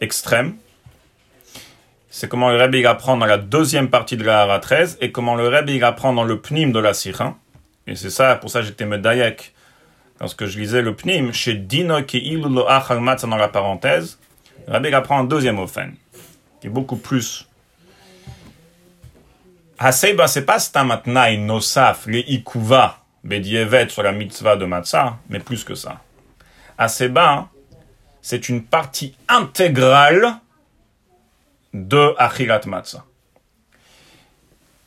extrême. 0.00 0.56
C'est 2.10 2.28
comment 2.28 2.50
le 2.50 2.60
Rebbe, 2.60 2.84
apprend 2.84 3.16
dans 3.16 3.26
la 3.26 3.38
deuxième 3.38 3.90
partie 3.90 4.16
de 4.16 4.24
la 4.24 4.40
Hara 4.40 4.58
13, 4.58 4.98
et 5.00 5.12
comment 5.12 5.36
le 5.36 5.46
Rebbe, 5.46 5.80
apprend 5.84 6.12
dans 6.12 6.24
le 6.24 6.40
Pnim 6.40 6.72
de 6.72 6.80
la 6.80 6.92
Sira. 6.92 7.38
Et 7.86 7.94
c'est 7.94 8.10
ça, 8.10 8.34
pour 8.34 8.50
ça, 8.50 8.60
j'étais 8.60 8.86
Medayek. 8.86 9.54
Lorsque 10.18 10.46
je 10.46 10.58
lisais 10.58 10.82
le 10.82 10.96
Pnim, 10.96 11.32
chez 11.32 11.54
Dino 11.54 12.02
ki 12.02 12.18
ilu 12.18 12.48
lo 12.48 12.64
dans 12.64 13.36
la 13.36 13.48
parenthèse, 13.48 14.18
le 14.66 14.72
Rebbe, 14.74 14.86
il 14.86 14.94
apprend 14.96 15.20
un 15.20 15.24
deuxième 15.24 15.60
ofen, 15.60 15.94
qui 16.60 16.66
est 16.66 16.70
beaucoup 16.70 16.96
plus 16.96 17.46
Haseba, 19.78 20.26
c'est 20.28 20.44
pas 20.44 20.58
stamatnaï 20.58 21.38
nosaf, 21.38 22.06
le 22.06 22.18
ikuva, 22.30 22.98
bedievet 23.24 23.88
sur 23.88 24.02
la 24.02 24.12
mitzvah 24.12 24.56
de 24.56 24.64
matzah, 24.64 25.18
mais 25.28 25.40
plus 25.40 25.64
que 25.64 25.74
ça. 25.74 26.00
Haseba, 26.78 27.48
c'est 28.22 28.48
une 28.48 28.64
partie 28.64 29.16
intégrale 29.28 30.36
de 31.72 32.14
achilat 32.18 32.62
matzah. 32.66 33.04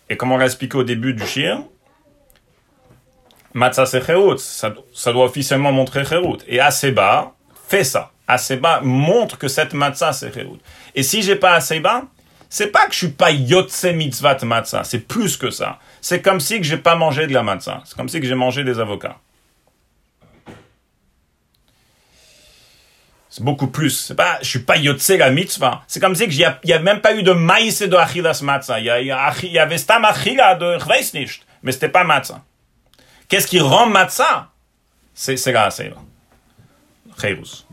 Et 0.10 0.16
comme 0.16 0.32
on 0.32 0.38
l'a 0.38 0.46
expliqué 0.46 0.78
au 0.78 0.84
début 0.84 1.14
du 1.14 1.26
shir, 1.26 1.60
matzah 3.54 3.86
c'est 3.86 4.06
cherut, 4.06 4.38
ça, 4.38 4.70
doit 5.12 5.26
officiellement 5.26 5.74
montrer 5.74 6.06
cherut. 6.06 6.38
Et 6.48 6.62
Aseba 6.62 7.34
fait 7.68 7.84
ça. 7.84 8.12
Aseba 8.26 8.80
montre 8.82 9.38
que 9.38 9.50
cette 9.50 9.74
matzah 9.74 10.14
c'est 10.14 10.34
cherut. 10.34 10.60
Et 10.96 11.04
si 11.04 11.22
j'ai 11.24 11.36
pas 11.36 11.56
Aseba, 11.56 12.04
c'est 12.50 12.68
pas 12.68 12.86
que 12.88 12.94
je 12.94 12.98
suis 12.98 13.10
pas 13.10 13.32
yotse 13.32 13.86
mitzvat 13.86 14.38
matzah, 14.44 14.84
c'est 14.84 15.00
plus 15.00 15.38
que 15.38 15.50
ça. 15.50 15.80
C'est 16.02 16.22
comme 16.22 16.40
si 16.40 16.58
que 16.58 16.64
j'ai 16.64 16.78
pas 16.78 16.96
mangé 16.96 17.28
de 17.28 17.34
la 17.34 17.44
matzah. 17.44 17.82
C'est 17.86 17.96
comme 17.96 18.10
si 18.10 18.20
que 18.20 18.28
j'ai 18.28 18.36
mangé 18.36 18.64
des 18.64 18.80
avocats. 18.80 19.18
C'est 23.30 23.44
beaucoup 23.44 23.68
plus. 23.68 23.92
C'est 23.92 24.16
pas, 24.16 24.40
je 24.42 24.48
suis 24.48 24.60
pas 24.60 24.78
yotse 24.78 25.10
la 25.10 25.30
mitzvah. 25.30 25.84
C'est 25.88 26.00
comme 26.00 26.16
si 26.16 26.28
que 26.28 26.34
il 26.34 26.70
y 26.70 26.80
même 26.80 27.02
pas 27.02 27.14
eu 27.14 27.24
de 27.24 27.34
maïs 27.34 27.82
et 27.82 27.88
de 27.88 27.96
achilas 27.96 28.42
matzah. 28.42 28.80
Il 28.80 28.86
y, 28.86 29.48
y 29.48 29.60
avait 29.60 29.78
stam 29.78 30.06
achila 30.06 30.56
de 30.56 30.78
chveis 30.80 31.12
nicht. 31.14 31.44
Mais 31.64 31.72
c'était 31.72 31.90
pas 31.90 32.04
matzah. 32.04 32.42
Qu'est-ce 33.28 33.48
qui 33.48 33.60
rend 33.60 33.88
matzah? 33.88 34.50
C'est, 35.14 35.36
c'est 35.36 35.52
la 35.52 35.70
c'est 35.70 35.92
Cheirus. 37.20 37.66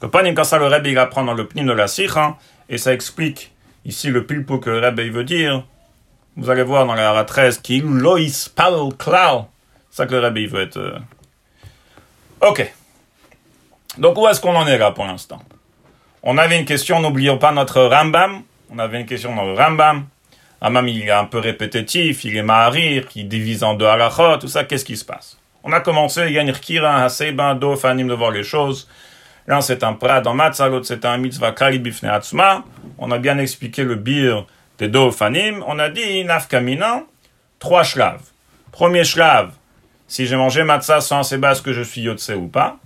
Que 0.00 0.06
quand 0.06 0.44
ça 0.44 0.58
le 0.58 0.66
Rebbe 0.66 0.86
il 0.86 0.98
apprend 0.98 1.24
dans 1.24 1.32
le 1.32 1.46
pnim 1.46 1.66
de 1.66 1.72
la 1.72 1.88
sikha, 1.88 2.36
et 2.68 2.78
ça 2.78 2.92
explique 2.92 3.53
Ici, 3.84 4.10
le 4.10 4.24
pilpo 4.26 4.58
que 4.58 4.70
Rabbi 4.70 5.10
veut 5.10 5.24
dire, 5.24 5.64
vous 6.36 6.50
allez 6.50 6.62
voir 6.62 6.86
dans 6.86 6.94
la 6.94 7.10
Hara 7.10 7.24
13, 7.24 7.58
qui 7.58 7.80
lois 7.80 8.18
pal 8.54 8.74
klau. 8.98 9.46
C'est 9.90 9.98
ça 9.98 10.06
que 10.06 10.14
le 10.14 10.20
Rabbi 10.20 10.46
veut 10.46 10.62
être. 10.62 10.78
Euh. 10.78 10.98
Ok. 12.40 12.72
Donc, 13.98 14.18
où 14.18 14.26
est-ce 14.26 14.40
qu'on 14.40 14.56
en 14.56 14.66
est 14.66 14.78
là 14.78 14.90
pour 14.90 15.04
l'instant? 15.04 15.40
On 16.22 16.38
avait 16.38 16.58
une 16.58 16.64
question, 16.64 17.00
n'oublions 17.00 17.38
pas 17.38 17.52
notre 17.52 17.82
Rambam. 17.82 18.42
On 18.70 18.78
avait 18.78 19.00
une 19.00 19.06
question 19.06 19.36
dans 19.36 19.44
le 19.44 19.52
Rambam. 19.52 20.06
Rambam, 20.60 20.88
il 20.88 21.02
est 21.02 21.10
un 21.10 21.26
peu 21.26 21.38
répétitif, 21.38 22.24
il 22.24 22.36
est 22.36 22.42
maharir, 22.42 23.06
qui 23.06 23.24
divise 23.24 23.62
en 23.62 23.74
deux 23.74 23.86
halachot, 23.86 24.38
tout 24.38 24.48
ça, 24.48 24.64
qu'est-ce 24.64 24.86
qui 24.86 24.96
se 24.96 25.04
passe? 25.04 25.36
On 25.62 25.72
a 25.72 25.80
commencé, 25.80 26.22
il 26.26 26.32
y 26.32 26.38
a 26.38 26.42
une 26.42 27.58
do, 27.58 27.76
fanim 27.76 28.08
de 28.08 28.14
voir 28.14 28.30
les 28.30 28.42
choses. 28.42 28.88
Là, 29.46 29.60
c'est 29.60 29.84
un 29.84 29.92
prat 29.92 30.22
dans 30.22 30.32
matzah, 30.32 30.68
l'autre 30.68 30.86
c'est 30.86 31.04
un 31.04 31.18
mitzvah 31.18 31.52
kali 31.52 31.78
bifne 31.78 32.08
atzma. 32.08 32.64
On 32.98 33.10
a 33.10 33.18
bien 33.18 33.38
expliqué 33.38 33.84
le 33.84 33.94
bir 33.96 34.46
des 34.78 34.88
deux 34.88 35.10
fanim. 35.10 35.62
On 35.66 35.78
a 35.78 35.90
dit 35.90 36.24
nafkamina, 36.24 37.02
trois 37.58 37.82
shlav. 37.82 38.20
Premier 38.72 39.04
shlav, 39.04 39.50
si 40.08 40.26
j'ai 40.26 40.36
mangé 40.36 40.64
matzah 40.64 41.00
sans 41.00 41.22
c'est 41.22 41.42
est-ce 41.44 41.60
que 41.60 41.72
je 41.72 41.82
suis 41.82 42.00
yotse 42.00 42.30
ou 42.30 42.48
pas. 42.48 42.78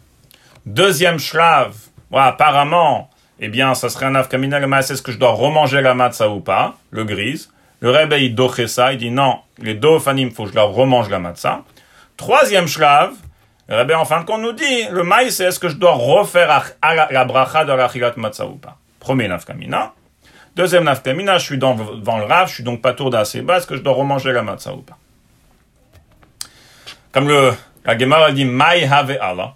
Deuxième 0.67 1.19
shlav, 1.19 1.75
apparemment, 2.13 3.09
eh 3.39 3.49
bien, 3.49 3.75
ça 3.75 3.89
serait 3.89 4.07
un 4.07 4.11
nafkamina, 4.11 4.59
le 4.59 4.69
est-ce 4.79 5.01
que 5.01 5.13
je 5.13 5.19
dois 5.19 5.31
remanger 5.31 5.81
la 5.81 5.95
matzah 5.95 6.29
ou 6.29 6.41
pas, 6.41 6.77
le 6.91 7.05
grise. 7.05 7.53
Le 7.81 7.91
rebbe, 7.91 8.15
il 8.19 8.35
doche 8.35 8.67
ça, 8.67 8.93
il 8.93 8.99
dit 8.99 9.13
non, 9.13 9.39
les 9.59 9.75
deux 9.75 10.01
fanim, 10.01 10.33
faut 10.33 10.45
que 10.45 10.51
je 10.51 10.57
leur 10.57 10.71
remange 10.71 11.09
la 11.09 11.21
matzah. 11.21 11.63
Troisième 12.17 12.67
shlav, 12.67 13.13
Rabbi, 13.69 13.93
en 13.93 14.07
fin 14.07 14.21
de 14.21 14.25
compte, 14.25 14.41
nous 14.41 14.53
dit, 14.53 14.85
le 14.91 15.03
maïs, 15.03 15.37
c'est 15.37 15.45
est-ce 15.45 15.59
que 15.59 15.69
je 15.69 15.77
dois 15.77 15.93
refaire 15.93 16.75
la 16.83 17.25
bracha 17.27 17.67
de 17.67 17.73
la 17.73 18.13
matzah 18.17 18.47
ou 18.47 18.57
pas 18.57 18.79
Premier 18.99 19.29
nafkamina. 19.29 19.93
Deuxième 20.57 20.85
nafkamina, 20.85 21.37
je 21.37 21.45
suis 21.45 21.59
dans, 21.59 21.75
le 21.75 22.25
raf, 22.25 22.49
je 22.49 22.55
suis 22.55 22.65
donc 22.65 22.81
pas 22.81 22.95
tour 22.95 23.11
d'assez 23.11 23.43
bas, 23.43 23.59
est-ce 23.59 23.67
que 23.67 23.77
je 23.77 23.83
dois 23.83 23.93
remanger 23.93 24.33
la 24.33 24.43
matzah 24.43 24.73
ou 24.73 24.81
pas 24.81 24.97
Comme 27.13 27.29
le, 27.29 27.53
la 27.85 27.99
Gemara 27.99 28.33
dit, 28.33 28.47
maï 28.47 28.85
have 28.85 29.17
Allah. 29.21 29.55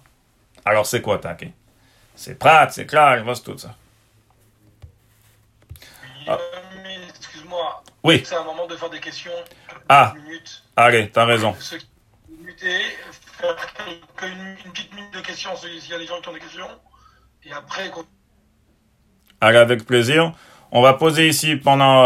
Alors 0.63 0.85
c'est 0.85 1.01
quoi 1.01 1.17
taquet 1.17 1.51
C'est 2.15 2.37
prat, 2.37 2.69
c'est 2.69 2.85
clair, 2.85 3.23
c'est 3.33 3.43
tout 3.43 3.57
ça. 3.57 3.75
Ah. 6.27 6.37
Excuse-moi. 7.17 7.83
Oui. 8.03 8.21
C'est 8.23 8.35
un 8.35 8.43
moment 8.43 8.67
de 8.67 8.75
faire 8.75 8.89
des 8.91 8.99
questions. 8.99 9.31
Ah. 9.89 10.13
Allez, 10.75 11.09
t'as 11.09 11.25
raison 11.25 11.55
une, 13.43 14.71
petite 14.71 14.93
minute 14.93 15.13
de 15.13 15.21
questions 15.21 15.51
s'il 15.55 15.89
y 15.89 15.93
a 15.93 15.99
des 15.99 16.05
gens 16.05 16.21
qui 16.21 16.29
ont 16.29 16.33
des 16.33 16.39
questions. 16.39 16.67
Et 17.45 17.51
après. 17.51 17.91
Allez, 19.41 19.57
avec 19.57 19.85
plaisir. 19.85 20.31
On 20.71 20.81
va 20.81 20.93
poser 20.93 21.27
ici 21.27 21.55
pendant 21.55 22.05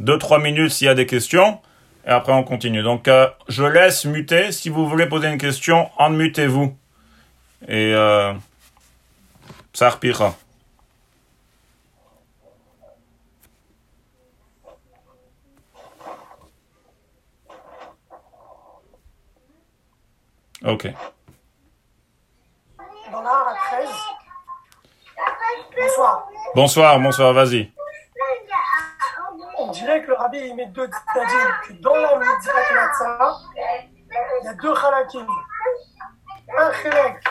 2-3 0.00 0.34
euh, 0.34 0.38
minutes 0.38 0.70
s'il 0.70 0.86
y 0.86 0.90
a 0.90 0.94
des 0.94 1.06
questions. 1.06 1.60
Et 2.06 2.10
après, 2.10 2.32
on 2.32 2.42
continue. 2.42 2.82
Donc, 2.82 3.06
euh, 3.06 3.28
je 3.48 3.64
laisse 3.64 4.06
muter. 4.06 4.50
Si 4.50 4.70
vous 4.70 4.88
voulez 4.88 5.06
poser 5.06 5.28
une 5.28 5.38
question, 5.38 5.90
en 5.98 6.10
mutez-vous. 6.10 6.76
Et 7.68 7.92
euh, 7.94 8.32
ça 9.72 9.90
repira. 9.90 10.34
Ok. 20.64 20.84
La 23.10 23.54
13. 23.70 23.88
Bonsoir. 25.76 26.28
Bonsoir, 26.54 27.00
bonsoir, 27.00 27.32
vas-y. 27.32 27.72
On 29.58 29.70
dirait 29.70 30.02
que 30.02 30.08
le 30.08 30.14
rabbi 30.14 30.38
il 30.38 30.56
met 30.56 30.66
deux 30.66 30.88
tadjim, 31.14 31.38
que 31.66 31.72
dans 31.74 31.94
la 31.94 32.16
mitzvah 32.16 32.52
matzah, 32.74 33.36
il 34.40 34.44
y 34.44 34.48
a 34.48 34.54
deux 34.54 34.74
halakim. 34.74 35.26
Un 36.56 36.72
chelek 36.72 37.24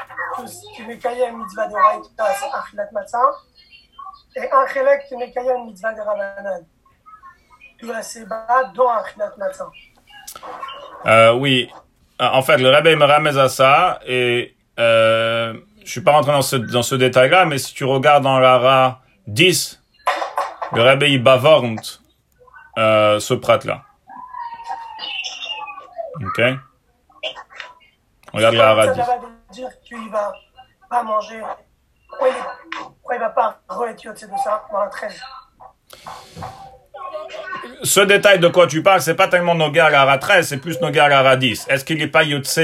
qui 0.76 0.84
met 0.84 0.98
kayem 1.00 1.38
mitzvah 1.38 1.68
de 1.68 1.74
raïta, 1.74 2.34
c'est 2.36 2.92
matzah, 2.92 3.32
et 4.36 4.52
un 4.52 4.68
chelek 4.68 5.08
qui 5.08 5.18
met 5.18 5.32
kayem 5.32 5.66
mitzvah 5.66 5.94
de 5.94 6.02
rabanan. 6.02 6.66
Tu 7.78 7.92
as 7.92 8.04
ces 8.04 8.26
bas 8.26 8.72
dans 8.74 8.90
achilat 8.90 9.34
matzah. 9.38 9.70
Euh, 11.06 11.34
oui, 11.34 11.72
en 12.20 12.42
fait, 12.42 12.58
le 12.58 12.70
rabbi 12.70 12.96
me 12.96 13.06
ramène 13.06 13.38
à 13.38 13.50
ça 13.50 14.00
et 14.06 14.56
euh, 14.80 15.54
je 15.84 15.90
suis 15.92 16.02
pas 16.02 16.12
rentré 16.12 16.32
dans 16.32 16.42
ce, 16.42 16.56
dans 16.56 16.82
ce 16.84 16.96
détail-là, 16.96 17.46
mais 17.46 17.58
si 17.58 17.74
tu 17.74 17.84
regardes 17.86 18.24
dans 18.24 18.40
l'ara 18.40 19.02
10, 19.28 19.82
le 20.74 20.82
rabbi 20.82 21.14
il 21.14 21.24
bavorne 21.24 21.80
euh, 22.78 23.20
ce 23.20 23.34
prat-là. 23.34 23.84
Ok? 26.22 26.42
Regarde 28.34 28.56
la 28.56 28.64
Ça 28.64 28.74
radis. 28.74 29.00
va 29.00 29.18
dire 29.52 29.70
qu'il 29.86 30.10
va 30.10 30.34
pas 30.90 31.04
manger. 31.04 31.42
Pourquoi 32.10 32.30
il, 32.30 32.36
pourquoi 32.78 33.16
il 33.16 33.20
va 33.20 33.30
pas 33.30 33.60
re-être 33.70 34.04
Yotze 34.04 34.22
de 34.28 34.38
ça 34.44 34.64
dans 34.72 34.80
la 34.80 34.88
13 34.88 35.22
Ce 37.84 38.00
détail 38.00 38.40
de 38.40 38.48
quoi 38.48 38.68
tu 38.68 38.82
parles, 38.82 39.02
c'est 39.02 39.16
pas 39.16 39.28
tellement 39.28 39.56
Nogar 39.56 39.90
la 39.90 40.18
13, 40.18 40.48
c'est 40.48 40.58
plus 40.58 40.80
Nogar 40.82 41.10
la 41.10 41.36
10. 41.36 41.68
Est-ce 41.70 41.86
qu'il 41.86 41.98
n'est 41.98 42.08
pas 42.08 42.24
Yotse 42.24 42.60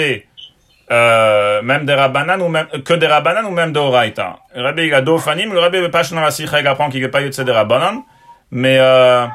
euh, 0.92 1.62
même 1.62 1.86
des 1.86 1.94
Rabbanan 1.94 2.42
ou 2.42 2.50
même, 2.50 2.68
que 2.84 2.94
des 2.94 3.08
Rabbanan 3.08 3.46
ou 3.46 3.52
même 3.52 3.72
de 3.72 3.80
Oraita? 3.80 4.40
Le 4.56 4.64
Rabbi 4.64 4.88
il 4.88 4.94
a 4.94 5.02
deux 5.02 5.18
fanim, 5.18 5.54
le 5.54 5.60
Rabbi 5.60 5.80
la 5.80 6.32
Sikha, 6.32 6.60
il 6.60 6.68
apprend 6.68 6.90
qu'il 6.90 7.02
n'est 7.02 7.10
pas 7.10 7.22
Yotse 7.22 7.40
des 7.40 7.52
Rabbanan, 7.52 8.04
mais 8.52 8.78
euh, 8.80 9.26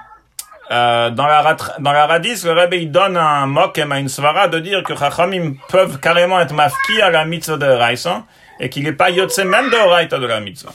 euh, 0.70 1.10
dans 1.10 1.26
la 1.26 1.56
dans 1.78 1.90
Radis, 1.92 2.42
le 2.44 2.52
Rabbi 2.52 2.76
il 2.82 2.90
donne 2.90 3.16
un 3.16 3.46
mokem 3.46 3.90
à 3.92 3.98
une 3.98 4.08
svara 4.08 4.48
de 4.48 4.58
dire 4.58 4.82
que 4.82 4.94
Chachamim 4.94 5.54
peuvent 5.68 5.98
carrément 5.98 6.38
être 6.40 6.52
mafki 6.52 7.00
à 7.00 7.10
la 7.10 7.24
mitzvah 7.24 7.56
de 7.56 7.66
Raïsa 7.66 8.24
et 8.60 8.68
qu'il 8.68 8.84
n'est 8.84 8.92
pas 8.92 9.10
Yotse 9.10 9.38
même 9.38 9.70
de 9.70 9.76
Oraita 9.76 10.18
de 10.18 10.26
la 10.26 10.40
mitzvah. 10.40 10.72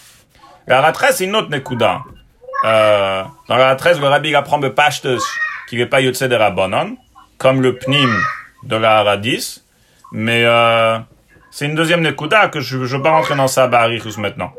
La 0.65 0.81
rat 0.81 0.93
13, 0.93 1.17
c'est 1.17 1.25
une 1.25 1.35
autre 1.35 1.49
Nekuda. 1.49 2.01
Euh, 2.63 3.23
dans 3.47 3.57
la 3.57 3.75
13, 3.75 3.99
le 3.99 4.07
rabbi 4.07 4.33
apprend 4.35 4.57
de 4.57 4.69
Pashtus 4.69 5.21
qu'il 5.67 5.79
n'est 5.79 5.85
pas 5.85 6.01
Yotze 6.01 6.23
de 6.23 6.35
Rabbanon, 6.35 6.97
comme 7.37 7.61
le 7.61 7.77
Pnim 7.77 8.09
de 8.63 8.75
la 8.75 9.03
Radis, 9.03 9.63
mais 10.11 10.45
euh, 10.45 10.97
c'est 11.51 11.65
une 11.65 11.75
deuxième 11.75 12.01
Nekuda 12.01 12.47
que 12.47 12.61
je 12.61 12.77
ne 12.77 12.85
veux 12.85 13.01
pas 13.01 13.11
rentrer 13.11 13.35
dans 13.35 13.47
ça 13.47 13.63
à 13.63 13.67
Barichus 13.67 14.17
maintenant. 14.17 14.53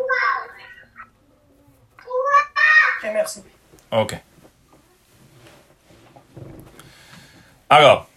Ok, 1.99 3.11
merci. 3.13 3.43
Ok. 3.91 4.17
Alors, 7.71 8.09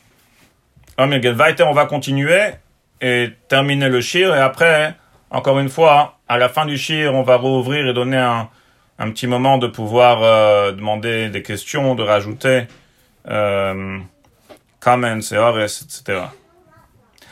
on 0.97 1.73
va 1.73 1.85
continuer 1.85 2.51
et 2.99 3.29
terminer 3.47 3.89
le 3.89 4.01
shir. 4.01 4.35
Et 4.35 4.39
après, 4.39 4.95
encore 5.29 5.59
une 5.59 5.69
fois, 5.69 6.17
à 6.27 6.37
la 6.37 6.49
fin 6.49 6.65
du 6.65 6.77
shir, 6.77 7.13
on 7.13 7.23
va 7.23 7.37
rouvrir 7.37 7.87
et 7.87 7.93
donner 7.93 8.17
un, 8.17 8.49
un 8.99 9.11
petit 9.11 9.27
moment 9.27 9.57
de 9.57 9.67
pouvoir 9.67 10.23
euh, 10.23 10.71
demander 10.71 11.29
des 11.29 11.43
questions, 11.43 11.95
de 11.95 12.03
rajouter 12.03 12.67
euh, 13.27 13.99
comments 14.79 15.19
et 15.31 15.37
ores, 15.37 15.59
etc. 15.59 16.21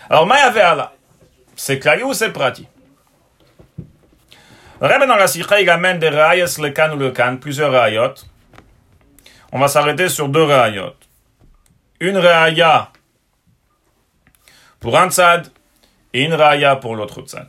Alors, 0.09 0.27
Maya 0.27 0.75
là 0.75 0.95
c'est 1.55 1.79
clair 1.79 2.05
ou 2.05 2.13
c'est 2.13 2.31
pratique? 2.31 2.67
Rebbe 4.81 5.07
dans 5.07 5.15
la 5.15 5.27
Sikha, 5.27 5.61
il 5.61 5.69
amène 5.69 5.99
des 5.99 6.09
rayas, 6.09 6.59
le 6.61 6.69
kan 6.69 6.91
ou 6.93 6.97
le 6.97 7.11
kan, 7.11 7.37
plusieurs 7.37 7.71
rayot. 7.71 8.13
On 9.53 9.59
va 9.59 9.69
s'arrêter 9.69 10.09
sur 10.09 10.27
deux 10.27 10.43
rayot. 10.43 10.93
Une 12.01 12.17
raya 12.17 12.91
pour 14.81 14.97
un 14.97 15.09
tzad 15.09 15.47
et 16.13 16.23
une 16.23 16.33
raya 16.33 16.75
pour 16.75 16.95
l'autre 16.95 17.21
tzad. 17.21 17.47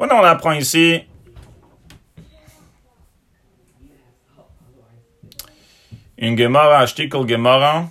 Voilà, 0.00 0.16
on 0.16 0.24
apprend 0.24 0.52
ici 0.52 1.04
une 6.16 6.38
Gemara, 6.38 6.78
Ashtikol 6.78 7.28
Gemara. 7.28 7.84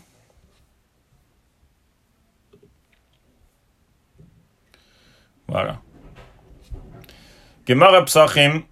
Voilà. 5.48 5.78
Gemara 7.68 8.04
Psachim, 8.06 8.64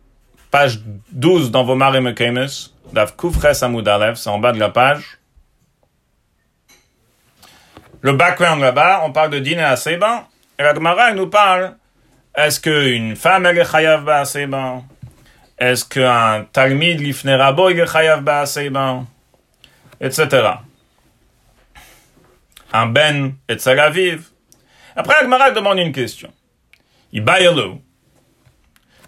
page 0.50 0.80
12 1.12 1.52
dans 1.52 1.64
vos 1.64 1.76
Marim 1.76 2.06
Mekemes, 2.06 2.48
Dav 2.92 3.16
Kufres 3.16 3.62
Amud 3.62 3.88
Alev, 3.88 4.16
c'est 4.16 4.32
en 4.32 4.40
bas 4.40 4.52
de 4.52 4.58
la 4.58 4.72
page. 4.72 5.20
Le 8.02 8.14
background 8.14 8.62
là-bas, 8.62 9.04
on 9.06 9.12
parle 9.12 9.30
de 9.30 9.38
dîner 9.38 9.62
à 9.62 9.76
Seba, 9.76 10.28
et 10.58 10.64
la 10.64 10.74
Gemara, 10.74 11.12
elle 11.12 11.18
nous 11.18 11.30
parle, 11.30 11.78
est-ce 12.38 12.60
qu'une 12.60 13.16
femme, 13.16 13.48
elle 13.48 13.58
est 13.58 13.66
chayav 13.70 14.04
ba 14.04 14.24
Seba? 14.24 14.84
Est-ce 15.58 15.84
qu'un 15.84 16.46
Talmid 16.54 17.00
lifne 17.00 17.32
rabo, 17.32 17.72
il 17.72 17.80
est 17.80 17.92
chayav 17.92 18.22
ba 18.22 18.46
Seba? 18.46 19.04
Etc. 20.00 20.28
Un 22.72 22.86
Ben, 22.86 23.34
et 23.50 23.68
Aviv. 23.68 24.30
Après, 24.96 25.16
elle 25.22 25.54
demande 25.56 25.80
une 25.80 25.92
question. 25.92 26.32
Ibayelu. 27.12 27.82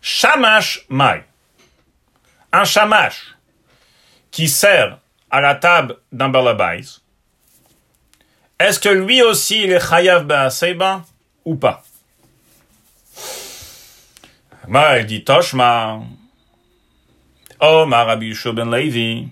Shamash 0.02 0.86
Mai. 0.90 1.24
Un 2.52 2.64
shamash 2.64 3.36
qui 4.32 4.48
sert 4.48 4.98
à 5.30 5.42
la 5.42 5.54
table 5.54 5.98
d'un 6.12 6.30
balabais. 6.30 6.82
Est-ce 8.60 8.80
que 8.80 8.90
lui 8.90 9.22
aussi 9.22 9.64
il 9.64 9.72
est 9.72 9.88
chayav 9.88 10.26
ba'aseba 10.26 11.04
ou 11.46 11.56
pas? 11.56 11.84
Ma, 14.70 14.96
elle 14.96 15.06
dit 15.06 15.26
Toshma. 15.26 16.00
Oh, 17.60 17.86
ma 17.86 18.06
Rabbi 18.06 18.34
ben 18.54 18.72
Levi. 18.72 19.28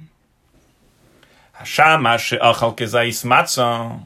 Shamash 1.64 2.30
she'achal 2.30 2.76
kezais 2.76 3.24
matzah. 3.24 4.00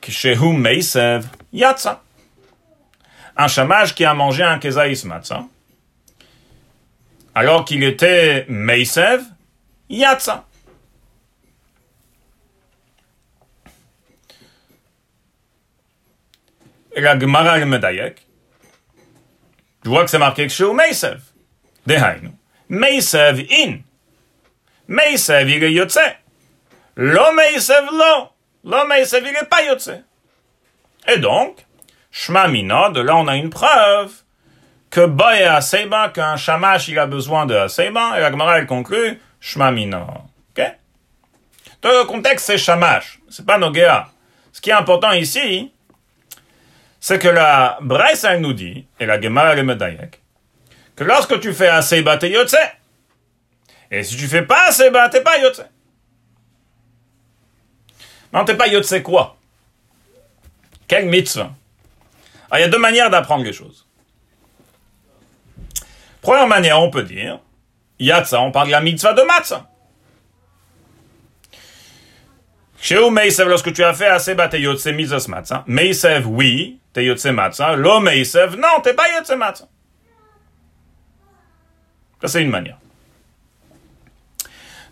Kishehu 0.00 0.52
meisev 0.52 1.26
yatsa 1.52 2.02
un 3.38 3.46
chamage 3.46 3.94
qui 3.94 4.04
a 4.04 4.14
mangé 4.14 4.42
un 4.42 4.58
kezaïs 4.58 5.04
matzah, 5.04 5.44
alors 7.34 7.64
qu'il 7.64 7.84
était 7.84 8.44
meisev, 8.48 9.22
yatsa. 9.88 10.44
La 16.96 17.16
Gemara 17.16 17.58
le 17.58 18.27
je 19.88 19.90
vois 19.90 20.04
que 20.04 20.10
c'est 20.10 20.18
marqué 20.18 20.46
que 20.46 20.52
chez 20.52 20.70
meisev. 20.70 21.18
Dehainu. 21.86 22.32
Meisev 22.68 23.46
in. 23.50 23.78
Meisev 24.86 25.48
il 25.48 25.64
est 25.64 25.72
yotze. 25.72 25.98
Lo 26.96 27.32
meisev 27.32 27.86
lo. 27.90 28.28
Lo 28.64 28.86
meisev 28.86 29.24
il 29.26 29.34
est 29.34 29.48
pas 29.48 29.62
yotze. 29.62 30.04
Et 31.06 31.16
donc, 31.16 31.64
Shma 32.10 32.48
Mina, 32.48 32.90
de 32.90 33.00
là 33.00 33.16
on 33.16 33.28
a 33.28 33.36
une 33.36 33.48
preuve 33.48 34.12
que 34.90 35.06
Ba 35.06 35.40
et 35.40 35.44
Aseba, 35.44 36.10
qu'un 36.10 36.36
shamash 36.36 36.88
il 36.88 36.98
a 36.98 37.06
besoin 37.06 37.46
de 37.46 37.54
Aseba, 37.54 38.18
et 38.18 38.20
la 38.20 38.30
Gemara 38.30 38.58
elle 38.58 38.66
conclut 38.66 39.18
Shma 39.40 39.70
Mina. 39.70 40.06
Ok? 40.50 40.62
Donc 41.80 41.92
le 41.92 42.04
contexte 42.04 42.44
c'est 42.44 42.58
shamash, 42.58 43.20
c'est 43.30 43.46
pas 43.46 43.56
Nogea. 43.56 44.10
Ce 44.52 44.60
qui 44.60 44.68
est 44.68 44.74
important 44.74 45.12
ici, 45.12 45.72
c'est 47.08 47.18
que 47.18 47.28
la 47.28 47.78
elle 48.24 48.40
nous 48.42 48.52
dit, 48.52 48.86
et 49.00 49.06
la 49.06 49.18
Gemara 49.18 49.56
est 49.56 49.62
Medayek, 49.62 50.20
que 50.94 51.04
lorsque 51.04 51.40
tu 51.40 51.54
fais 51.54 51.68
Aseba 51.68 52.18
t'es 52.18 52.28
Yotze. 52.28 52.58
Et 53.90 54.02
si 54.02 54.14
tu 54.14 54.26
fais 54.26 54.42
pas 54.42 54.68
Aseba, 54.68 55.08
t'es 55.08 55.22
pas 55.22 55.38
Yotze. 55.38 55.64
Non, 58.30 58.44
t'es 58.44 58.56
pas 58.56 58.66
Yotze 58.66 59.02
quoi? 59.02 59.38
Quelle 60.86 61.06
mitzvah? 61.06 61.50
Alors, 62.50 62.58
il 62.58 62.60
y 62.60 62.64
a 62.64 62.68
deux 62.68 62.78
manières 62.78 63.08
d'apprendre 63.08 63.42
les 63.42 63.54
choses. 63.54 63.86
Première 66.20 66.46
manière, 66.46 66.78
on 66.78 66.90
peut 66.90 67.04
dire, 67.04 67.40
Yatsa, 67.98 68.38
on 68.42 68.52
parle 68.52 68.66
de 68.66 68.72
la 68.72 68.82
mitzvah 68.82 69.14
de 69.14 69.22
matzah. 69.22 69.66
Chez 72.80 73.10
Meisev, 73.10 73.48
lorsque 73.48 73.72
tu 73.72 73.82
as 73.82 73.92
fait 73.92 74.06
Aseba, 74.06 74.48
t'es 74.48 74.60
Yotse 74.60 74.86
mitzvah 74.86 75.18
matzah. 75.28 75.64
Meisev, 75.66 76.26
oui, 76.26 76.78
t'es 76.92 77.04
Yotse 77.04 77.26
matzah. 77.26 77.74
Lo 77.74 77.98
Meisev, 78.00 78.56
non, 78.56 78.80
t'es 78.82 78.94
pas 78.94 79.08
Yotse 79.16 79.36
matzah. 79.36 79.68
Ça, 82.20 82.28
c'est 82.28 82.42
une 82.42 82.50
manière. 82.50 82.78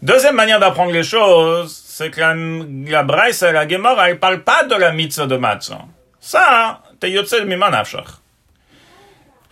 Deuxième 0.03 0.35
manière 0.35 0.61
d'apprendre 0.61 0.93
les 0.93 1.03
choses, 1.05 1.75
c'est 1.75 2.11
que 2.11 2.21
la, 2.21 2.35
la 2.35 3.29
et 3.29 3.53
la 3.53 3.69
Gemara, 3.69 4.11
elle 4.11 4.19
parle 4.19 4.43
pas 4.43 4.65
de 4.65 4.75
la 4.75 4.93
mitzvah 4.93 5.27
de 5.27 5.37
matzah. 5.37 5.87
Ça, 6.21 6.83
t'es 6.99 7.13
Yotze 7.13 7.41
Miman 7.45 7.73
Afshach. 7.73 8.21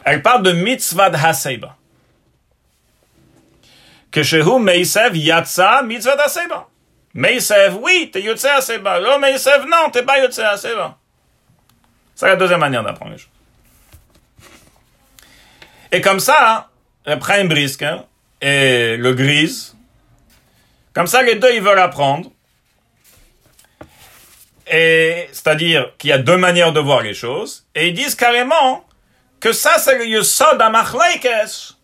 Elle 0.05 0.22
parle 0.22 0.43
de 0.43 0.53
mitzvah 0.53 1.09
de 1.09 1.16
Haseba. 1.16 1.76
Que 4.11 4.22
chez 4.22 4.43
Meisev 4.43 5.16
Yatsa 5.16 5.82
mitzvah 5.82 6.16
de 6.16 6.22
Haseba. 6.22 6.68
Meisev, 7.14 7.76
oui, 7.80 8.10
t'es 8.12 8.22
Yotze 8.22 8.46
Haseba. 8.46 8.98
Lo 8.98 9.18
Meisev, 9.18 9.66
non, 9.66 9.90
t'es 9.90 10.02
pas 10.02 10.18
Yotze 10.18 10.40
Haseba. 10.40 10.98
C'est 12.14 12.26
la 12.26 12.36
deuxième 12.36 12.60
manière 12.60 12.82
d'apprendre 12.82 13.12
les 13.12 13.18
choses. 13.18 13.28
Et 15.92 16.00
comme 16.00 16.20
ça, 16.20 16.70
le 17.06 17.18
Prime 17.18 17.48
Brisk 17.48 17.82
hein, 17.82 18.04
et 18.40 18.96
le 18.96 19.14
Grise, 19.14 19.76
comme 20.92 21.06
ça, 21.06 21.22
les 21.22 21.36
deux, 21.36 21.52
ils 21.54 21.62
veulent 21.62 21.78
apprendre. 21.78 22.30
Et 24.70 25.28
c'est-à-dire 25.32 25.92
qu'il 25.98 26.10
y 26.10 26.12
a 26.12 26.18
deux 26.18 26.36
manières 26.36 26.72
de 26.72 26.80
voir 26.80 27.02
les 27.02 27.14
choses, 27.14 27.66
et 27.74 27.88
ils 27.88 27.94
disent 27.94 28.14
carrément 28.14 28.84
que 29.38 29.52
ça, 29.52 29.78
c'est 29.78 29.98
le 29.98 30.62
Amachleikes. 30.62 31.76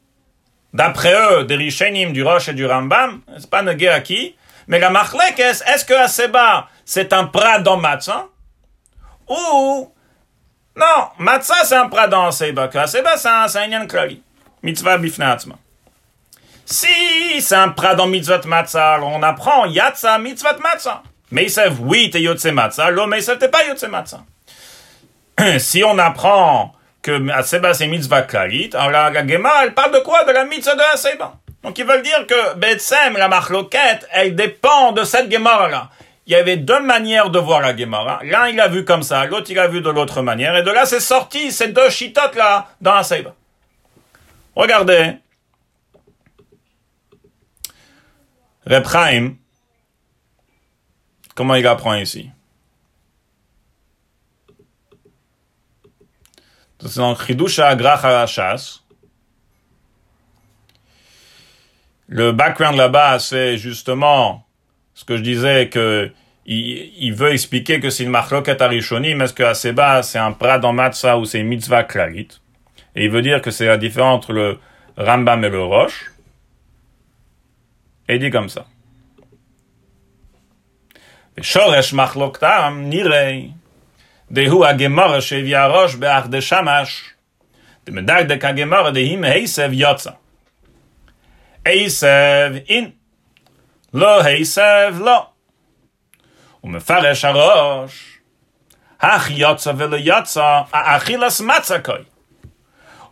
D'après 0.72 1.12
eux, 1.12 1.45
des 1.45 1.57
Rishenim, 1.57 2.12
du 2.12 2.22
Roche 2.22 2.49
et 2.49 2.55
du 2.55 2.64
Rambam, 2.64 3.20
c'est 3.39 3.51
pas 3.51 3.62
negué 3.62 3.89
à 3.89 4.01
qui, 4.01 4.37
mais 4.71 4.79
la 4.79 4.89
Machlekes, 4.89 5.41
est-ce 5.66 5.85
que 5.85 5.95
Aseba, 5.95 6.68
c'est 6.85 7.12
un 7.12 7.25
prat 7.25 7.59
dans 7.59 7.77
matzah, 7.77 8.29
ou, 9.29 9.93
non, 10.77 11.09
matzah, 11.18 11.64
c'est 11.64 11.75
un 11.75 11.89
prat 11.89 12.07
dans 12.07 12.29
Aseba, 12.29 12.68
que 12.68 12.79
Aseba, 12.79 13.16
c'est 13.16 13.29
un, 13.29 13.49
c'est 13.49 13.89
klali. 13.89 14.23
Mitzvah 14.62 14.99
bifnatzma. 14.99 15.57
Si 16.64 17.41
c'est 17.41 17.57
un 17.57 17.71
prat 17.71 17.97
dans 17.97 18.07
mitzvah 18.07 18.43
matzah, 18.47 19.01
on 19.03 19.21
apprend 19.25 19.66
yatsa 19.66 20.18
mitzvah 20.18 20.57
matzah. 20.59 21.03
Meisev, 21.33 21.81
oui, 21.81 22.09
t'es 22.11 22.23
yotse 22.23 22.53
matzah, 22.53 22.93
lo 22.93 23.09
Meisev, 23.09 23.39
t'es 23.39 23.49
pas 23.49 23.66
yotse 23.66 23.89
matzah. 23.89 24.23
si 25.59 25.83
on 25.83 25.99
apprend 25.99 26.77
que 27.03 27.29
Aseba 27.33 27.75
c'est 27.75 27.89
mitzvah 27.89 28.23
klalit, 28.23 28.71
alors 28.75 28.91
la, 28.91 29.11
la 29.11 29.27
Gemara, 29.27 29.64
elle 29.64 29.75
parle 29.75 29.95
de 29.95 29.99
quoi? 29.99 30.23
De 30.23 30.31
la 30.31 30.45
mitzvah 30.45 30.77
de 30.77 30.95
Aseba. 30.95 31.39
Donc 31.63 31.79
ils 31.79 31.85
veulent 31.85 32.03
dire 32.03 32.27
que 32.27 32.55
Betsem, 32.55 33.17
la 33.17 33.29
marloquette, 33.29 34.09
elle 34.13 34.35
dépend 34.35 34.93
de 34.93 35.05
cette 35.05 35.31
Gemara-là. 35.31 35.91
Il 36.27 36.33
y 36.33 36.37
avait 36.37 36.57
deux 36.57 36.81
manières 36.81 37.31
de 37.31 37.39
voir 37.39 37.61
la 37.61 37.77
Gemara. 37.77 38.21
L'un, 38.23 38.49
il 38.49 38.61
a 38.61 38.69
vu 38.69 38.85
comme 38.85 39.03
ça, 39.03 39.25
l'autre, 39.27 39.51
il 39.51 39.59
a 39.59 39.69
vu 39.69 39.81
de 39.81 39.91
l'autre 39.91 40.23
manière. 40.23 40.57
Et 40.57 40.63
de 40.63 40.71
là, 40.71 40.87
c'est 40.87 41.01
sorti 41.01 41.51
ces 41.51 41.69
deux 41.69 41.91
chitotes-là 41.91 42.69
dans 42.81 42.95
Aseba. 42.95 43.35
Regardez. 44.55 45.17
Repraim, 48.67 49.35
comment 51.35 51.57
il 51.57 51.67
apprend 51.67 51.95
ici? 51.95 52.31
C'est 56.81 56.97
dans 56.97 57.17
Chidusha 57.17 57.69
Agrach. 57.69 58.83
Le 62.13 62.33
background 62.33 62.77
là-bas, 62.77 63.21
c'est 63.21 63.57
justement 63.57 64.45
ce 64.95 65.05
que 65.05 65.17
je 65.17 65.23
disais 65.23 65.69
que 65.69 66.11
il, 66.45 67.15
veut 67.15 67.33
expliquer 67.33 67.79
que 67.79 67.89
c'est 67.89 68.03
une 68.03 68.11
machloket 68.11 68.61
arishonim, 68.61 69.21
est-ce 69.21 69.33
que 69.33 69.45
Aseba, 69.45 70.03
c'est 70.03 70.19
un 70.19 70.33
prat 70.33 70.59
en 70.65 70.73
matzah 70.73 71.17
ou 71.19 71.25
c'est 71.25 71.45
mitzvah 71.45 71.85
klalit 71.85 72.27
Et 72.97 73.05
il 73.05 73.11
veut 73.13 73.23
dire 73.23 73.41
que 73.41 73.53
c'est 73.53 73.67
la 73.67 73.77
différence 73.77 74.17
entre 74.17 74.33
le 74.33 74.59
Rambam 74.97 75.45
et 75.45 75.49
le 75.51 75.63
Roche. 75.63 76.11
Et 78.09 78.17
il 78.17 78.19
dit 78.19 78.31
comme 78.31 78.49
ça. 78.49 78.67
עשב 91.65 92.53
אין, 92.69 92.91
לא 93.95 94.21
עשב 94.21 94.95
לא. 95.01 95.27
הוא 96.61 96.71
מפרש 96.71 97.25
הראש, 97.25 98.19
אך 98.99 99.31
יוצא 99.31 99.73
ולא 99.77 99.97
יוצא, 99.97 100.61
האכילס 100.73 101.41
מצא 101.41 101.79
כוי. 101.85 102.05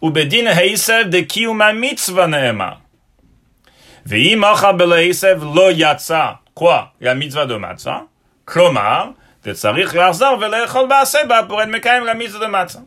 ובדין 0.02 0.46
עשב 0.46 1.04
דקיום 1.10 1.62
המצווה 1.62 2.26
נאמר. 2.26 2.72
ואם 4.06 4.44
אוכל 4.44 4.72
בלא 4.72 4.96
עשב 4.96 5.40
לא 5.54 5.68
יצא, 5.72 6.26
כה, 6.56 6.84
למצווה 7.00 7.44
דומצא, 7.44 7.96
כלומר, 8.44 9.04
וצריך 9.44 9.94
לחזור 9.94 10.38
ולאכול 10.40 10.86
בעשה 10.88 11.18
בה 11.28 11.40
פורד 11.48 11.68
מקיים 11.68 12.04
למצווה 12.04 12.46
דומצא. 12.46 12.78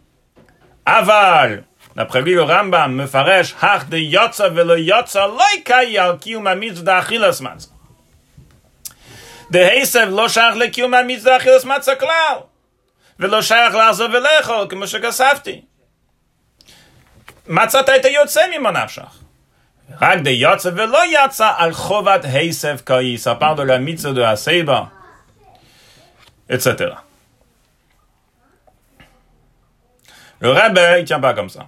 אבל 0.88 1.60
le 1.98 2.40
רמב"ם 2.48 2.98
מפרש, 2.98 3.56
הך 3.62 3.84
דיוצא 3.84 4.48
ולא 4.56 4.74
יוצא 4.74 5.26
לא 5.26 5.46
יקאי 5.58 6.00
על 6.00 6.18
קיום 6.18 6.48
המיצה 6.48 6.82
דאכילס 6.82 7.42
מצה. 7.42 7.68
דהיסב 9.52 10.08
לא 10.10 10.30
שייך 10.30 10.56
לקיום 10.56 10.94
המיצה 10.94 11.30
דאכילס 11.30 11.66
מצה 11.66 11.96
כלל, 11.96 12.38
ולא 13.20 13.42
שייך 13.42 13.76
לעזוב 13.76 14.12
ולאכול, 14.14 14.66
כמו 14.70 14.88
שכספתי. 14.88 15.62
מצאת 17.48 17.90
את 17.90 18.06
היוצא 18.06 18.42
ממה 18.58 18.72
נפשך. 18.72 19.22
רק 20.02 20.20
דיוצא 20.20 20.70
ולא 20.76 21.00
יצא 21.06 21.52
על 21.58 21.74
חובת 21.74 22.22
היסב 22.24 22.78
la 23.66 23.78
mitzvah 23.78 24.14
de 24.14 24.24
Haseba. 24.24 25.02
etc. 26.52 26.96
Le 30.42 30.50
rabbi, 30.50 31.00
il 31.00 31.06
tient 31.06 31.20
pas 31.20 31.34
comme 31.34 31.50
ça. 31.50 31.68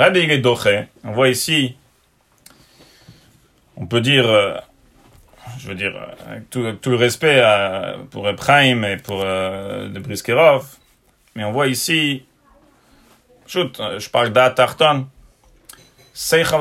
Rabbi, 0.00 0.20
il 0.20 0.30
est 0.30 0.38
doché. 0.38 0.86
On 1.04 1.12
voit 1.12 1.28
ici, 1.28 1.76
on 3.76 3.86
peut 3.86 4.00
dire, 4.00 4.26
euh, 4.26 4.54
je 5.58 5.68
veux 5.68 5.74
dire, 5.74 5.92
avec 6.26 6.48
tout, 6.48 6.60
avec 6.60 6.80
tout 6.80 6.88
le 6.88 6.96
respect 6.96 7.42
pour 8.10 8.26
Ephraim 8.26 8.82
et 8.84 8.96
pour 8.96 9.20
euh, 9.22 9.90
de 9.90 9.98
Briskerov, 9.98 10.66
mais 11.36 11.44
on 11.44 11.52
voit 11.52 11.66
ici, 11.66 12.24
shoot, 13.46 13.78
je 13.98 14.08
parle 14.08 14.30
d'Atarton, 14.30 15.06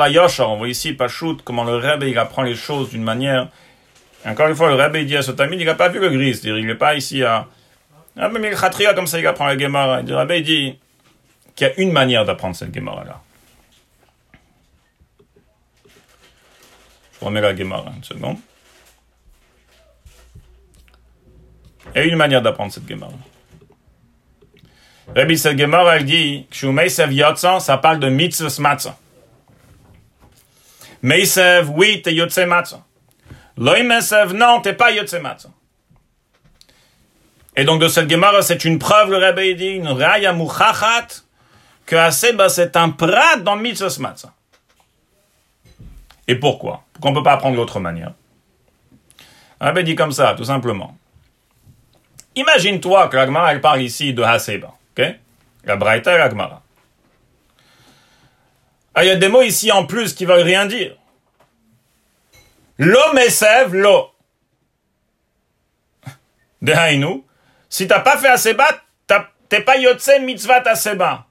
Yoshar, 0.10 0.52
on 0.52 0.58
voit 0.58 0.68
ici, 0.68 0.92
pas 0.92 1.08
shoot, 1.08 1.42
comment 1.42 1.64
le 1.64 1.78
rabbi, 1.78 2.10
il 2.10 2.20
apprend 2.20 2.44
les 2.44 2.56
choses 2.56 2.90
d'une 2.90 3.04
manière 3.04 3.48
encore 4.26 4.50
une 4.50 4.56
fois, 4.56 4.68
le 4.68 4.76
rabbi 4.76 5.06
dit 5.06 5.16
à 5.16 5.22
ce 5.22 5.32
il 5.32 5.66
n'a 5.66 5.76
pas 5.76 5.88
vu 5.88 6.00
le 6.00 6.10
gris, 6.10 6.36
c'est-à-dire 6.36 6.58
il 6.58 6.68
n'est 6.68 6.76
pas 6.76 6.94
ici 6.96 7.24
à... 7.24 7.48
Ah, 8.18 8.28
mais 8.28 8.52
il 8.52 8.96
comme 8.96 9.08
ça, 9.08 9.18
il 9.18 9.26
apprend 9.26 9.48
la 9.48 9.58
Gemara. 9.58 10.02
Le 10.02 10.14
rabbi 10.14 10.42
dit 10.42 10.78
qu'il 11.56 11.68
y 11.68 11.70
a 11.70 11.74
une 11.80 11.94
manière 11.94 12.26
d'apprendre 12.26 12.54
cette 12.54 12.76
Gemara-là. 12.76 13.22
Je 17.20 17.26
remets 17.26 17.42
la 17.42 17.56
Gemara 17.56 17.92
une 17.96 18.04
seconde. 18.04 18.38
A 21.96 22.04
une 22.04 22.16
manière 22.16 22.42
d'apprendre 22.42 22.72
cette 22.72 22.88
Gemara. 22.88 23.12
Rabbi, 25.16 25.38
cette 25.38 25.58
Gemara, 25.58 25.98
elle 25.98 26.06
dit, 26.06 26.48
ça 26.52 27.78
parle 27.78 28.00
de 28.00 28.10
mitzvah 28.10 28.62
matzah. 28.62 28.98
Meisev, 31.02 31.70
oui, 31.72 32.02
t'es 32.02 32.14
Yotze 32.14 32.40
matzah. 32.40 32.84
Loimesev, 33.60 34.34
non, 34.34 34.62
t'es 34.62 34.74
pas 34.74 34.92
Yotze 34.92 35.16
Matzah. 35.16 35.50
Et 37.58 37.66
donc 37.66 37.82
de 37.82 37.90
cette 37.90 38.10
Gemara, 38.10 38.42
c'est 38.42 38.64
une 38.64 38.80
preuve, 38.80 39.12
le 39.12 39.18
Rabbi 39.18 39.56
dit, 39.56 39.68
une 39.68 39.90
raya 39.90 40.34
que 41.86 41.96
Aseba 41.96 42.48
c'est 42.48 42.78
un 42.78 42.92
prat 42.92 43.38
dans 43.38 43.58
Mitzvah 43.58 43.90
Matzah. 44.00 44.34
Et 46.30 46.36
pourquoi 46.36 46.84
Pourquoi 46.94 47.10
on 47.10 47.14
ne 47.16 47.20
peut 47.20 47.24
pas 47.24 47.34
apprendre 47.34 47.56
d'autre 47.56 47.80
manière 47.80 48.14
Rabbi 49.60 49.84
dit 49.84 49.96
comme 49.96 50.12
ça, 50.12 50.36
tout 50.36 50.44
simplement. 50.44 50.96
Imagine-toi 52.36 53.08
que 53.08 53.16
la 53.16 53.26
Gemara, 53.26 53.52
elle 53.52 53.62
parle 53.62 53.82
ici 53.82 54.14
de 54.14 54.22
Haseba, 54.22 54.76
ok? 54.96 55.06
La 55.64 55.76
Braïta 55.76 56.14
et 56.14 56.20
la 56.20 56.30
Gemara. 56.30 56.62
Ah, 58.94 59.04
il 59.04 59.08
y 59.08 59.10
a 59.10 59.16
des 59.16 59.28
mots 59.28 59.42
ici 59.42 59.72
en 59.72 59.88
plus 59.88 60.14
qui 60.14 60.26
veulent 60.26 60.44
rien 60.44 60.68
dire. 60.68 60.96
Lo 62.78 63.12
mesev 63.14 63.74
lo. 63.74 64.12
Dehainu. 66.62 67.24
Si 67.70 67.88
t'as 67.88 68.02
pas 68.02 68.18
fait 68.20 68.30
Aseba, 68.30 68.68
t'es 69.50 69.62
pas 69.62 69.78
yotse 69.78 70.12
mitzvah 70.22 70.62
Aseba. 70.62 71.26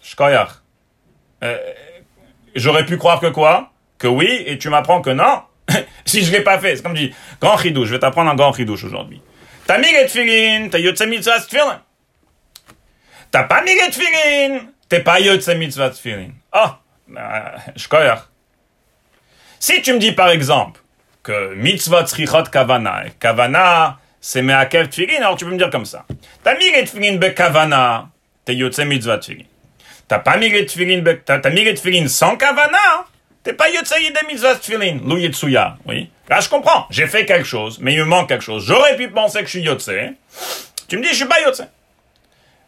Shkoyach. 0.00 0.62
Euh, 1.44 1.58
J'aurais 2.54 2.86
pu 2.86 2.96
croire 2.96 3.20
que 3.20 3.26
quoi? 3.26 3.70
Que 3.98 4.06
oui, 4.06 4.44
et 4.46 4.58
tu 4.58 4.68
m'apprends 4.68 5.00
que 5.00 5.10
non 5.10 5.42
Si 6.04 6.24
je 6.24 6.32
l'ai 6.32 6.42
pas 6.42 6.58
fait, 6.58 6.76
c'est 6.76 6.82
comme 6.82 6.94
dit, 6.94 7.12
grand 7.40 7.58
chidouche, 7.58 7.88
je 7.88 7.94
vais 7.94 7.98
t'apprendre 7.98 8.30
un 8.30 8.34
grand 8.34 8.52
chidouche 8.52 8.84
aujourd'hui. 8.84 9.20
T'as 9.66 9.78
mis 9.78 9.92
les 9.92 10.06
tfilin, 10.06 10.68
t'as 10.70 10.78
yotse 10.78 11.02
mitzvah 11.02 11.40
tfilin. 11.40 11.82
T'as 13.30 13.44
pas 13.44 13.60
mis 13.62 13.74
les 13.74 13.90
tfilin, 13.90 14.60
t'es 14.88 15.00
pas 15.00 15.20
yotse 15.20 15.48
mitzvah 15.48 15.90
tfilin. 15.90 16.30
Oh, 16.54 16.68
euh, 17.14 17.58
shkoyach. 17.76 18.28
Si 19.60 19.82
tu 19.82 19.92
me 19.92 19.98
dis 19.98 20.12
par 20.12 20.30
exemple 20.30 20.80
que 21.22 21.54
mitzvot 21.54 22.04
tzrichot 22.06 22.44
kavana, 22.44 23.06
et 23.06 23.10
kavana 23.20 23.98
c'est 24.20 24.40
meakev 24.40 24.88
tfilin, 24.88 25.18
alors 25.18 25.36
tu 25.36 25.44
peux 25.44 25.50
me 25.50 25.58
dire 25.58 25.68
comme 25.68 25.84
ça. 25.84 26.06
T'as 26.42 26.56
mis 26.56 26.70
les 26.70 26.84
tfilin 26.84 27.16
be 27.16 27.34
kavana, 27.34 28.08
t'es 28.46 28.54
yotze 28.54 28.80
mitzvah 28.80 29.18
tfilin. 29.18 29.44
T'as 30.08 30.20
pas 30.20 30.38
mis 30.38 30.48
les 30.48 30.64
tfilin 30.64 31.02
be, 31.02 31.20
t'as 31.26 31.50
mis 31.50 31.64
les 31.64 31.74
tfilin 31.74 32.08
sans 32.08 32.36
kavana, 32.36 33.04
t'es 33.48 33.54
pas 33.54 33.70
yotze 33.70 33.94
yide 33.98 34.18
mitzvah 34.28 34.56
tfilin, 34.56 34.98
lou 35.04 35.16
yitsuya, 35.16 35.76
oui. 35.86 36.10
Là 36.28 36.40
je 36.40 36.50
comprends, 36.50 36.86
j'ai 36.90 37.06
fait 37.06 37.24
quelque 37.24 37.46
chose, 37.46 37.78
mais 37.80 37.94
il 37.94 38.00
me 38.00 38.04
manque 38.04 38.28
quelque 38.28 38.44
chose. 38.44 38.64
J'aurais 38.66 38.94
pu 38.94 39.08
penser 39.08 39.38
que 39.38 39.46
je 39.46 39.50
suis 39.50 39.62
yotze. 39.62 39.90
Tu 40.86 40.98
me 40.98 41.02
dis 41.02 41.08
je 41.08 41.14
suis 41.14 41.24
pas 41.24 41.40
yotze. 41.40 41.66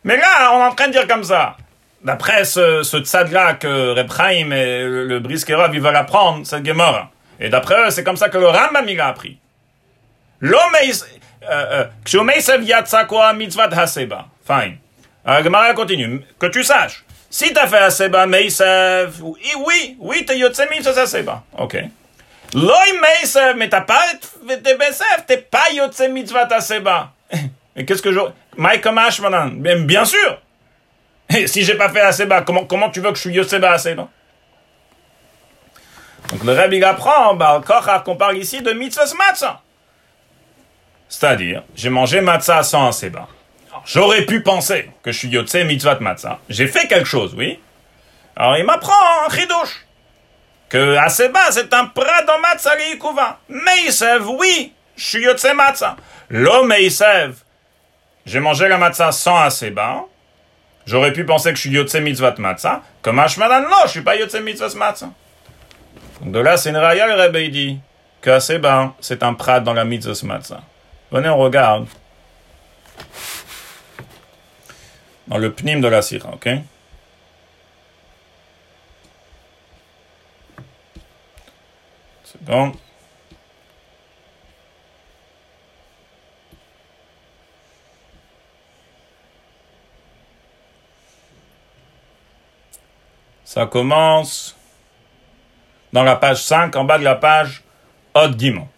Mais 0.05 0.17
là, 0.17 0.53
on 0.55 0.61
est 0.61 0.69
en 0.69 0.75
train 0.75 0.87
de 0.87 0.93
dire 0.93 1.07
comme 1.07 1.25
ça. 1.25 1.59
D'après 2.03 2.47
ce, 2.47 2.83
ce 2.83 2.97
tzad-là 2.97 3.55
que 3.55 3.95
Repraim 3.95 4.51
et 4.53 4.83
le, 4.85 5.21
Briskerov, 5.21 5.75
ils 5.75 5.83
veulent 5.83 5.95
apprendre, 5.95 6.47
cette 6.47 6.65
Gemara. 6.65 7.11
Et 7.39 7.51
d'après 7.51 7.87
eux, 7.87 7.91
c'est 7.91 8.03
comme 8.03 8.17
ça 8.17 8.31
que 8.31 8.39
le 8.39 8.49
Rambam, 8.49 8.89
il 8.89 8.99
a 8.99 9.09
appris. 9.09 9.39
L'homme 10.41 10.77
Kshomeisev 12.05 12.63
yatsakwa 12.63 13.35
mitzvat 13.35 13.75
haseba. 13.75 14.29
Fine. 14.47 14.79
Alors, 15.27 15.45
Gemara 15.45 15.75
continue. 15.75 16.23
Que 16.39 16.47
tu 16.47 16.65
saches. 16.65 17.05
Si 17.31 17.53
t'as 17.53 17.69
fait 17.69 17.79
haseba, 17.79 18.27
meisev, 18.27 19.23
oui, 19.23 19.53
oui, 19.65 19.97
oui, 20.01 20.25
t'es 20.27 20.39
yotse 20.39 20.63
mitzvat 20.71 21.01
haseba. 21.01 21.45
Ok. 21.57 21.77
Loi 22.55 22.85
Meisev, 23.01 23.57
mais 23.57 23.69
t'as 23.69 23.83
pas 23.83 24.03
tes 24.47 24.75
Besef, 24.75 25.25
t'es 25.27 25.37
pas 25.37 25.71
Yotse 25.73 26.01
Mitzvah 26.11 26.47
Taseba. 26.47 27.13
Mais 27.77 27.85
qu'est-ce 27.85 28.03
que 28.03 28.13
je... 28.13 28.19
Mike 28.57 28.83
Kamash, 28.83 29.21
madame 29.21 29.61
bien, 29.87 30.05
sûr 30.05 30.41
Et 31.37 31.47
si 31.47 31.63
j'ai 31.63 31.77
pas 31.77 31.89
fait 31.89 32.01
Aseba, 32.01 32.43
comment, 32.43 32.65
comment 32.65 32.91
tu 32.91 33.01
veux 33.01 33.11
que 33.11 33.17
je 33.17 33.21
suis 33.21 33.33
Yotseba 33.33 33.71
Aseba 33.71 34.09
Donc 36.31 36.43
le 36.43 36.53
Rebbe 36.53 36.73
il 36.75 36.85
apprend, 36.85 37.35
bah, 37.35 37.63
qu'on 38.05 38.17
parle 38.17 38.39
ici 38.39 38.61
de 38.61 38.73
Mitzvah 38.73 39.05
Matzah. 39.17 39.61
C'est-à-dire, 41.09 41.63
j'ai 41.77 41.91
mangé 41.91 42.21
Matzah 42.21 42.65
sans 42.65 42.89
Aseba. 42.89 43.29
J'aurais 43.87 44.25
pu 44.27 44.43
penser 44.43 44.91
que 45.03 45.13
je 45.13 45.19
suis 45.19 45.29
Yotse 45.29 45.55
Mitzvah 45.55 45.99
Matzah. 46.01 46.39
J'ai 46.49 46.67
fait 46.67 46.87
quelque 46.87 47.07
chose, 47.07 47.35
oui. 47.37 47.59
Alors 48.37 48.57
il 48.57 48.65
m'apprend 48.65 48.93
un 49.27 49.31
chidouche 49.35 49.87
que 50.69 50.97
Aseba, 50.97 51.51
c'est 51.51 51.73
un 51.75 51.87
prat 51.87 52.23
dans 52.27 52.39
Matzah. 52.39 52.75
Meisev, 53.49 54.29
oui, 54.29 54.73
je 54.97 55.05
suis 55.05 55.23
Yotse 55.23 55.53
Matzah. 55.55 55.97
Lo 56.31 56.65
Meisev, 56.65 57.35
j'ai 58.25 58.41
mangé 58.41 58.69
la 58.69 58.79
Matzah 58.79 59.13
sans 59.13 59.39
Aseba. 59.39 60.05
J'aurais 60.87 61.13
pu 61.13 61.25
penser 61.25 61.51
que 61.51 61.57
je 61.57 61.63
suis 61.63 61.71
Yotse 61.71 61.97
Mitzvah 61.97 62.35
Matzah. 62.39 62.83
Comme 63.03 63.19
Ashmadan, 63.19 63.63
non, 63.63 63.83
je 63.85 63.91
suis 63.91 64.03
pas 64.03 64.17
Yotse 64.17 64.41
Mitzvah 64.41 64.75
Matzah. 64.77 65.11
Donc 66.21 66.33
de 66.33 66.39
là, 66.39 66.57
c'est 66.57 66.71
une 66.71 66.77
raya, 66.77 67.07
le 67.07 67.15
Rebbe 67.15 67.51
dit 67.51 67.79
que 68.21 68.31
Aseba, 68.31 68.95
c'est 69.01 69.23
un 69.23 69.35
prat 69.35 69.61
dans 69.61 69.75
la 69.75 69.85
Mitzvah 69.85 70.27
Matzah. 70.27 70.63
Venez, 71.11 71.29
on 71.29 71.39
regarde. 71.39 71.87
Dans 75.31 75.39
le 75.39 75.53
pnim 75.53 75.81
de 75.81 75.87
la 75.87 76.03
sira, 76.03 76.33
ok? 76.35 76.49
C'est. 82.25 82.73
Ça 93.45 93.67
commence 93.67 94.57
dans 95.93 96.03
la 96.03 96.17
page 96.17 96.43
5, 96.43 96.75
en 96.75 96.85
bas 96.85 96.99
de 96.99 97.05
la 97.05 97.15
page 97.15 97.63
Od 98.15 98.39
Gimon. 98.39 98.69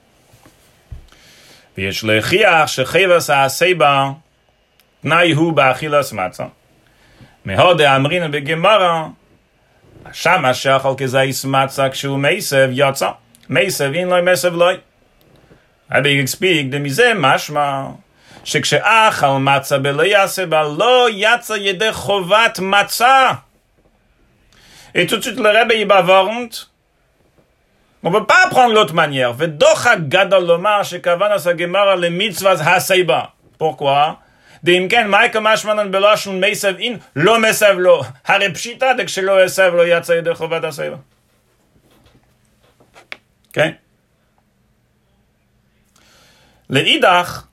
תנאי 5.02 5.32
הוא 5.32 5.52
באכילס 5.52 6.12
מצה. 6.12 6.44
מהוד 7.44 7.80
האמרינא 7.80 8.28
בגמרא 8.28 9.02
שמה 10.12 10.54
שאכל 10.54 10.94
כזייס 10.98 11.44
מצה 11.44 11.88
כשהוא 11.88 12.18
מסב 12.18 12.68
יצא. 12.72 13.10
מסב 13.50 13.90
אין 13.94 14.08
לו 14.08 14.22
מסב 14.22 14.54
לא. 14.54 14.70
רבי 15.92 16.22
הספיק 16.22 16.66
דמזה 16.70 17.12
משמע 17.16 17.86
שכשאכל 18.44 19.38
מצה 19.40 19.78
בלא 19.78 20.02
יעשה 20.02 20.46
בה 20.46 20.62
לא 20.62 21.08
יצא 21.10 21.52
ידי 21.52 21.92
חובת 21.92 22.58
מצה. 22.58 23.30
Suite, 24.94 25.38
le 25.38 25.48
Rebbe, 25.48 25.72
il 25.74 25.86
bavante. 25.86 26.70
On 28.02 28.10
ne 28.10 28.18
peut 28.18 28.26
pas 28.26 28.46
prendre 28.50 28.74
l'autre 28.74 28.94
manière. 28.94 29.32
Vedocha 29.32 29.96
gadol 29.96 30.44
lomar 30.44 30.84
shekavana 30.84 31.38
sa 31.38 31.56
gemara 31.56 31.96
le 31.96 32.08
haseiba. 32.60 33.32
Pourquoi? 33.58 34.18
Deimken, 34.62 35.08
Maika 35.08 35.40
Mashmanan 35.40 35.88
e 35.88 35.90
Le 46.68 46.80
Idach, 46.88 47.48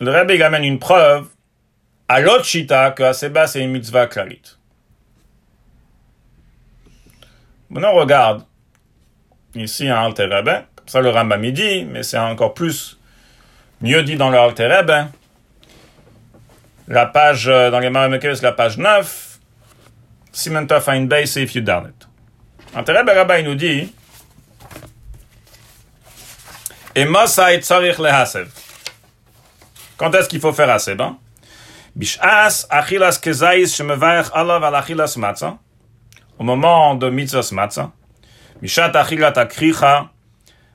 le 0.00 0.10
Rebbe 0.10 0.42
amène 0.42 0.64
une 0.64 0.78
preuve 0.78 1.28
à 2.08 2.20
l'autre 2.20 2.44
Shita 2.44 2.90
que 2.90 3.12
c'est 3.12 3.60
une 3.60 3.70
mitzvah 3.70 4.06
klalit. 4.06 4.42
Maintenant, 7.70 7.92
regarde. 7.94 8.44
Ici 9.54 9.88
un 9.88 9.96
hein, 9.96 10.04
Alter 10.04 10.26
Rebbe, 10.26 10.64
comme 10.76 10.88
ça 10.88 11.00
le 11.00 11.10
Rambam 11.10 11.40
mais 11.40 12.02
c'est 12.02 12.18
encore 12.18 12.54
plus 12.54 12.99
mieux 13.80 14.02
dit 14.02 14.16
dans 14.16 14.30
le 14.30 14.38
Alter 14.38 14.66
Rebbe. 14.66 15.08
La 16.88 17.06
page, 17.06 17.48
euh, 17.48 17.70
dans 17.70 17.78
les 17.78 17.90
Maramekes, 17.90 18.42
la 18.42 18.52
page 18.52 18.78
9, 18.78 19.38
Simenta 20.32 20.80
find 20.80 21.08
base 21.08 21.36
if 21.36 21.54
you 21.54 21.60
done 21.60 21.88
it. 21.88 22.08
Alter 22.74 22.92
Rebbe 22.92 23.10
Rabba, 23.10 23.38
il 23.38 23.44
nous 23.44 23.54
dit, 23.54 23.92
et 26.94 27.04
Mosai 27.04 27.60
tzarich 27.60 27.98
lehasev. 27.98 28.48
Quand 29.96 30.14
est-ce 30.14 30.28
qu'il 30.28 30.40
faut 30.40 30.52
faire 30.52 30.70
haseb? 30.70 31.00
Hein? 31.00 31.18
Bish'as 31.94 32.66
achilas 32.70 33.18
kezais 33.20 33.66
shemevayach 33.66 34.30
alav 34.32 34.64
al 34.64 34.74
achilas 34.74 35.16
matzah 35.16 35.58
au 36.38 36.44
moment 36.44 36.94
de 36.94 37.10
mitzvah 37.10 37.46
matzah, 37.52 37.92
bishat 38.62 38.96
achilat 38.96 39.36
akricha 39.36 40.08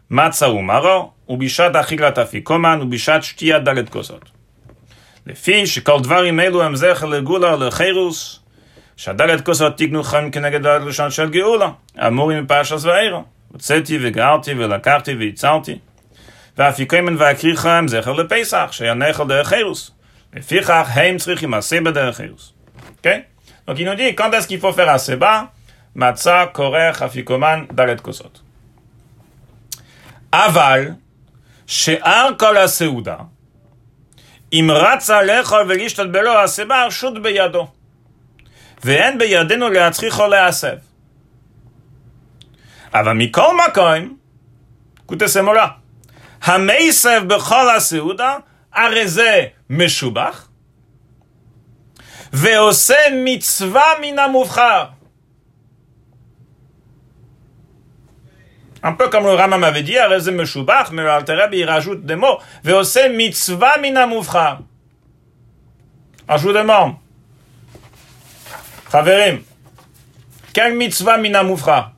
matzah 0.09 0.51
ou 0.51 0.61
maro, 0.61 1.14
achilat 1.29 2.17
afikoman, 2.17 2.81
ou 2.81 2.87
bishat 2.87 3.23
shtiya 3.23 3.59
dalet 3.59 3.89
kosot. 3.89 4.35
לפי 5.27 5.67
שכל 5.67 5.99
דברים 6.01 6.39
אלו 6.39 6.63
הם 6.63 6.75
זכר 6.75 7.05
לגאולה 7.05 7.55
לחירוס, 7.55 8.39
שהדלת 8.97 9.45
כוסות 9.45 9.77
תקנו 9.77 10.03
חיים 10.03 10.31
כנגד 10.31 10.65
הלשון 10.65 11.11
של 11.11 11.29
גאולה, 11.29 11.69
אמורים 12.07 12.43
מפרשת 12.43 12.77
ואירו. 12.81 13.23
הוצאתי 13.51 13.97
וגארתי 14.01 14.53
ולקחתי 14.53 15.15
והצלתי, 15.19 15.79
והאפיקומן 16.57 17.15
והקריחה 17.17 17.77
הם 17.77 17.87
זכר 17.87 18.13
לפסח, 18.13 18.69
שינך 18.71 19.19
על 19.19 19.27
דרך 19.27 19.47
חירוס. 19.47 19.91
לפיכך 20.33 20.89
הם 20.93 21.17
צריכים 21.17 21.49
מעשה 21.49 21.81
בדרך 21.81 22.17
חירוס. 22.17 22.53
כן? 23.03 23.19
Donc 23.67 23.79
il 23.79 23.85
nous 23.85 23.95
dit 23.95 24.13
quand 24.15 24.31
est-ce 24.33 24.47
qu'il 24.47 24.59
faut 24.59 24.73
faire 24.73 24.89
un 24.89 24.97
seba 24.97 25.45
Matzah, 25.95 26.47
korech, 26.47 27.01
afikoman, 27.01 27.67
dalet 27.71 28.01
kosot. 28.01 28.41
Aval, 30.31 30.95
she'ar 31.67 32.41
kol 32.41 32.57
הסעודה, 32.57 33.17
אם 34.53 34.69
רצה 34.73 35.21
לאכול 35.21 35.65
ולשתות 35.67 36.11
בלא 36.11 36.43
הסיבה, 36.43 36.85
רשות 36.85 37.21
בידו. 37.21 37.67
ואין 38.83 39.17
בידינו 39.17 39.69
להצריך 39.69 40.19
או 40.19 40.27
להסב. 40.27 40.75
אבל 42.93 43.13
מכל 43.13 43.57
מקום, 43.67 44.17
כותסמו 45.05 45.53
לה, 45.53 45.67
המסב 46.41 47.23
בכל 47.27 47.69
הסעודה, 47.69 48.37
הרי 48.73 49.07
זה 49.07 49.45
משובח, 49.69 50.47
ועושה 52.33 52.97
מצווה 53.25 53.83
מן 54.01 54.19
המובחר. 54.19 54.85
Un 58.85 58.93
peu 58.93 59.09
comme 59.09 59.23
le 59.23 59.33
Rama 59.33 59.57
m'avait 59.57 59.81
dit, 59.81 59.95
mais 60.91 61.03
l'Altereb, 61.03 61.51
il 61.55 61.65
rajoute 61.67 62.05
des 62.05 62.15
mots. 62.15 62.37
Veose 62.63 62.99
mitzvah 63.11 63.79
minamufra. 63.79 64.59
Ajoute 66.27 66.53
des 66.53 66.61
mots. 66.61 66.93
Chaverim. 68.91 69.41
Quel 70.53 70.75
mitzvah 70.75 71.17
minamufra? 71.17 71.93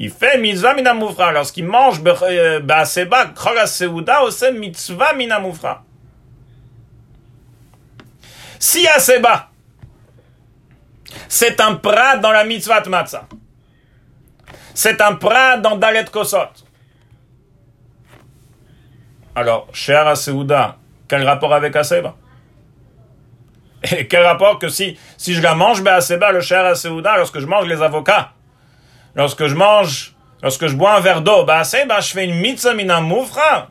Il 0.00 0.10
fait 0.10 0.36
mitzvah 0.36 0.74
minamufra. 0.74 1.30
Lorsqu'il 1.30 1.64
mange 1.64 2.02
Baaseba, 2.02 3.26
Chol 3.26 3.68
Seuda, 3.68 4.24
ose 4.24 4.50
mitzvah 4.52 5.12
minamufra. 5.12 5.84
Si 8.58 8.88
Aseba, 8.88 9.48
c'est 11.28 11.60
un 11.60 11.76
prat 11.76 12.16
dans 12.16 12.32
la 12.32 12.42
mitzvah 12.42 12.82
matzah 12.88 13.28
c'est 14.76 15.00
un 15.00 15.14
prat 15.14 15.56
dans 15.56 15.76
Dalet 15.76 16.04
Kosot. 16.04 16.50
Alors, 19.34 19.68
cher 19.72 20.06
Aseuda, 20.06 20.76
quel 21.08 21.24
rapport 21.26 21.54
avec 21.54 21.74
Aseba 21.74 22.14
Et 23.90 24.06
quel 24.06 24.22
rapport 24.22 24.58
que 24.58 24.68
si, 24.68 24.98
si 25.16 25.32
je 25.32 25.40
la 25.40 25.54
mange, 25.54 25.82
ben 25.82 25.94
Aseba, 25.94 26.30
le 26.30 26.42
cher 26.42 26.64
Aseuda, 26.66 27.16
lorsque 27.16 27.38
je 27.38 27.46
mange 27.46 27.66
les 27.66 27.80
avocats, 27.80 28.32
lorsque 29.14 29.46
je 29.46 29.54
mange, 29.54 30.14
lorsque 30.42 30.66
je 30.66 30.74
bois 30.74 30.94
un 30.96 31.00
verre 31.00 31.22
d'eau, 31.22 31.44
ben 31.46 31.56
Aseba, 31.56 32.00
je 32.00 32.12
fais 32.12 32.26
une 32.26 32.38
mitzvah 32.38 32.74
mina 32.74 33.00
moufra. 33.00 33.70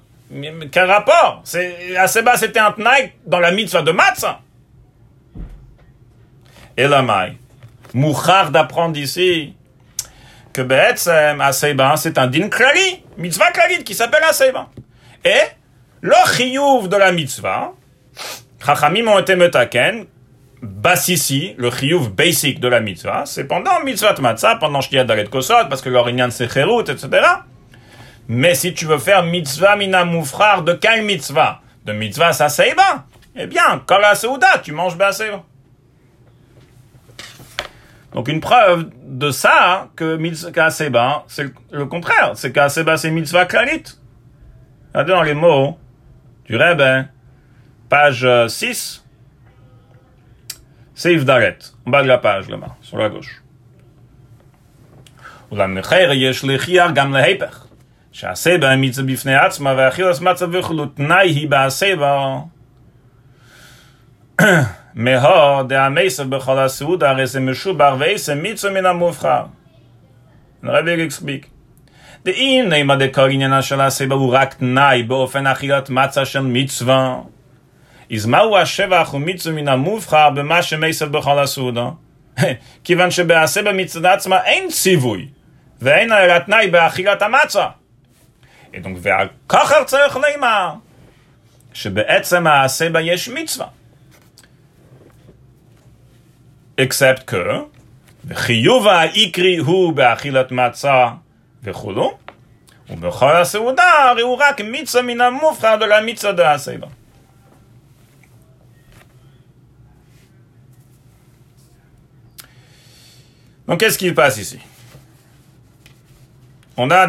Quel 0.72 0.89
rapport? 0.89 1.43
Aseba, 1.99 2.36
c'était 2.36 2.60
un 2.60 2.72
tnaï 2.72 3.14
dans 3.28 3.39
la 3.39 3.51
mitzvah 3.51 3.84
de 3.84 3.91
matzah. 3.91 4.39
Et 6.76 6.88
la 6.88 7.03
maille. 7.03 7.38
Mouchar 7.93 8.49
d'apprendre 8.49 8.97
ici 8.97 9.56
que 10.56 10.62
Be'etzem, 10.62 11.43
c'est 11.51 12.18
un 12.18 12.28
din 12.28 12.47
klali, 12.47 13.03
mitzvah 13.18 13.51
klalit, 13.51 13.84
qui 13.84 13.93
s'appelle 13.93 14.24
Aseiba. 14.24 14.70
Et, 15.26 15.30
le 15.99 16.16
chiyuv 16.34 16.88
de 16.88 16.95
la 16.95 17.12
mitzvah, 17.12 17.74
Chachamim 18.66 19.06
ont 19.08 19.20
été 19.20 19.36
metaken, 19.36 20.06
basse 20.62 21.10
ici, 21.10 21.56
le 21.58 21.70
chiyuv 21.72 22.10
basic 22.10 22.62
de 22.62 22.70
la 22.70 22.80
mitzvah, 22.80 23.24
c'est 23.26 23.43
pendant 23.43 23.82
mitzvah 23.84 24.16
matzah, 24.22 24.56
pendant 24.56 24.80
shtiat 24.80 25.03
dalet 25.03 25.26
kosot, 25.26 25.68
parce 25.70 25.82
que 25.82 25.89
leur 25.89 26.08
c'est 26.32 26.49
cherut, 26.49 26.84
etc. 26.84 27.10
Mais 28.30 28.56
si 28.56 28.74
tu 28.74 28.86
veux 28.86 28.97
faire 28.97 29.24
mitzvah 29.24 29.76
mina 29.76 30.06
moufrar, 30.06 30.64
de 30.64 30.72
quelle 30.72 31.03
mitzvah? 31.03 31.60
De 31.84 31.91
mitzvah 31.91 32.32
saseiba 32.32 33.03
Eh 33.36 33.45
bien, 33.45 33.84
seuda, 34.16 34.60
tu 34.64 34.72
manges 34.72 34.95
baseiba. 34.95 35.43
Donc 38.14 38.28
une 38.28 38.41
preuve 38.41 38.91
de 39.05 39.30
ça, 39.30 39.88
que 39.97 40.16
mitzvah 40.16 40.70
c'est 40.70 40.91
le 41.70 41.86
contraire. 41.86 42.32
C'est 42.34 42.53
qu'aseba 42.53 42.97
c'est 42.97 43.11
mitzvah 43.11 43.47
klalit. 43.47 43.84
Regardez 44.93 45.12
dans 45.12 45.22
les 45.22 45.34
mots 45.34 45.78
du 46.47 46.57
Rebbe, 46.57 47.07
page 47.88 48.26
6, 48.49 49.05
Seif 50.95 51.24
Daret, 51.24 51.59
en 51.86 51.91
bas 51.91 52.03
de 52.03 52.09
la 52.09 52.18
page 52.18 52.49
là-bas, 52.49 52.76
sur 52.82 52.99
la 52.99 53.09
gauche. 53.09 53.41
ולמחר 55.53 56.11
יש 56.12 56.45
להכיח 56.45 56.91
גם 56.95 57.12
להיפך, 57.12 57.66
שהסבא 58.12 58.76
מצווה 58.76 59.12
בפני 59.12 59.34
עצמה 59.34 59.74
ואכילת 59.76 60.20
מצה 60.20 60.47
וכולו 60.53 60.86
תנאי 60.86 61.30
היא 61.30 61.49
בהסבא. 61.49 62.38
מהו 64.96 65.64
דהמסר 65.64 66.24
בכל 66.24 66.60
הסעודה 66.60 67.10
הרי 67.10 67.28
זה 67.28 67.39
משובר 67.39 67.96
ועשר 68.00 68.34
מצווה 68.36 68.74
מן 68.74 68.86
המובחר. 68.86 69.43
רבי 70.64 71.08
explique. 71.08 71.46
דאם 72.26 72.66
נאמר 72.70 72.96
דקור 72.96 73.26
עניינה 73.26 73.62
של 73.62 73.82
הסבא 73.82 74.16
הוא 74.16 74.34
רק 74.34 74.54
תנאי 74.54 75.04
באופן 75.04 75.48
אכילת 75.48 75.89
מצה 75.89 76.26
של 76.26 76.39
מצווה. 76.39 77.22
אז 78.14 78.26
מהו 78.26 78.58
השבח 78.58 79.14
ומצווה 79.14 79.56
מן 79.56 79.68
המובחר 79.68 80.30
במה 80.30 80.64
שמסר 80.64 81.06
בכל 81.06 81.39
הסעודה? 81.39 81.89
כיוון 82.84 83.12
שבהסבא 83.12 83.72
מצווה 83.74 84.14
עצמה 84.14 84.43
אין 84.43 84.70
ציווי, 84.70 85.28
ואין 85.82 86.14
אלא 86.14 86.39
תנאי 86.39 86.68
באכילת 86.68 87.22
המצה. 87.22 87.68
ועל 88.96 89.28
כך 89.50 89.74
צריך 89.86 90.16
לומר 90.16 90.74
שבעצם 91.74 92.48
הסבא 92.48 93.00
יש 93.00 93.30
מצווה. 93.30 93.68
Except 96.78 97.26
que, 97.26 97.67
Chiyuva 98.34 99.05
ikri 99.13 99.59
hu 99.59 99.91
be'achilat 99.93 100.51
matzah 100.51 101.19
vechulu, 101.63 102.11
ou 102.89 102.97
bechol 102.97 103.36
ha-seuda, 103.38 104.13
reurak 104.17 104.59
mitzah 104.65 105.03
min 105.03 105.21
ha 105.21 105.78
de 105.78 105.86
la 105.86 106.01
mitzah 106.01 106.34
de 106.34 106.43
ha 106.43 106.57
Donc, 113.67 113.80
qu'est-ce 113.80 113.97
qui 113.97 114.11
passe 114.11 114.38
ici? 114.38 114.59
On 116.78 116.91
a 116.91 117.07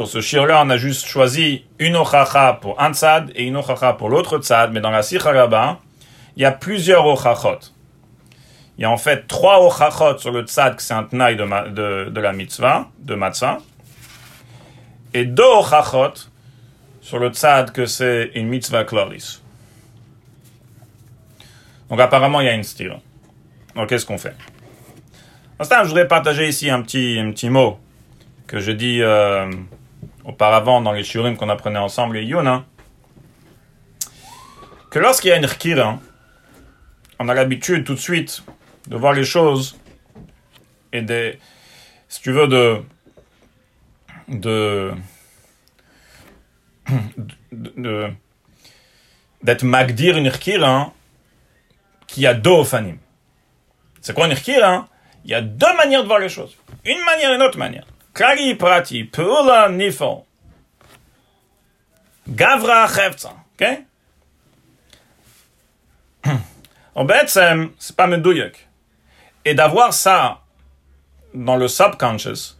pour 0.00 0.08
ce 0.08 0.22
shir-là, 0.22 0.62
on 0.64 0.70
a 0.70 0.78
juste 0.78 1.06
choisi 1.06 1.66
une 1.78 1.94
ochacha 1.94 2.54
pour 2.54 2.80
un 2.80 2.94
tzad 2.94 3.32
et 3.34 3.44
une 3.44 3.58
ochacha 3.58 3.92
pour 3.92 4.08
l'autre 4.08 4.38
tzad, 4.38 4.72
mais 4.72 4.80
dans 4.80 4.90
la 4.90 5.02
sikha 5.02 5.30
là 5.30 5.78
il 6.36 6.42
y 6.42 6.46
a 6.46 6.52
plusieurs 6.52 7.04
ochachot. 7.04 7.58
Il 8.78 8.80
y 8.80 8.84
a 8.86 8.90
en 8.90 8.96
fait 8.96 9.26
trois 9.26 9.62
ochachot 9.62 10.16
sur 10.16 10.30
le 10.30 10.44
tzad, 10.44 10.76
que 10.76 10.82
c'est 10.82 10.94
un 10.94 11.02
tnaï 11.02 11.36
de, 11.36 12.18
la 12.18 12.32
mitzvah, 12.32 12.88
de 12.98 13.14
matzah, 13.14 13.58
et 15.12 15.26
deux 15.26 15.44
ochachot 15.44 16.30
sur 17.02 17.18
le 17.18 17.28
tzad, 17.28 17.70
que 17.70 17.84
c'est 17.84 18.30
une 18.34 18.48
mitzvah 18.48 18.84
chloris. 18.84 19.42
Donc 21.90 22.00
apparemment, 22.00 22.40
il 22.40 22.46
y 22.46 22.48
a 22.48 22.54
une 22.54 22.64
style. 22.64 22.96
Donc 23.76 23.90
qu'est-ce 23.90 24.06
qu'on 24.06 24.16
fait? 24.16 24.34
Instant, 25.58 25.82
je 25.82 25.88
voudrais 25.88 26.08
partager 26.08 26.48
ici 26.48 26.70
un 26.70 26.80
petit, 26.80 27.18
un 27.20 27.32
petit 27.32 27.50
mot 27.50 27.78
que 28.46 28.60
je 28.60 28.72
dis 28.72 29.02
euh, 29.02 29.48
auparavant 30.24 30.80
dans 30.80 30.92
les 30.92 31.04
shurim 31.04 31.36
qu'on 31.36 31.48
apprenait 31.48 31.78
ensemble, 31.78 32.16
les 32.16 32.24
yuna, 32.24 32.64
que 34.90 34.98
lorsqu'il 34.98 35.30
y 35.30 35.32
a 35.32 35.36
une 35.36 35.46
rkira, 35.46 35.98
on 37.18 37.28
a 37.28 37.34
l'habitude 37.34 37.84
tout 37.84 37.94
de 37.94 38.00
suite 38.00 38.42
de 38.88 38.96
voir 38.96 39.12
les 39.12 39.24
choses 39.24 39.78
et 40.92 41.02
de, 41.02 41.36
si 42.08 42.20
tu 42.22 42.32
veux, 42.32 42.48
de, 42.48 42.82
de, 44.28 44.92
d'être 49.42 49.62
magdir 49.62 50.16
une 50.16 50.28
rkira 50.28 50.92
qui 52.06 52.26
a 52.26 52.34
deux 52.34 52.50
ofanim. 52.50 52.98
C'est 54.00 54.14
quoi 54.14 54.26
une 54.26 54.32
rkira 54.32 54.88
Il 55.24 55.30
y 55.30 55.34
a 55.34 55.40
deux 55.40 55.76
manières 55.76 56.02
de 56.02 56.08
voir 56.08 56.18
les 56.18 56.28
choses. 56.28 56.56
Une 56.84 57.04
manière 57.04 57.30
et 57.30 57.34
une 57.36 57.42
autre 57.42 57.58
manière. 57.58 57.86
Klali 58.12 58.54
prati, 58.54 59.04
peula 59.04 59.68
nifo. 59.68 60.26
Gavra 62.26 62.86
chefza. 62.88 63.32
Ok? 63.54 63.84
En 66.92 67.06
fait, 67.06 67.28
c'est 67.78 67.96
pas 67.96 68.08
medouyak. 68.08 68.68
Et 69.44 69.54
d'avoir 69.54 69.94
ça 69.94 70.40
dans 71.32 71.56
le 71.56 71.68
subconscious, 71.68 72.56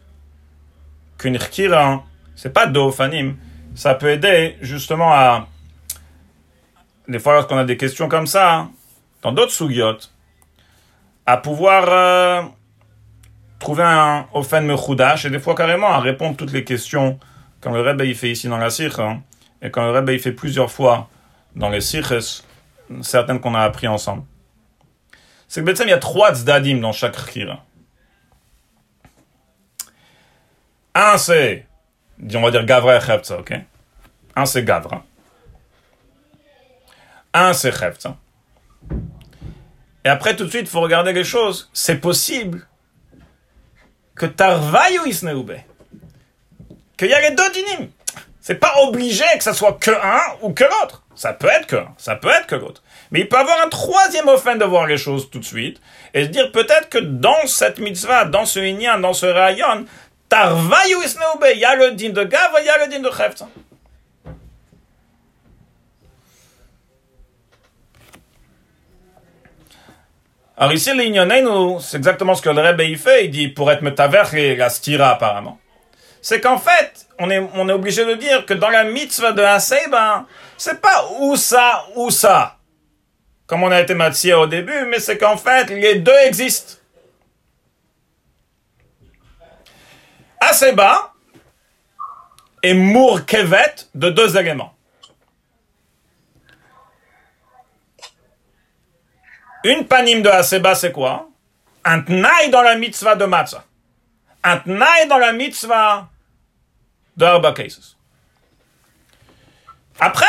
qu'une 1.17 1.37
rkira, 1.37 2.03
c'est 2.35 2.53
pas 2.53 2.65
d'ofanim, 2.65 3.35
ça 3.75 3.93
peut 3.93 4.09
aider 4.09 4.57
justement 4.61 5.11
à. 5.13 5.47
Des 7.07 7.19
fois, 7.19 7.33
lorsqu'on 7.33 7.57
a 7.57 7.65
des 7.65 7.77
questions 7.77 8.07
comme 8.07 8.25
ça, 8.25 8.69
dans 9.21 9.33
d'autres 9.33 9.51
sougiotes, 9.51 10.11
à 11.25 11.37
pouvoir. 11.37 11.85
Euh, 11.89 12.41
trouver 13.61 13.83
un 13.83 14.27
Ofen 14.33 14.65
Mechoudash 14.65 15.25
et 15.25 15.29
des 15.29 15.39
fois 15.39 15.55
carrément 15.55 15.87
à 15.87 15.99
répondre 15.99 16.35
toutes 16.35 16.51
les 16.51 16.65
questions 16.65 17.17
quand 17.61 17.71
le 17.71 17.81
Rebbe 17.81 18.01
il 18.01 18.15
fait 18.15 18.31
ici 18.31 18.49
dans 18.49 18.57
la 18.57 18.69
Sikh 18.69 18.99
hein, 18.99 19.21
et 19.61 19.69
quand 19.69 19.85
le 19.85 19.91
Rebbe 19.91 20.09
il 20.09 20.19
fait 20.19 20.31
plusieurs 20.33 20.71
fois 20.71 21.09
dans 21.55 21.69
les 21.69 21.79
Sikhs, 21.79 22.43
certaines 23.01 23.39
qu'on 23.39 23.55
a 23.55 23.61
appris 23.61 23.87
ensemble. 23.87 24.23
C'est 25.47 25.63
que 25.63 25.83
il 25.83 25.89
y 25.89 25.93
a 25.93 25.97
trois 25.97 26.33
tzdadim 26.33 26.79
dans 26.79 26.91
chaque 26.91 27.15
Khira. 27.27 27.63
Un 30.95 31.17
c'est, 31.17 31.67
on 32.33 32.41
va 32.41 32.51
dire 32.51 32.65
Gavra 32.65 32.97
et 32.97 33.01
Chefza, 33.01 33.39
ok? 33.39 33.53
Un 34.35 34.45
c'est 34.45 34.63
Gavra. 34.63 35.03
Un 37.33 37.53
c'est 37.53 37.71
Chefza. 37.71 38.17
Et 40.03 40.09
après, 40.09 40.35
tout 40.35 40.45
de 40.45 40.49
suite, 40.49 40.63
il 40.63 40.67
faut 40.67 40.81
regarder 40.81 41.13
les 41.13 41.23
choses. 41.23 41.69
C'est 41.73 41.97
possible 41.97 42.67
que 44.15 44.25
Tarvayu 44.25 45.07
Isneube. 45.07 45.57
Qu'il 46.97 47.09
y 47.09 47.13
a 47.13 47.21
les 47.21 47.35
deux 47.35 47.49
dinim. 47.51 47.89
C'est 48.41 48.55
pas 48.55 48.73
obligé 48.83 49.23
que 49.37 49.43
ça 49.43 49.53
soit 49.53 49.73
que 49.73 49.91
un 49.91 50.21
ou 50.41 50.53
que 50.53 50.63
l'autre. 50.63 51.03
Ça 51.15 51.33
peut 51.33 51.47
être 51.47 51.67
que 51.67 51.75
un, 51.75 51.93
ça 51.97 52.15
peut 52.15 52.29
être 52.29 52.47
que 52.47 52.55
l'autre. 52.55 52.81
Mais 53.11 53.21
il 53.21 53.29
peut 53.29 53.37
avoir 53.37 53.61
un 53.61 53.69
troisième 53.69 54.27
offense 54.27 54.57
de 54.57 54.65
voir 54.65 54.87
les 54.87 54.97
choses 54.97 55.29
tout 55.29 55.39
de 55.39 55.45
suite 55.45 55.79
et 56.13 56.23
se 56.23 56.29
dire 56.29 56.51
peut-être 56.51 56.89
que 56.89 56.97
dans 56.97 57.45
cette 57.45 57.79
mitzvah, 57.79 58.25
dans 58.25 58.45
ce 58.45 58.59
inyan, 58.59 58.99
dans 58.99 59.13
ce 59.13 59.25
rayon, 59.25 59.85
Tarvayu 60.29 60.97
Isneube, 61.03 61.45
il 61.53 61.59
y 61.59 61.65
a 61.65 61.75
le 61.75 61.91
din 61.91 62.09
de 62.09 62.23
Gav, 62.23 62.51
il 62.59 62.65
y 62.65 62.69
a 62.69 62.85
le 62.85 62.91
din 62.91 63.01
de 63.01 63.09
Chefza. 63.11 63.47
Alors 70.61 70.73
ici, 70.73 70.91
nous, 70.93 71.79
c'est 71.79 71.97
exactement 71.97 72.35
ce 72.35 72.41
que 72.43 72.49
le 72.51 72.61
Rebbe 72.61 72.81
il 72.81 72.99
fait. 72.99 73.25
Il 73.25 73.31
dit 73.31 73.47
pour 73.47 73.71
être 73.71 73.81
metaver 73.81 74.21
et 74.33 74.55
la 74.55 74.69
stira 74.69 75.09
apparemment. 75.09 75.59
C'est 76.21 76.39
qu'en 76.39 76.59
fait, 76.59 77.07
on 77.17 77.31
est, 77.31 77.39
on 77.55 77.67
est 77.67 77.71
obligé 77.71 78.05
de 78.05 78.13
dire 78.13 78.45
que 78.45 78.53
dans 78.53 78.69
la 78.69 78.83
mitzvah 78.83 79.31
de 79.31 79.41
Haseba, 79.41 80.27
c'est 80.57 80.79
pas 80.79 81.09
ou 81.19 81.35
ça 81.35 81.83
ou 81.95 82.11
ça. 82.11 82.59
Comme 83.47 83.63
on 83.63 83.71
a 83.71 83.81
été 83.81 83.95
matzia 83.95 84.39
au 84.39 84.45
début, 84.45 84.85
mais 84.85 84.99
c'est 84.99 85.17
qu'en 85.17 85.35
fait, 85.35 85.67
les 85.71 85.95
deux 85.95 86.19
existent. 86.25 86.75
Haseba 90.41 91.11
est 92.61 92.75
Mourkevet 92.75 93.87
de 93.95 94.11
deux 94.11 94.37
éléments. 94.37 94.75
Une 99.63 99.85
panim 99.87 100.21
de 100.21 100.29
Haseba, 100.29 100.75
c'est 100.75 100.91
quoi? 100.91 101.29
Un 101.83 102.01
tnaï 102.01 102.49
dans 102.49 102.61
la 102.61 102.75
mitzvah 102.75 103.15
de 103.15 103.25
matzah. 103.25 103.63
Un 104.43 104.57
tnaï 104.57 105.07
dans 105.07 105.17
la 105.17 105.33
mitzvah 105.33 106.09
de 107.15 107.25
Arba. 107.25 107.53
Après, 109.99 110.25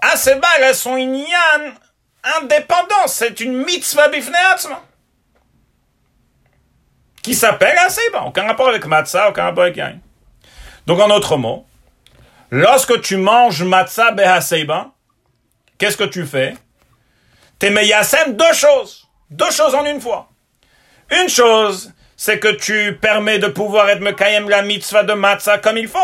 Haseba, 0.00 0.48
elle 0.58 0.64
a 0.64 0.74
son 0.74 0.96
inyan 0.96 1.74
indépendant. 2.40 3.06
C'est 3.06 3.40
une 3.40 3.64
mitzvah 3.64 4.08
bifneatzma. 4.08 4.82
Qui 7.22 7.34
s'appelle 7.34 7.76
Haseba. 7.78 8.22
Aucun 8.26 8.46
rapport 8.46 8.68
avec 8.68 8.86
matzah, 8.86 9.30
aucun 9.30 9.44
rapport 9.44 9.64
avec 9.64 9.76
Yain. 9.76 9.98
Donc, 10.86 11.00
en 11.00 11.10
autre 11.10 11.36
mot, 11.36 11.66
lorsque 12.50 13.00
tu 13.00 13.16
manges 13.16 13.62
matzah 13.62 14.12
behaseiba, 14.12 14.90
qu'est-ce 15.78 15.96
que 15.96 16.04
tu 16.04 16.26
fais? 16.26 16.54
T'es 17.62 17.70
meyasem 17.70 18.34
deux 18.36 18.52
choses. 18.54 19.06
Deux 19.30 19.52
choses 19.52 19.72
en 19.76 19.86
une 19.86 20.00
fois. 20.00 20.28
Une 21.12 21.28
chose, 21.28 21.92
c'est 22.16 22.40
que 22.40 22.48
tu 22.48 22.98
permets 23.00 23.38
de 23.38 23.46
pouvoir 23.46 23.88
être 23.88 24.00
mekayem 24.00 24.48
la 24.48 24.62
mitzvah 24.62 25.04
de 25.04 25.12
matzah 25.12 25.58
comme 25.58 25.78
il 25.78 25.86
faut. 25.86 25.98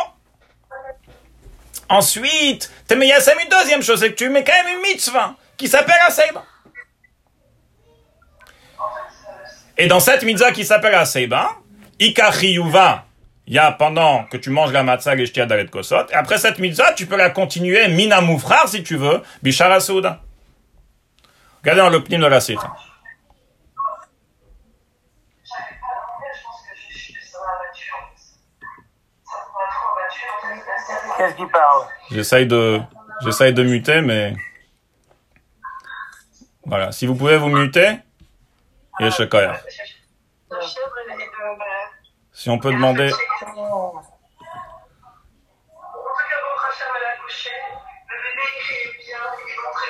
Ensuite, 1.88 2.70
t'es 2.86 2.94
meyasem 2.94 3.36
une 3.42 3.48
deuxième 3.48 3.82
chose, 3.82 3.98
c'est 3.98 4.10
que 4.10 4.14
tu 4.14 4.28
mets 4.28 4.44
quand 4.44 4.52
même 4.52 4.76
une 4.76 4.82
mitzvah 4.82 5.34
qui 5.56 5.66
s'appelle 5.66 5.98
Aseiba. 6.06 6.44
Et 9.78 9.88
dans 9.88 9.98
cette 9.98 10.22
mitzvah 10.22 10.52
qui 10.52 10.64
s'appelle 10.64 10.94
Aseiba, 10.94 11.56
Ikachiyuva, 11.98 13.04
il 13.48 13.54
y 13.54 13.58
a 13.58 13.72
pendant 13.72 14.26
que 14.26 14.36
tu 14.36 14.50
manges 14.50 14.70
la 14.70 14.84
matzah 14.84 15.16
et 15.16 15.46
dalet 15.46 15.66
kosot, 15.66 16.06
et 16.10 16.14
après 16.14 16.38
cette 16.38 16.60
mitzvah, 16.60 16.92
tu 16.92 17.06
peux 17.06 17.16
la 17.16 17.30
continuer, 17.30 17.88
mina 17.88 18.20
moufrar 18.20 18.68
si 18.68 18.84
tu 18.84 18.96
veux, 18.96 19.20
bishara 19.42 19.80
souda. 19.80 20.20
Regardez 21.62 21.80
dans 21.80 21.90
le 21.90 22.02
pnim 22.02 22.20
de 22.20 22.26
la 22.26 22.40
site. 22.40 22.58
Qu'est-ce 31.16 31.34
qu'il 31.34 31.48
parle 31.48 31.82
J'essaye 32.10 32.46
de, 32.46 32.80
j'essaye 33.22 33.52
de 33.52 33.62
muter, 33.64 34.00
mais 34.02 34.34
voilà. 36.64 36.92
Si 36.92 37.06
vous 37.06 37.14
pouvez 37.14 37.36
vous 37.36 37.48
muter, 37.48 37.98
Yeshakaya. 39.00 39.60
Si 42.32 42.48
on 42.50 42.58
peut 42.58 42.72
demander, 42.72 43.10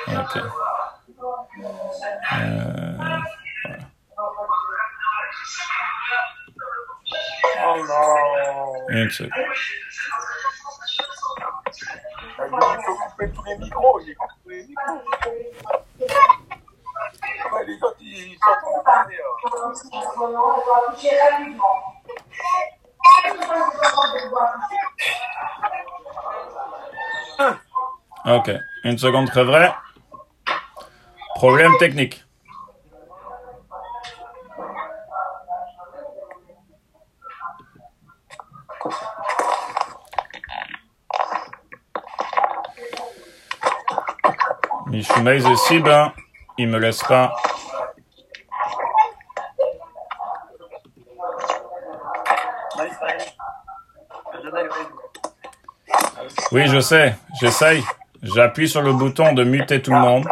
ok. 0.07 0.68
Euh. 2.39 3.19
Oh 7.65 7.77
non 7.87 8.29
parler, 18.83 19.17
hein. 27.45 27.59
Ok. 28.25 28.51
Une 28.83 28.97
seconde, 28.97 29.27
très 29.27 29.43
vrai. 29.43 29.73
Problème 31.35 31.71
technique. 31.79 32.25
Michumez 45.19 45.51
et 45.51 45.55
Siba, 45.57 46.13
il 46.57 46.69
me 46.69 46.79
laisse 46.79 47.03
pas. 47.03 47.35
Oui, 56.51 56.67
je 56.67 56.79
sais, 56.79 57.15
j'essaye. 57.41 57.83
J'appuie 58.23 58.69
sur 58.69 58.81
le 58.81 58.93
bouton 58.93 59.33
de 59.33 59.43
muter 59.43 59.81
tout 59.81 59.91
le 59.91 59.99
monde. 59.99 60.25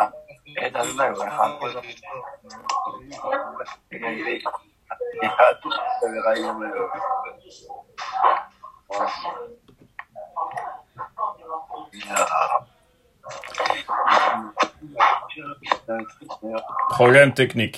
Problème 16.98 17.32
technique. 17.32 17.78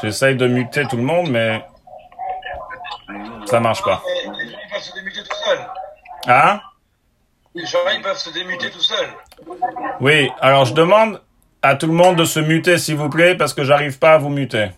J'essaye 0.00 0.36
de 0.36 0.46
muter 0.46 0.86
tout 0.86 0.96
le 0.96 1.02
monde, 1.02 1.28
mais 1.28 1.64
ça 3.46 3.58
marche 3.58 3.82
pas. 3.82 4.00
Les 4.06 4.06
gens, 4.46 4.58
peuvent 4.70 4.80
se 4.80 4.94
démuter 4.94 5.22
tout 5.24 5.36
seuls. 5.44 5.66
Hein? 6.28 6.60
Les 7.56 7.66
gens, 7.66 7.78
ils 7.96 8.00
peuvent 8.00 8.16
se 8.16 8.30
démuter 8.30 8.70
tout 8.70 8.80
seuls. 8.80 9.10
Oui, 10.00 10.30
alors 10.40 10.64
je 10.64 10.74
demande 10.74 11.20
à 11.62 11.74
tout 11.74 11.88
le 11.88 11.94
monde 11.94 12.14
de 12.14 12.24
se 12.24 12.38
muter, 12.38 12.78
s'il 12.78 12.94
vous 12.94 13.08
plaît, 13.08 13.34
parce 13.34 13.54
que 13.54 13.64
j'arrive 13.64 13.98
pas 13.98 14.12
à 14.12 14.18
vous 14.18 14.30
muter. 14.30 14.70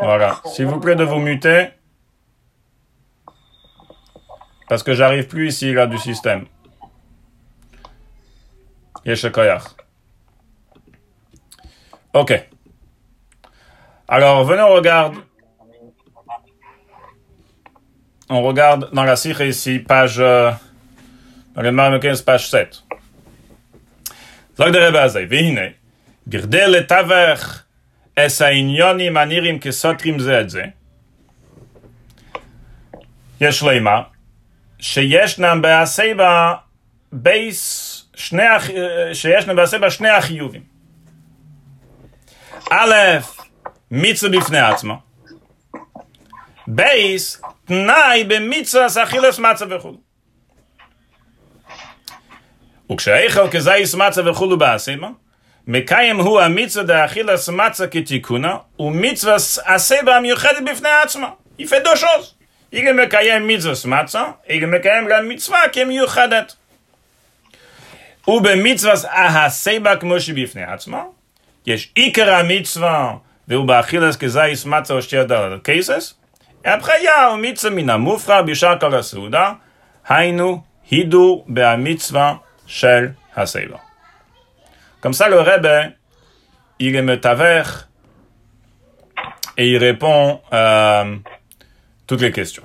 Voilà, 0.00 0.40
s'il 0.56 0.64
vous 0.64 0.80
plaît 0.80 0.96
de 0.96 1.04
vous 1.04 1.18
muter. 1.18 1.68
Parce 4.70 4.82
que 4.82 4.94
j'arrive 4.94 5.26
plus 5.26 5.48
ici, 5.48 5.74
là, 5.74 5.86
du 5.86 5.98
système. 5.98 6.46
Yeshakayach. 9.04 9.64
Ok. 12.14 12.48
Alors, 14.08 14.44
venez, 14.44 14.62
on 14.62 14.72
regarde. 14.72 15.16
On 18.30 18.40
regarde 18.40 18.88
dans 18.94 19.04
la 19.04 19.16
Sikh 19.16 19.40
ici, 19.40 19.78
page. 19.78 20.20
Euh, 20.20 20.52
dans 21.54 21.60
le 21.60 21.70
Marme 21.70 22.00
15, 22.00 22.22
page 22.22 22.48
7. 22.48 22.82
Zag 24.56 24.72
de 24.72 24.78
Rebazay, 24.78 25.26
Vihine. 25.26 25.74
את 28.18 28.40
העניונים 28.40 29.16
הנראים 29.16 29.58
כסותרים 29.58 30.18
זה 30.18 30.40
את 30.40 30.50
זה, 30.50 30.64
יש 33.40 33.62
לומר, 33.62 34.02
שישנם 34.78 35.58
בהסבה 35.62 36.54
בייס, 37.12 37.92
שני, 38.14 38.42
שישנם 39.12 39.56
בהסבה 39.56 39.90
שני 39.90 40.08
החיובים. 40.08 40.62
א', 42.70 42.94
מצווה 43.90 44.38
בפני 44.40 44.58
עצמו. 44.58 44.98
בייס, 46.66 47.42
תנאי 47.64 48.24
במצווה 48.24 48.86
אכילס 49.02 49.38
מצה 49.38 49.64
וכו'. 49.70 50.00
וכשהאיכל 52.92 53.50
כזייס 53.50 53.94
מצה 53.94 54.30
וכולו 54.30 54.58
באסמה, 54.58 55.10
מקיים 55.66 56.20
הוא 56.20 56.40
המצווה 56.40 56.84
דאכילס 56.84 57.48
מצה 57.48 57.86
כתיקונה, 57.86 58.56
ומצווה 58.78 59.34
הסבה 59.66 60.16
המיוחדת 60.16 60.62
בפני 60.70 60.88
עצמה. 61.02 61.30
יפה 61.58 61.76
דו 61.78 61.96
שוז. 61.96 62.34
היא 62.72 62.88
גם 62.88 62.96
מקיים 62.96 63.48
מצווה 63.48 63.74
מצה, 63.84 64.24
היא 64.48 64.62
גם 64.62 64.70
מקיים 64.70 65.06
גם 65.10 65.28
מצווה 65.28 65.58
כמיוחדת. 65.72 66.54
ובמצווה 68.28 68.92
הסבה 69.14 69.96
כמו 69.96 70.20
שבפני 70.20 70.62
עצמה, 70.64 71.02
יש 71.66 71.92
עיקר 71.94 72.34
המצווה, 72.34 73.14
והוא 73.48 73.64
באכילס 73.64 74.16
כזייס 74.16 74.64
מצה 74.64 74.94
או 74.94 75.02
שתי 75.02 75.24
דלת 75.24 75.64
קייסס, 75.64 76.14
הבחיה 76.64 77.26
הוא 77.26 77.38
מצווה 77.38 77.74
מן 77.74 77.90
המופרע 77.90 78.42
בשאר 78.42 78.78
כל 78.78 78.94
הסעודה, 78.94 79.52
היינו 80.08 80.62
הידור 80.90 81.44
בהמצווה 81.48 82.34
של 82.66 83.08
הסבא. 83.36 83.85
Comme 85.06 85.14
ça, 85.14 85.28
le 85.28 85.38
Rebbe, 85.38 85.92
il 86.80 86.96
est 86.96 87.02
metavech 87.02 87.68
et 89.56 89.68
il 89.68 89.76
répond 89.76 90.40
à 90.50 91.04
toutes 92.08 92.22
les 92.22 92.32
questions. 92.32 92.64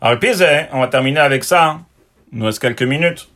Alors, 0.00 0.18
Pise, 0.18 0.46
on 0.72 0.80
va 0.80 0.88
terminer 0.88 1.20
avec 1.20 1.44
ça. 1.44 1.80
Il 2.32 2.38
nous 2.38 2.46
reste 2.46 2.58
quelques 2.58 2.84
minutes. 2.84 3.28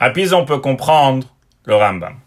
À 0.00 0.10
Pise, 0.10 0.32
on 0.32 0.44
peut 0.44 0.58
comprendre 0.58 1.28
le 1.66 1.76
Rambam. 1.76 2.18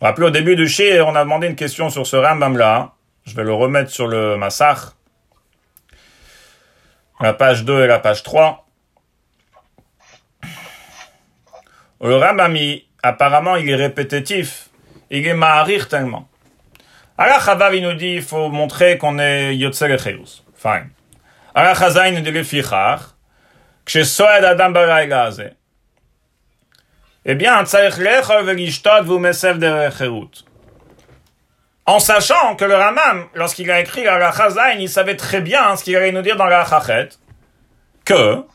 Vous 0.00 0.06
rappelez, 0.06 0.28
au 0.28 0.30
début 0.30 0.54
du 0.54 0.68
Shir, 0.68 1.08
on 1.08 1.16
a 1.16 1.24
demandé 1.24 1.48
une 1.48 1.56
question 1.56 1.90
sur 1.90 2.06
ce 2.06 2.14
Rambam-là. 2.14 2.92
Je 3.24 3.34
vais 3.34 3.42
le 3.42 3.52
remettre 3.52 3.90
sur 3.90 4.06
le 4.06 4.36
Massach. 4.36 4.92
La 7.18 7.32
page 7.32 7.64
2 7.64 7.82
et 7.82 7.86
la 7.88 7.98
page 7.98 8.22
3. 8.22 8.62
Le 12.01 12.15
Rambam, 12.17 12.55
il- 12.55 12.83
apparemment, 13.03 13.55
il 13.55 13.69
est 13.69 13.75
répétitif. 13.75 14.69
Il 15.09 15.27
est 15.27 15.33
ma'arir 15.33 15.87
tellement. 15.87 16.29
Alors, 17.17 17.41
Chavav, 17.41 17.75
il 17.75 17.83
nous 17.83 17.93
dit, 17.93 18.13
il 18.15 18.21
faut 18.21 18.49
montrer 18.49 18.97
qu'on 18.97 19.19
est 19.19 19.55
Yotzer 19.55 19.91
et 19.93 19.97
Fine. 20.55 20.89
הלכה 21.55 21.89
זין 21.89 22.23
דלפיכך, 22.23 23.11
כשסועד 23.85 24.43
אדם 24.43 24.73
בלילה 24.73 25.23
הזה, 25.23 25.47
eh 27.25 27.33
bien, 27.33 27.63
צריך 27.63 27.99
לאכול 27.99 28.43
ולשתות 28.45 29.05
והוא 29.05 29.21
מסב 29.21 29.57
דרך 29.59 29.93
חירות. 29.93 30.43
En 31.87 31.99
sachant 31.99 32.55
que 32.55 32.63
le 32.63 32.75
Ramam, 32.75 33.27
lorsqu'il 33.33 33.69
a 33.71 33.79
écrit 33.81 34.03
la 34.03 34.31
Chazain, 34.31 34.71
il 34.79 34.87
savait 34.87 35.17
très 35.17 35.41
bien 35.41 35.75
ce 35.75 35.83
qu'il 35.83 35.95
allait 35.95 36.11
nous 36.11 36.21
dire 36.21 36.37
dans 36.37 36.45
la 36.45 36.63
Chachet, 36.63 37.09
que, 38.05 38.45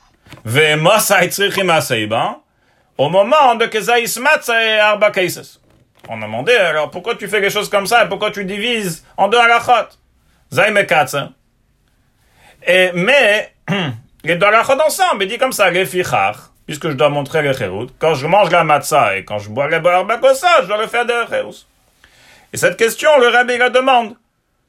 au 3.01 3.09
moment 3.09 3.55
de 3.55 3.65
Kezaïs 3.65 4.19
et 4.49 4.79
Arba 4.79 5.09
Cases. 5.09 5.59
On 6.07 6.21
a 6.21 6.25
demandé, 6.25 6.53
alors 6.53 6.91
pourquoi 6.91 7.15
tu 7.15 7.27
fais 7.27 7.41
des 7.41 7.49
choses 7.49 7.67
comme 7.67 7.87
ça 7.87 8.05
et 8.05 8.07
pourquoi 8.07 8.29
tu 8.29 8.45
divises 8.45 9.03
en 9.17 9.27
deux 9.27 9.39
halachot? 9.39 9.97
Zaïm 10.53 10.77
et 10.77 10.87
Et, 12.67 12.91
mais, 12.93 13.55
les 14.23 14.35
deux 14.35 14.45
halachot 14.45 14.79
ensemble, 14.79 15.23
il 15.23 15.29
dit 15.29 15.39
comme 15.39 15.51
ça, 15.51 15.71
les 15.71 15.87
fichar, 15.87 16.51
puisque 16.67 16.89
je 16.89 16.93
dois 16.93 17.09
montrer 17.09 17.41
le 17.41 17.53
chérout, 17.53 17.89
quand 17.97 18.13
je 18.13 18.27
mange 18.27 18.51
la 18.51 18.63
matzah 18.63 19.17
et 19.17 19.25
quand 19.25 19.39
je 19.39 19.49
bois 19.49 19.67
le 19.67 19.79
barbacosa, 19.79 20.61
je 20.61 20.67
dois 20.67 20.77
le 20.77 20.87
faire 20.87 21.07
de. 21.07 21.13
Et 22.53 22.57
cette 22.57 22.77
question, 22.77 23.09
le 23.17 23.29
rabbi 23.29 23.57
la 23.57 23.71
demande, 23.71 24.15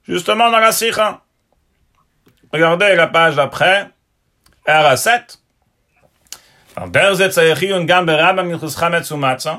justement 0.08 0.50
dans 0.50 0.58
la 0.58 0.72
sikha. 0.72 1.20
Regardez 2.50 2.94
la 2.94 3.08
page 3.08 3.36
d'après, 3.36 3.90
R7. 4.66 5.41
על 6.76 6.88
דרך 6.88 7.12
זה 7.12 7.28
צריך 7.28 7.62
עיון 7.62 7.86
גם 7.86 8.06
ברמב"ם 8.06 8.48
מלכוס 8.48 8.76
חמץ 8.76 9.12
ומצה. 9.12 9.54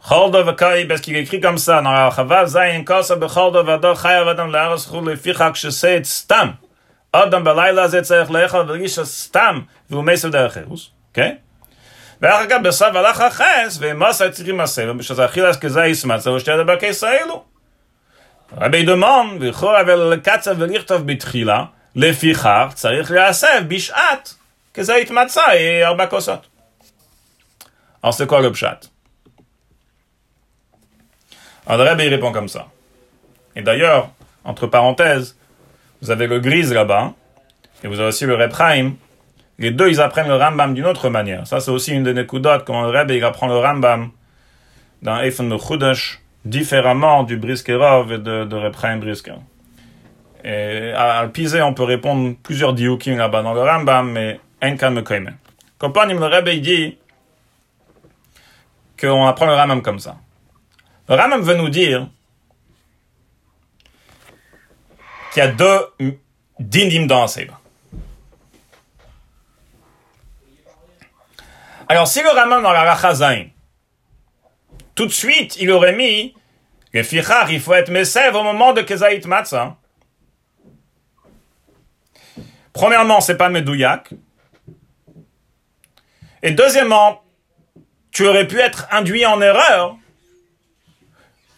בכל 0.00 0.28
דו 0.32 0.46
וקאי 0.46 0.84
בס 0.84 1.00
כי 1.00 1.38
גם 1.40 1.58
סן, 1.58 1.86
הרי 1.86 1.98
הרחבה 1.98 2.46
זין 2.46 2.84
כוסה 2.86 3.14
בכל 3.14 3.50
דו 3.52 3.66
ועדו 3.66 3.94
חייב 3.94 4.28
אדם 4.28 4.50
לארץ 4.50 4.86
חול 4.86 5.12
לפיך 5.12 5.44
כשסה 5.52 5.96
את 5.96 6.04
סתם. 6.04 6.50
אדם 7.12 7.44
בלילה 7.44 7.82
הזה 7.82 8.02
צריך 8.02 8.30
לאכול 8.30 8.70
ולגיש 8.70 9.00
סתם, 9.00 9.60
והוא 9.90 10.04
מסר 10.04 10.28
דרך 10.28 10.52
חירוס, 10.52 10.90
אוקיי? 11.10 11.36
ואחר 12.22 12.46
כך 12.50 12.56
בסב 12.64 12.96
הלך 12.96 13.20
החס, 13.20 13.78
ומסה 13.80 14.30
צריכים 14.30 14.60
הסבב, 14.60 15.02
שזה 15.02 15.24
אכילס 15.24 15.56
כזייס 15.56 16.04
מצה 16.04 16.30
ושתי 16.30 16.52
הדבקי 16.52 16.92
סאלו. 16.92 17.44
רבי 18.60 18.82
דומון, 18.82 19.38
וכו' 19.40 19.80
אבל 19.80 19.94
לקצה 19.94 20.52
ולכתוב 20.58 21.12
בתחילה, 21.12 21.64
לפיכך 21.96 22.66
צריך 22.74 23.10
להסב 23.10 23.62
בשעת. 23.68 24.34
Kezait 24.74 25.06
Matzah 25.10 25.56
et 25.56 25.82
Arba 25.82 26.08
Kosot. 26.08 26.40
Alors, 28.02 28.12
c'est 28.12 28.26
quoi 28.26 28.42
le 28.42 28.50
pshat? 28.50 28.80
Alors, 31.66 31.84
le 31.84 31.90
Rebbe, 31.90 32.00
il 32.00 32.08
répond 32.08 32.32
comme 32.32 32.48
ça. 32.48 32.66
Et 33.54 33.62
d'ailleurs, 33.62 34.10
entre 34.44 34.66
parenthèses, 34.66 35.38
vous 36.02 36.10
avez 36.10 36.26
le 36.26 36.40
Grise 36.40 36.72
là-bas, 36.72 37.12
et 37.84 37.88
vous 37.88 38.00
avez 38.00 38.08
aussi 38.08 38.26
le 38.26 38.34
Repraim. 38.34 38.94
Les 39.58 39.70
deux, 39.70 39.88
ils 39.88 40.00
apprennent 40.00 40.26
le 40.26 40.36
Rambam 40.36 40.74
d'une 40.74 40.86
autre 40.86 41.08
manière. 41.08 41.46
Ça, 41.46 41.60
c'est 41.60 41.70
aussi 41.70 41.92
une 41.92 42.02
des 42.02 42.12
Nekudotes, 42.12 42.64
quand 42.66 42.82
le 42.82 42.88
Rebbe, 42.88 43.12
il 43.12 43.24
apprend 43.24 43.46
le 43.46 43.56
Rambam 43.56 44.10
dans 45.02 45.20
Efen 45.20 45.48
de 45.48 45.56
Chudash, 45.56 46.20
différemment 46.44 47.22
du 47.22 47.36
Briskerov 47.36 48.12
et 48.12 48.18
de, 48.18 48.44
de 48.44 48.56
Repraim 48.56 48.96
Brisker. 48.96 49.36
Et 50.42 50.92
à 50.96 51.26
Pisé, 51.32 51.62
on 51.62 51.72
peut 51.72 51.84
répondre 51.84 52.34
plusieurs 52.42 52.74
dioukim 52.74 53.16
là-bas 53.16 53.42
dans 53.42 53.54
le 53.54 53.62
Rambam, 53.62 54.10
mais 54.10 54.40
un 54.64 54.76
kan 54.76 54.90
me 54.90 55.02
koime. 55.02 55.36
Compagnie, 55.78 56.14
le 56.14 56.26
Rebbe, 56.26 56.48
dit 56.60 56.98
qu'on 58.98 59.26
apprend 59.26 59.46
le 59.46 59.54
Rambam 59.54 59.82
comme 59.82 59.98
ça. 59.98 60.16
Le 61.08 61.14
Rambam 61.14 61.42
veut 61.42 61.56
nous 61.56 61.68
dire 61.68 62.08
qu'il 65.32 65.42
y 65.42 65.46
a 65.46 65.48
deux 65.48 65.92
dinim 66.58 67.06
dans 67.06 67.26
Alors, 71.88 72.08
si 72.08 72.22
le 72.22 72.30
ramène 72.30 72.62
dans 72.62 72.72
la 72.72 72.94
Rachazain, 72.94 73.48
tout 74.94 75.06
de 75.06 75.12
suite, 75.12 75.56
il 75.60 75.70
aurait 75.70 75.94
mis 75.94 76.34
le 76.92 77.02
fichar, 77.02 77.50
il 77.50 77.60
faut 77.60 77.74
être 77.74 77.90
mesev 77.90 78.34
au 78.34 78.42
moment 78.42 78.72
de 78.72 78.80
Kezaït 78.80 79.26
Matzah. 79.26 79.76
Premièrement, 82.72 83.20
c'est 83.20 83.36
pas 83.36 83.48
Medouyak. 83.48 84.10
Et 86.44 86.52
deuxièmement, 86.52 87.24
tu 88.12 88.24
aurais 88.28 88.46
pu 88.46 88.60
être 88.60 88.86
induit 88.92 89.26
en 89.26 89.40
erreur 89.40 89.96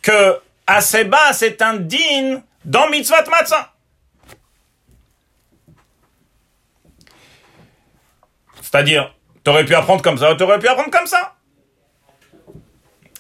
que 0.01 0.41
Aseba, 0.67 1.35
c'est 1.35 1.61
un 1.61 1.75
din 1.75 2.43
dans 2.65 2.89
Mitzvah 2.89 3.23
Matzah. 3.29 3.75
C'est-à-dire, 8.63 9.13
T'aurais 9.47 9.65
pu 9.65 9.77
apprendre 9.77 10.03
comme 10.03 10.19
ça, 10.19 10.35
t'aurais 10.35 10.59
pu 10.59 10.67
apprendre 10.67 10.91
comme 10.91 11.07
ça. 11.07 11.35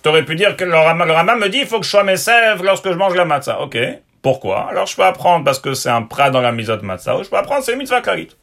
T'aurais 0.02 0.24
pu 0.24 0.34
dire 0.34 0.56
que 0.56 0.64
le 0.64 0.74
Rama, 0.74 1.36
me 1.36 1.48
dit, 1.48 1.58
il 1.58 1.66
faut 1.68 1.78
que 1.78 1.84
je 1.84 1.90
sois 1.90 2.02
mes 2.02 2.16
sèvres 2.16 2.64
lorsque 2.64 2.90
je 2.90 2.96
mange 2.96 3.14
la 3.14 3.24
matzah. 3.24 3.60
Ok. 3.60 3.78
Pourquoi? 4.22 4.66
Alors 4.68 4.86
je 4.86 4.96
peux 4.96 5.04
apprendre 5.04 5.44
parce 5.44 5.60
que 5.60 5.74
c'est 5.74 5.88
un 5.88 6.02
prat 6.02 6.30
dans 6.30 6.40
la 6.40 6.50
de 6.50 6.84
matzah, 6.84 7.16
ou 7.16 7.22
je 7.22 7.30
peux 7.30 7.36
apprendre 7.36 7.62
c'est 7.62 7.74
une 7.74 7.78
mitzvah 7.78 8.00
karit. 8.00 8.36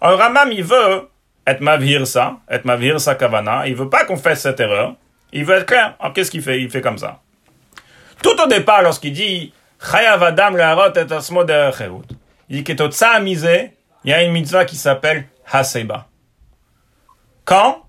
Alors 0.00 0.16
Ramam, 0.16 0.52
il 0.52 0.62
veut 0.62 1.08
être 1.46 1.60
mavir 1.60 2.06
ça, 2.06 2.38
être 2.48 2.64
mavir 2.64 3.00
sa 3.00 3.14
kavana, 3.14 3.66
il 3.66 3.74
veut 3.74 3.88
pas 3.88 4.04
qu'on 4.04 4.16
fasse 4.16 4.42
cette 4.42 4.60
erreur, 4.60 4.94
il 5.32 5.44
veut 5.44 5.56
être 5.56 5.66
clair. 5.66 5.96
Alors 5.98 6.12
qu'est-ce 6.12 6.30
qu'il 6.30 6.42
fait? 6.42 6.60
Il 6.60 6.70
fait 6.70 6.80
comme 6.80 6.98
ça. 6.98 7.20
Tout 8.22 8.40
au 8.40 8.46
départ, 8.46 8.82
lorsqu'il 8.82 9.12
dit, 9.12 9.52
chayav 9.80 10.22
adam 10.22 10.50
leharot 10.50 10.92
et 10.94 11.12
asmo 11.12 11.44
il 12.48 12.62
dit 12.62 12.64
que 12.64 12.72
il 14.04 14.10
y 14.10 14.12
a 14.12 14.22
une 14.22 14.32
mitzvah 14.32 14.64
qui 14.64 14.76
s'appelle 14.76 15.26
haseba. 15.50 16.08
Quand? 17.44 17.86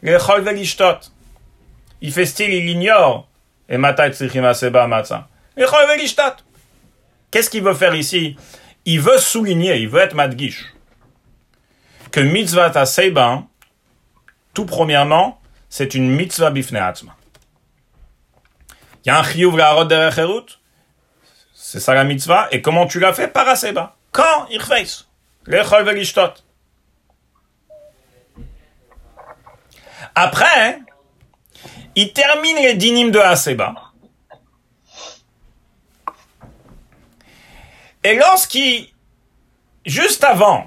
Le 0.00 0.16
chol 0.18 0.42
velishtot. 0.42 1.10
Il 2.00 2.12
fait 2.12 2.24
style, 2.24 2.52
il 2.52 2.68
ignore. 2.70 3.28
Et 3.68 3.76
matai 3.76 4.10
tzrichim 4.12 4.44
aseba 4.44 4.86
matzah. 4.86 5.28
Le 5.56 5.66
chol 5.66 5.86
velishtot. 5.86 6.36
Qu'est-ce 7.30 7.50
qu'il 7.50 7.62
veut 7.62 7.74
faire 7.74 7.94
ici? 7.94 8.36
Il 8.84 9.00
veut 9.00 9.18
souligner, 9.18 9.76
il 9.76 9.88
veut 9.88 10.00
être 10.00 10.14
madgish. 10.14 10.72
Que 12.12 12.20
mitzvah 12.20 12.70
taseba, 12.70 13.44
tout 14.52 14.66
premièrement, 14.66 15.40
c'est 15.68 15.94
une 15.94 16.10
mitzvah 16.10 16.50
bifne 16.50 16.76
atzma. 16.76 17.16
Il 19.04 19.08
y 19.08 19.10
a 19.10 19.18
un 19.18 19.22
chiyuv 19.22 19.56
la 19.56 19.84
derech 19.84 20.58
C'est 21.54 21.80
ça 21.80 21.94
la 21.94 22.04
mitzvah? 22.04 22.48
Et 22.50 22.60
comment 22.60 22.86
tu 22.86 23.00
l'as 23.00 23.12
fait? 23.12 23.28
Par 23.28 23.48
aseba. 23.48 23.96
Quand? 24.12 24.46
Il 24.50 24.60
fait 24.60 25.06
Le 25.44 25.62
chol 25.62 25.84
velishtot. 25.84 26.34
Après, 30.14 30.80
il 31.94 32.12
termine 32.12 32.56
les 32.56 32.74
dynimes 32.74 33.10
de 33.10 33.18
Haseba. 33.18 33.74
Et 38.02 38.16
lorsqu'il, 38.16 38.88
juste 39.84 40.24
avant, 40.24 40.66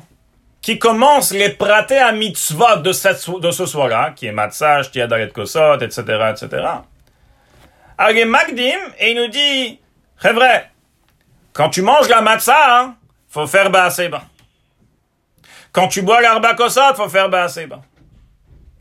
qu'il 0.64 0.80
commence 0.80 1.31
les 1.31 1.49
pratés 1.49 1.99
à 1.99 2.14
mitzvot 2.14 2.77
de, 2.77 2.94
cette, 2.94 3.30
de 3.30 3.52
ce 3.52 3.65
soir-là, 3.68 4.11
qui 4.15 4.26
est 4.26 4.31
Matzah, 4.31 4.81
Shtiadaret 4.81 5.30
Kosot, 5.30 5.80
etc., 5.81 6.02
etc., 6.31 6.65
alors 7.95 8.18
il 8.18 8.26
Magdim, 8.26 8.80
et 8.98 9.11
il 9.11 9.18
nous 9.18 9.27
dit, 9.27 9.80
c'est 10.19 10.34
vrai, 10.34 10.72
quand 11.52 11.69
tu 11.69 11.84
manges 11.84 12.10
la 12.10 12.22
matzah, 12.22 12.80
hein, 12.80 12.95
faut 13.30 13.45
faire 13.45 13.69
Baaseba. 13.69 14.23
Quand 15.72 15.88
tu 15.88 16.02
bois 16.02 16.22
l'arba 16.22 16.56
kosot, 16.56 16.95
faut 16.95 17.10
faire 17.10 17.30
Baaseba. 17.30 17.81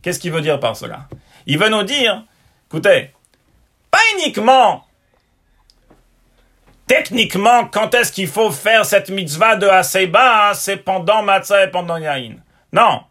Qu'est-ce 0.03 0.19
qu'il 0.19 0.33
veut 0.33 0.41
dire 0.41 0.59
par 0.59 0.77
cela? 0.77 1.09
Il 1.47 1.59
veut 1.59 1.69
nous 1.69 1.83
dire, 1.83 2.25
écoutez, 2.69 3.11
pas 3.91 3.99
uniquement 4.17 4.87
techniquement, 6.93 7.65
quand 7.65 7.95
est-ce 7.95 8.13
qu'il 8.13 8.29
faut 8.29 8.51
faire 8.51 8.85
cette 8.85 9.09
mitzvah 9.09 9.57
de 9.57 9.67
Haseba, 9.67 10.51
hein, 10.51 10.55
c'est 10.55 10.77
pendant 10.77 11.23
Matzah 11.23 11.65
et 11.65 11.71
pendant 11.71 11.97
Yain. 11.97 12.35
Non. 12.71 13.05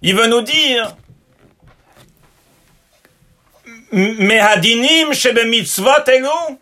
Il 0.00 0.16
veut 0.16 0.28
nous 0.28 0.40
dire, 0.40 0.96
Mehadinim 3.92 5.12
shebe 5.12 5.44
mitzvot 5.44 6.06
elu, 6.06 6.56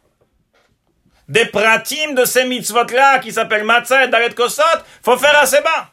des 1.28 1.46
pratim 1.46 2.14
de 2.16 2.24
ces 2.24 2.46
mitzvot-là 2.46 3.20
qui 3.20 3.30
s'appellent 3.30 3.62
Matzah 3.62 4.06
et 4.06 4.08
Dalet 4.08 4.34
Kosot, 4.34 4.64
faut 5.04 5.16
faire 5.16 5.38
Haseba. 5.38 5.92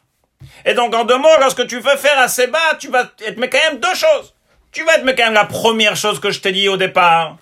Et 0.66 0.74
donc, 0.74 0.96
en 0.96 1.06
deux 1.06 1.20
mots, 1.20 1.38
lorsque 1.40 1.68
tu 1.68 1.80
veux 1.80 1.98
faire 1.98 2.18
assez 2.18 2.48
bas, 2.48 2.74
tu 2.80 2.88
vas 2.88 3.12
être 3.20 3.38
mais 3.38 3.50
quand 3.50 3.62
même 3.70 3.80
deux 3.80 3.94
choses. 3.94 4.34
Tu 4.72 4.84
vas 4.84 4.96
être 4.96 5.04
mais 5.04 5.14
quand 5.14 5.26
même 5.26 5.36
la 5.36 5.46
première 5.46 5.96
chose 5.96 6.20
que 6.20 6.32
je 6.32 6.40
t'ai 6.40 6.52
dit 6.52 6.68
au 6.68 6.78
départ, 6.78 7.38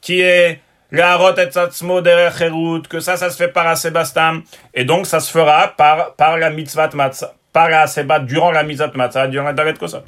qui 0.00 0.20
est 0.20 0.60
la 0.92 1.12
harot 1.12 1.34
et 1.38 1.46
tzatzmo 1.46 2.02
derech 2.02 2.86
que 2.88 3.00
ça, 3.00 3.16
ça 3.16 3.30
se 3.30 3.36
fait 3.36 3.48
par 3.48 3.66
Asebastam. 3.66 4.42
Et 4.74 4.84
donc, 4.84 5.06
ça 5.06 5.20
se 5.20 5.32
fera 5.32 5.68
par, 5.68 6.14
par 6.14 6.36
la 6.36 6.50
mitzvah 6.50 6.90
matzah, 6.92 7.32
par 7.50 7.70
la 7.70 7.82
Aseba, 7.82 8.18
durant 8.18 8.50
la 8.50 8.62
mitzvah 8.62 8.90
matzah, 8.94 9.26
durant 9.26 9.46
la 9.46 9.52
davet 9.54 9.74
kosot. 9.74 10.04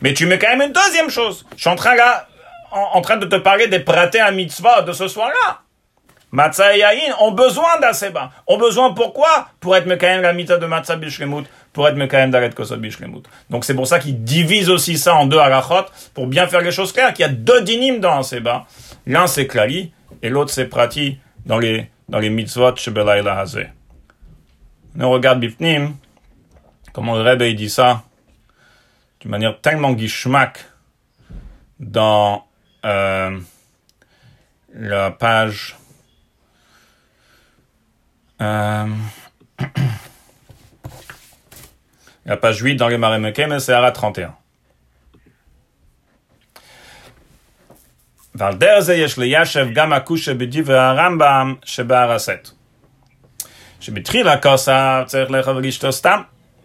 Mais 0.00 0.14
tu 0.14 0.26
mets 0.26 0.38
quand 0.38 0.48
même 0.48 0.68
une 0.68 0.72
deuxième 0.72 1.10
chose. 1.10 1.44
Je 1.56 1.60
suis 1.60 1.70
en 1.70 1.76
train 1.76 1.94
là, 1.94 2.26
en, 2.72 3.02
train 3.02 3.18
de 3.18 3.26
te 3.26 3.36
parler 3.36 3.68
des 3.68 3.80
pratés 3.80 4.20
à 4.20 4.30
mitzvah 4.30 4.80
de 4.80 4.92
ce 4.92 5.08
soir-là. 5.08 5.60
Matzah 6.32 6.74
et 6.74 6.80
Yahin 6.80 7.14
ont 7.20 7.32
besoin 7.32 7.78
d'Aseba. 7.80 8.30
Ont 8.46 8.56
besoin 8.56 8.94
pourquoi? 8.94 9.48
Pour 9.60 9.76
être 9.76 9.86
Mekayem 9.86 10.22
la 10.22 10.32
mitzvah 10.32 10.56
de 10.56 10.66
Matzah 10.66 10.96
Bishlemut, 10.96 11.44
pour 11.74 11.86
être 11.86 11.96
Mekayem 11.96 12.30
d'Aret 12.30 12.50
Kosot 12.50 12.78
Bishlemut. 12.78 13.24
Donc 13.50 13.66
c'est 13.66 13.74
pour 13.74 13.86
ça 13.86 13.98
qu'ils 13.98 14.24
divisent 14.24 14.70
aussi 14.70 14.96
ça 14.96 15.14
en 15.14 15.26
deux 15.26 15.38
halachot, 15.38 15.84
pour 16.14 16.26
bien 16.26 16.46
faire 16.46 16.62
les 16.62 16.72
choses 16.72 16.92
claires, 16.92 17.12
qu'il 17.12 17.26
y 17.26 17.28
a 17.28 17.32
deux 17.32 17.60
dinim 17.60 18.00
dans 18.00 18.20
Aseba. 18.20 18.64
L'un 19.06 19.26
c'est 19.26 19.46
Klali, 19.46 19.92
et 20.24 20.30
l'autre 20.30 20.50
c'est 20.50 20.66
Prati 20.66 21.18
dans 21.44 21.58
les, 21.58 21.90
dans 22.08 22.18
les 22.18 22.30
mitzvot 22.30 22.74
Shebelayla. 22.76 23.44
On 24.98 25.10
regarde 25.10 25.38
Bifnim, 25.38 25.96
comment 26.94 27.16
le 27.16 27.22
Rebbe 27.22 27.42
dit 27.54 27.68
ça, 27.68 28.04
d'une 29.20 29.30
manière 29.30 29.60
tellement 29.60 29.92
guichmack, 29.92 30.64
dans 31.78 32.46
euh, 32.86 33.38
la 34.72 35.10
page 35.10 35.76
euh, 38.40 38.86
la 42.24 42.36
page 42.38 42.60
8 42.60 42.76
dans 42.76 42.88
les 42.88 42.96
Maremekem, 42.96 43.58
c'est 43.58 43.74
Ara 43.74 43.92
31. 43.92 44.34
ועל 48.34 48.54
דרך 48.54 48.80
זה 48.80 48.94
יש 48.94 49.18
ליישב 49.18 49.66
גם 49.72 49.92
הקושה 49.92 50.34
בדברי 50.34 50.78
הרמב"ם 50.78 51.54
שבהר 51.64 52.12
הסט. 52.12 52.50
שבתחילה 53.80 54.32
הכוסה 54.32 55.02
צריך 55.06 55.30
לאכול 55.30 55.56
ולשתות 55.56 55.94
סתם, 55.94 56.20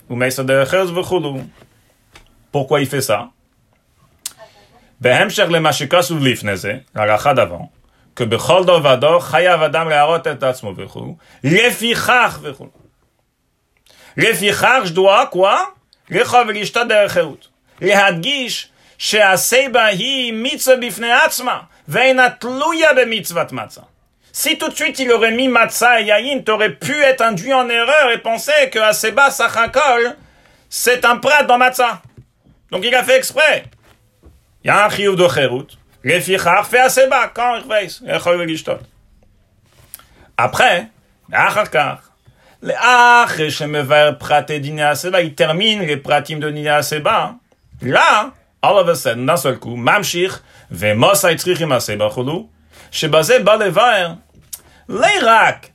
ומסר 0.09 0.43
דרך 0.43 0.73
ארץ 0.73 0.89
וכולו. 0.89 1.37
פורקו 2.51 2.77
איפסה. 2.77 3.19
בהמשך 5.01 5.45
למה 5.49 5.73
שכוסו 5.73 6.19
לפני 6.19 6.57
זה, 6.57 6.77
רק 6.95 7.09
אחד 7.09 7.35
דבר, 7.35 7.59
כי 8.15 8.25
בכל 8.25 8.63
דור 8.65 8.85
ודור 8.85 9.19
חייב 9.19 9.61
אדם 9.61 9.89
להראות 9.89 10.27
את 10.27 10.43
עצמו 10.43 10.73
וכו', 10.77 11.15
לפיכך 11.43 12.39
וכו'. 12.41 12.67
לפיכך 14.17 14.81
שדועה 14.85 15.25
קווה, 15.25 15.61
לאכול 16.09 16.45
ולשתות 16.47 16.87
דרך 16.87 17.11
חירות. 17.11 17.47
להדגיש 17.81 18.69
Si 24.31 24.57
tout 24.57 24.69
de 24.69 24.75
suite 24.75 24.99
il 24.99 25.11
aurait 25.11 25.31
mis 25.31 25.47
matzah 25.47 26.01
et 26.01 26.05
yayin, 26.05 26.41
t'aurais 26.41 26.73
pu 26.73 27.01
être 27.01 27.21
induit 27.21 27.53
en 27.53 27.69
erreur 27.69 28.11
et 28.11 28.17
penser 28.17 28.69
que 28.71 28.79
aseba 28.79 29.31
sachakol, 29.31 30.17
c'est 30.69 31.05
un 31.05 31.15
prêtre 31.15 31.47
dans 31.47 31.57
matzah. 31.57 32.01
Donc 32.71 32.83
il 32.85 32.93
a 32.93 33.03
fait 33.03 33.15
exprès. 33.15 33.63
Il 34.65 34.69
un 34.69 34.89
chiyuv 34.89 35.15
de 35.15 35.27
cherut. 35.29 35.67
Lefichar 36.03 36.67
fait 36.67 36.79
aseba 36.79 37.31
quand 37.33 37.55
il 37.55 37.63
fait. 37.63 38.01
Après, 40.37 40.87
achakar, 41.31 42.01
il 45.21 45.35
termine 45.35 45.81
les 45.83 45.97
pratim 45.97 46.39
de 46.39 46.49
Nina 46.49 46.81
Seba. 46.81 47.35
Là, 47.81 48.31
all 48.61 48.77
of 48.77 48.89
a 48.89 48.95
sudden, 48.95 49.29
coup, 49.59 49.75
ממשיך, 49.75 50.41
ומוסי 50.71 51.35
צריכים 51.35 51.71
הסיבה 51.71 52.09
חולו, 52.09 52.47
שבזה 52.91 53.39
בא 53.39 53.55
לבאר, 53.55 54.13
לא 54.89 55.07
רק 55.23 55.67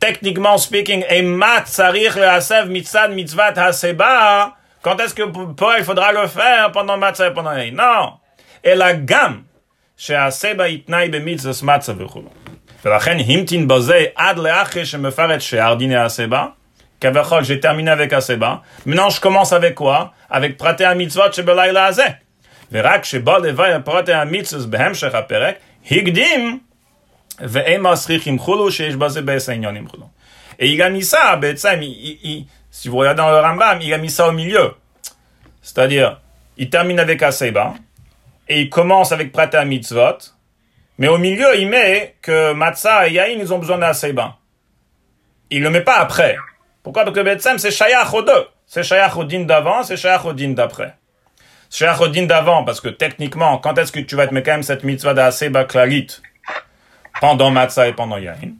techniquement 0.00 0.58
speaking, 0.68 1.02
et 1.08 1.22
מה 1.22 1.58
צריך 1.64 2.16
להסב 2.16 2.64
מצד 2.68 3.08
מצוות 3.10 3.58
הסיבה, 3.58 4.46
quand 4.82 5.00
est-ce 5.00 5.14
que 5.14 5.22
pour 5.56 5.72
il 5.78 5.84
faudra 5.84 6.12
le 6.12 6.26
faire 6.28 6.70
pendant 6.72 6.96
matzah 6.96 7.28
et 7.28 7.34
pendant 7.34 7.56
Non. 7.72 8.18
אלא 8.66 8.86
גם 9.04 9.40
שהסבא 9.96 10.66
יתנאי 10.66 11.08
במצווה 11.08 11.52
מצה 11.62 11.92
וכו'. 11.98 12.22
ולכן 12.84 13.16
המתין 13.26 13.68
בזה 13.68 14.04
עד 14.14 14.38
לאחרי 14.38 14.86
שמפרט 14.86 15.40
שאר 15.40 15.74
דיני 15.74 15.96
הסבא, 15.96 16.46
כביכול 17.01 17.43
j'ai 17.43 17.59
terminé 17.59 17.91
avec 17.91 18.13
הסבא, 18.13 18.55
maintenant 18.85 19.09
je 19.09 19.21
commence 19.21 19.53
avec 19.53 19.75
quoi? 19.75 20.11
avec 20.29 20.57
פרטי 20.57 20.85
המצוות 20.85 21.33
שבלילה 21.33 21.85
הזה. 21.85 22.07
ורק 22.71 23.01
כשבא 23.01 23.37
לבאר 23.37 23.77
פרטי 23.85 24.13
המצוות 24.13 24.69
בהמשך 24.69 25.15
הפרק, 25.15 25.55
הקדים 25.91 26.59
ואין 27.39 27.81
מסריחים 27.81 28.39
חולו 28.39 28.71
שיש 28.71 28.95
בזה 28.95 29.21
בעשר 29.21 29.51
עניונים 29.51 29.87
חולו. 29.87 30.05
Et 30.59 30.67
il 30.67 30.81
a 30.81 30.89
mis 30.89 31.03
ça, 31.03 31.35
בעצם, 31.35 31.79
si 32.71 32.89
vous 32.89 32.97
regardez 32.97 33.17
dans 33.17 33.29
le 33.29 33.39
Rambam, 33.39 33.81
il 33.81 33.93
a 33.93 33.97
mis 33.97 34.09
ça 34.09 34.27
au 34.27 34.31
milieu. 34.31 34.73
C'est-à-dire, 35.61 36.21
il 36.57 36.69
termine 36.69 36.99
avec 36.99 37.21
Aseba, 37.23 37.73
et 38.47 38.61
il 38.61 38.69
commence 38.69 39.11
avec 39.11 39.31
Prata 39.31 39.65
Mitzvot, 39.65 40.19
mais 40.99 41.07
au 41.07 41.17
milieu, 41.17 41.59
il 41.59 41.67
met 41.69 42.15
que 42.21 42.53
Matzah 42.53 43.07
et 43.07 43.13
Yain, 43.13 43.39
ils 43.39 43.53
ont 43.53 43.59
besoin 43.59 43.79
d'un 43.79 43.93
Seiba. 43.93 44.37
Il 45.49 45.63
le 45.63 45.69
met 45.69 45.81
pas 45.81 45.97
après. 45.97 46.37
Pourquoi? 46.88 47.04
Parce 47.04 47.14
que 47.14 47.22
Betsem, 47.22 47.58
c'est 47.58 47.70
Shayach. 47.70 48.14
C'est 48.66 48.82
Shayach 48.82 49.14
au 49.14 49.24
d'avant, 49.24 49.82
c'est 49.82 49.98
Shayach 49.98 50.24
au 50.24 50.32
d'après. 50.32 50.94
Shayach 51.70 52.00
au 52.00 52.08
d'avant, 52.08 52.64
parce 52.64 52.80
que 52.80 52.88
techniquement, 52.88 53.58
quand 53.58 53.76
est-ce 53.76 53.92
que 53.92 54.00
tu 54.00 54.16
vas 54.16 54.26
te 54.26 54.32
mettre 54.32 54.46
quand 54.46 54.52
même 54.52 54.62
cette 54.62 54.84
mitzvah 54.84 55.12
d'Aseba 55.12 55.64
Klalit 55.64 56.06
Pendant 57.20 57.50
Matzah 57.50 57.88
et 57.88 57.92
pendant 57.92 58.16
Yain? 58.16 58.54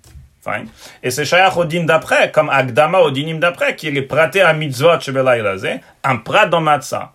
Fine. 0.45 0.69
Et 1.03 1.11
c'est 1.11 1.25
Shayach 1.25 1.57
au 1.57 1.65
d'après, 1.65 2.31
comme 2.31 2.51
Agdama 2.51 2.99
au 2.99 3.11
dinim 3.11 3.39
d'après, 3.39 3.75
qui 3.77 3.89
est 3.89 4.03
praté 4.03 4.43
à 4.43 4.53
mitzvot 4.53 5.01
Shebelay 5.01 5.81
un 6.05 6.17
prat 6.17 6.45
dans 6.45 6.61
Matzah 6.61 7.15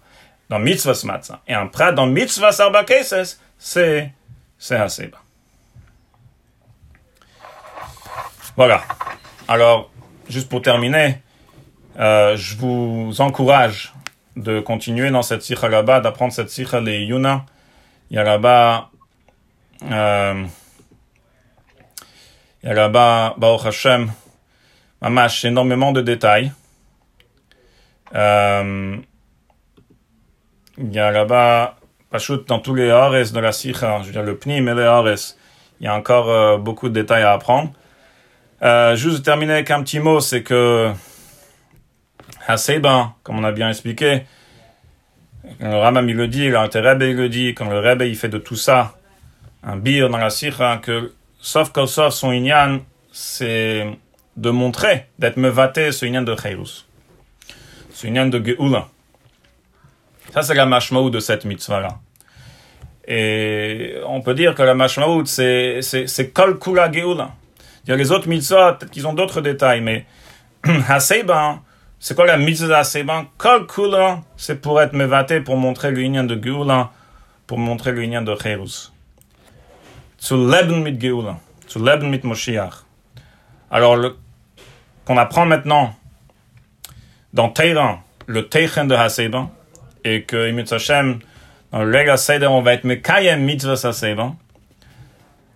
dans 0.49 0.57
mitzvah 0.57 0.93
matzah. 1.03 1.41
Et 1.47 1.53
un 1.53 1.67
prat 1.67 1.91
dans 1.91 2.07
mitzvah 2.07 2.49
arba 2.57 2.85
cases, 2.85 3.39
c'est, 3.59 4.11
c'est 4.57 4.77
assez 4.77 5.05
bas. 5.05 5.21
Voilà. 8.55 8.81
Alors, 9.47 9.91
juste 10.33 10.49
pour 10.49 10.61
terminer, 10.61 11.21
euh, 11.99 12.35
je 12.35 12.57
vous 12.57 13.13
encourage 13.19 13.93
de 14.35 14.59
continuer 14.59 15.11
dans 15.11 15.21
cette 15.21 15.43
sikha 15.43 15.69
là-bas, 15.69 15.99
d'apprendre 16.01 16.33
cette 16.33 16.49
sikha 16.49 16.81
les 16.81 17.01
yuna. 17.01 17.45
Il 18.09 18.17
y 18.17 18.19
a 18.19 18.23
là-bas, 18.23 18.89
euh, 19.91 20.45
il 22.63 22.67
y 22.67 22.71
a 22.71 22.73
là-bas, 22.73 23.35
Hashem, 23.65 24.11
mamash, 25.01 25.45
énormément 25.45 25.91
de 25.91 26.01
détails. 26.01 26.51
Euh, 28.15 28.97
il 30.77 30.93
y 30.93 30.99
a 30.99 31.11
là-bas, 31.11 31.75
dans 32.47 32.59
tous 32.59 32.73
les 32.73 32.89
Hares 32.89 33.31
de 33.31 33.39
la 33.39 33.51
Sikha, 33.51 33.99
je 34.01 34.07
veux 34.07 34.11
dire 34.11 34.23
le 34.23 34.37
Pnim 34.37 34.67
et 34.67 34.73
les 34.73 34.83
Hares, 34.83 35.35
il 35.79 35.85
y 35.85 35.87
a 35.87 35.95
encore 35.95 36.29
euh, 36.29 36.57
beaucoup 36.57 36.89
de 36.89 36.93
détails 36.93 37.23
à 37.23 37.33
apprendre. 37.33 37.71
Euh, 38.63 38.95
juste 38.95 39.25
terminer 39.25 39.53
avec 39.53 39.71
un 39.71 39.83
petit 39.83 39.99
mot, 39.99 40.21
c'est 40.21 40.41
que 40.41 40.91
Haseba, 42.47 43.13
comme 43.23 43.39
on 43.39 43.43
a 43.43 43.51
bien 43.51 43.69
expliqué, 43.69 44.23
le 45.59 45.75
Ramam 45.75 46.07
il 46.07 46.15
le 46.15 46.27
dit, 46.29 46.47
le 46.47 46.57
Rebbe 46.57 47.03
il 47.03 47.15
le 47.17 47.27
dit, 47.27 47.49
quand 47.49 47.69
le 47.69 47.79
Rebbe 47.79 48.03
il 48.03 48.15
fait 48.15 48.29
de 48.29 48.37
tout 48.37 48.55
ça 48.55 48.95
un 49.63 49.75
bir 49.75 50.09
dans 50.09 50.17
la 50.17 50.29
Sikha, 50.29 50.77
que 50.77 51.13
sauf 51.39 51.71
que 51.71 51.85
sauf 51.85 52.13
son 52.13 52.31
inyan, 52.31 52.79
c'est 53.11 53.85
de 54.37 54.49
montrer, 54.49 55.07
d'être 55.19 55.37
mevaté 55.37 55.91
ce 55.91 56.05
inyan 56.05 56.21
de 56.21 56.35
Chayrus, 56.35 56.87
ce 57.91 58.07
inyan 58.07 58.27
de 58.27 58.43
Geoula. 58.43 58.87
Ça, 60.33 60.41
c'est 60.41 60.55
la 60.55 60.65
mashmaout 60.65 61.09
de 61.09 61.19
cette 61.19 61.45
mitzvah-là. 61.45 61.99
Et 63.07 63.97
on 64.07 64.21
peut 64.21 64.33
dire 64.33 64.55
que 64.55 64.63
la 64.63 64.73
mashmaout, 64.73 65.25
c'est, 65.25 65.81
kol 66.33 66.57
kula 66.57 66.91
geula. 66.91 67.31
Il 67.83 67.89
y 67.89 67.93
a 67.93 67.95
les 67.95 68.11
autres 68.11 68.27
mitzvahs, 68.27 68.73
peut-être 68.73 68.91
qu'ils 68.91 69.07
ont 69.07 69.13
d'autres 69.13 69.41
détails, 69.41 69.81
mais 69.81 70.05
haseba, 70.87 71.59
c'est 71.99 72.15
quoi 72.15 72.25
la 72.25 72.37
mitzvah 72.37 72.79
haseba? 72.79 73.25
Kol 73.37 73.67
c'est 74.37 74.61
pour 74.61 74.81
être 74.81 74.93
mevaté, 74.93 75.41
pour 75.41 75.57
montrer 75.57 75.91
l'union 75.91 76.23
de 76.23 76.41
geula, 76.41 76.91
pour 77.47 77.57
montrer 77.57 77.91
l'union 77.91 78.21
de 78.21 78.35
cherus. 78.35 78.91
Zu 80.17 80.35
leben 80.35 80.83
mit 80.83 80.99
geula, 81.01 81.39
zu 81.67 81.79
leben 81.79 82.09
mit 82.09 82.23
Moshiach. 82.23 82.85
Alors, 83.69 83.97
qu'on 85.05 85.17
apprend 85.17 85.45
maintenant 85.45 85.93
dans 87.33 87.49
Teiran, 87.49 87.99
le 88.27 88.47
Teichen 88.47 88.87
de 88.87 88.95
Haseba, 88.95 89.49
et 90.05 90.23
que 90.23 90.49
Imut 90.49 90.71
Hashem, 90.71 91.19
dans 91.71 91.83
le 91.83 92.17
Seder, 92.17 92.47
on 92.47 92.61
va 92.61 92.73
être 92.73 92.83
Mekayem 92.83 93.41
Mitzvah 93.41 93.75
Saseba. 93.75 94.33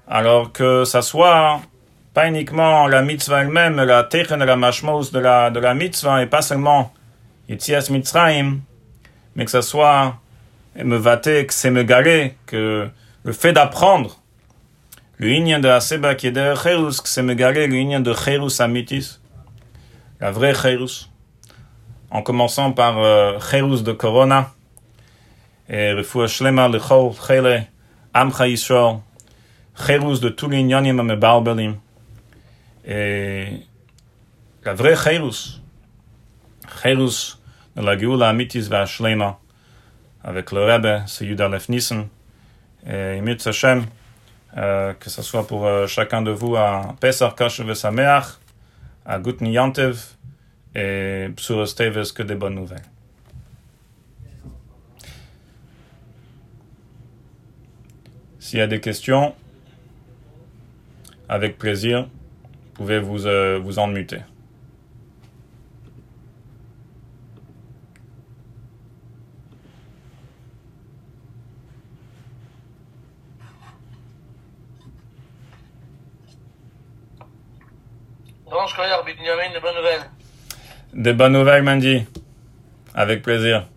Alors 0.08 0.52
que 0.52 0.84
ça 0.84 1.02
soit 1.02 1.62
pas 2.18 2.30
uniquement 2.30 2.88
la 2.88 3.04
mitzvah 3.04 3.42
elle-même, 3.42 3.76
la 3.76 4.04
techen 4.04 4.42
et 4.42 4.46
la 4.48 4.56
mashmos 4.56 5.12
de 5.12 5.20
la, 5.20 5.52
de 5.52 5.60
la 5.60 5.76
mitzvah, 5.76 6.24
et 6.24 6.26
pas 6.26 6.42
seulement 6.42 6.92
Yitzias 7.48 7.90
Mitzrayim, 7.92 8.62
mais 9.36 9.46
que 9.46 9.52
ça 9.52 9.62
soit 9.62 10.16
me 10.76 10.98
que 10.98 11.54
c'est 11.54 11.70
me 11.70 11.84
que 12.48 12.90
le 13.24 13.32
fait 13.34 13.54
d'apprendre 13.54 14.20
le 15.20 15.60
de 15.60 15.70
Aseba 15.70 16.16
qui 16.16 16.26
est 16.26 16.32
derrière 16.32 16.60
Cherus, 16.60 17.02
que 17.02 17.08
c'est 17.08 17.22
me 17.22 17.36
le 17.36 17.76
inyan 17.76 18.00
de 18.00 18.16
Cherus 18.16 18.62
Amitis, 18.62 19.20
la 20.20 20.32
vraie 20.32 20.56
Cherus 20.56 21.12
en 22.10 22.24
commençant 22.24 22.72
par 22.72 22.98
euh, 22.98 23.38
de 23.38 23.92
Corona, 23.92 24.50
et 25.70 25.92
Refoua 25.92 26.26
Shlema 26.26 26.68
Lechol 26.68 27.12
Chele 27.28 27.68
Amcha 28.12 28.48
Yisrael, 28.48 29.02
Chérus 29.86 30.20
de 30.20 30.30
tous 30.30 30.50
les 30.50 30.62
Inyanim 30.62 31.00
Amebalbelim. 31.00 31.76
Et 32.90 33.50
la 34.64 34.74
vraie 34.74 34.96
Chérus, 34.96 35.62
Chérus 36.82 37.38
de 37.76 37.82
la 37.82 37.98
Geoula 37.98 38.30
Amitis 38.30 38.70
Vashlema, 38.70 39.40
avec 40.24 40.54
le 40.54 40.64
Rebbe, 40.64 41.02
c'est 41.06 41.26
Yudalef 41.26 41.68
Nissen, 41.68 42.08
et 42.90 43.18
Imit 43.18 43.46
Hashem, 43.46 43.86
euh, 44.56 44.94
que 44.94 45.10
ce 45.10 45.22
soit 45.22 45.46
pour 45.46 45.68
euh, 45.68 45.86
chacun 45.86 46.22
de 46.22 46.32
vous 46.32 46.56
à 46.56 46.96
Pesach 47.02 47.36
Kashev 47.36 47.74
Sameach, 47.74 48.40
à 49.06 49.20
Gutni 49.20 49.52
Yantev, 49.52 50.16
et 50.74 51.28
Psuros 51.36 51.66
Teves, 51.66 52.14
que 52.14 52.24
des 52.24 52.36
bonnes 52.36 52.56
nouvelles? 52.56 52.80
S'il 58.40 58.60
y 58.60 58.62
a 58.62 58.68
des 58.68 58.80
questions, 58.80 59.36
avec 61.28 61.58
plaisir, 61.58 62.08
pouvez 62.78 63.00
vous, 63.00 63.26
euh, 63.26 63.60
vous 63.62 63.80
en 63.80 63.88
muter. 63.88 64.20
Grand 78.46 78.68
Shkoyar, 78.68 79.04
Binyamin, 79.04 79.54
de 79.54 79.60
bonnes 79.60 79.76
nouvelles. 79.76 80.10
Des 80.94 81.14
bonnes 81.14 81.34
nouvelles, 81.34 81.64
Mandy. 81.64 82.06
Avec 82.94 83.24
plaisir. 83.24 83.68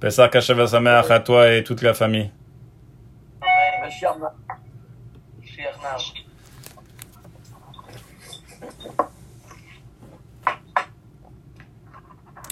Pessah 0.00 0.28
Sameach 0.40 1.10
à 1.10 1.20
toi 1.20 1.52
et 1.52 1.64
toute 1.64 1.82
la 1.82 1.94
famille. 1.94 2.30
Mashiach 3.80 4.37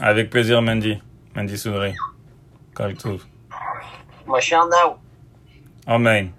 Avec 0.00 0.30
plaisir, 0.30 0.60
Mandy. 0.60 1.00
Mandy 1.34 1.56
Soudri. 1.56 1.94
Kol 2.74 2.94
Tov. 2.96 3.24
Mashiach 4.26 4.68
Now. 4.68 4.98
Amen. 5.86 6.32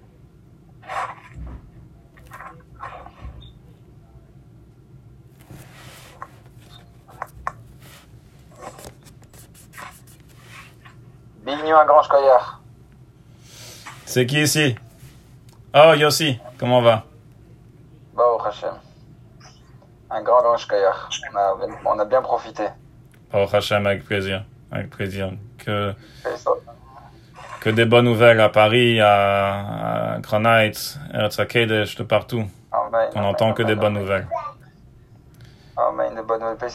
Bienvenue 11.44 11.72
à 11.74 11.84
Grand 11.84 12.02
Shkoyar. 12.02 12.60
C'est 14.06 14.26
qui 14.26 14.42
ici? 14.42 14.74
Oh, 15.74 15.94
Yossi, 15.96 16.38
comment 16.58 16.80
va? 16.82 17.04
Baruch 18.14 18.46
Hashem. 18.46 18.74
Un 20.10 20.22
grand 20.22 20.42
Grand 20.42 20.56
Shkoyar. 20.56 21.08
On 21.32 21.36
a, 21.36 21.56
on 21.86 21.98
a 21.98 22.04
bien 22.04 22.22
profité. 22.22 22.68
Oh, 23.32 23.46
Hachem, 23.52 23.86
avec 23.86 24.04
plaisir. 24.04 24.44
Avec 24.70 24.90
plaisir. 24.90 25.32
Que, 25.58 25.94
que 27.60 27.70
des 27.70 27.84
bonnes 27.84 28.06
nouvelles 28.06 28.40
à 28.40 28.48
Paris, 28.48 29.00
à, 29.00 30.14
à 30.14 30.18
Granite, 30.20 30.98
Eretz 31.12 31.96
de 31.96 32.02
partout. 32.04 32.44
Amen. 32.72 33.10
On 33.14 33.24
entend 33.24 33.52
que 33.52 33.62
des 33.62 33.74
bonnes 33.74 33.94
nouvelles. 33.94 34.26
Amen. 35.76 36.14
De 36.14 36.22
bonnes 36.22 36.40
nouvelles. 36.40 36.70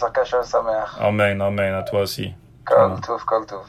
Amen, 0.99 1.41
amen, 1.41 1.73
à 1.73 1.83
toi 1.83 2.01
aussi. 2.01 2.33
Kol 2.65 2.99
Tov, 3.01 3.25
Kol 3.25 3.45
Tov. 3.45 3.65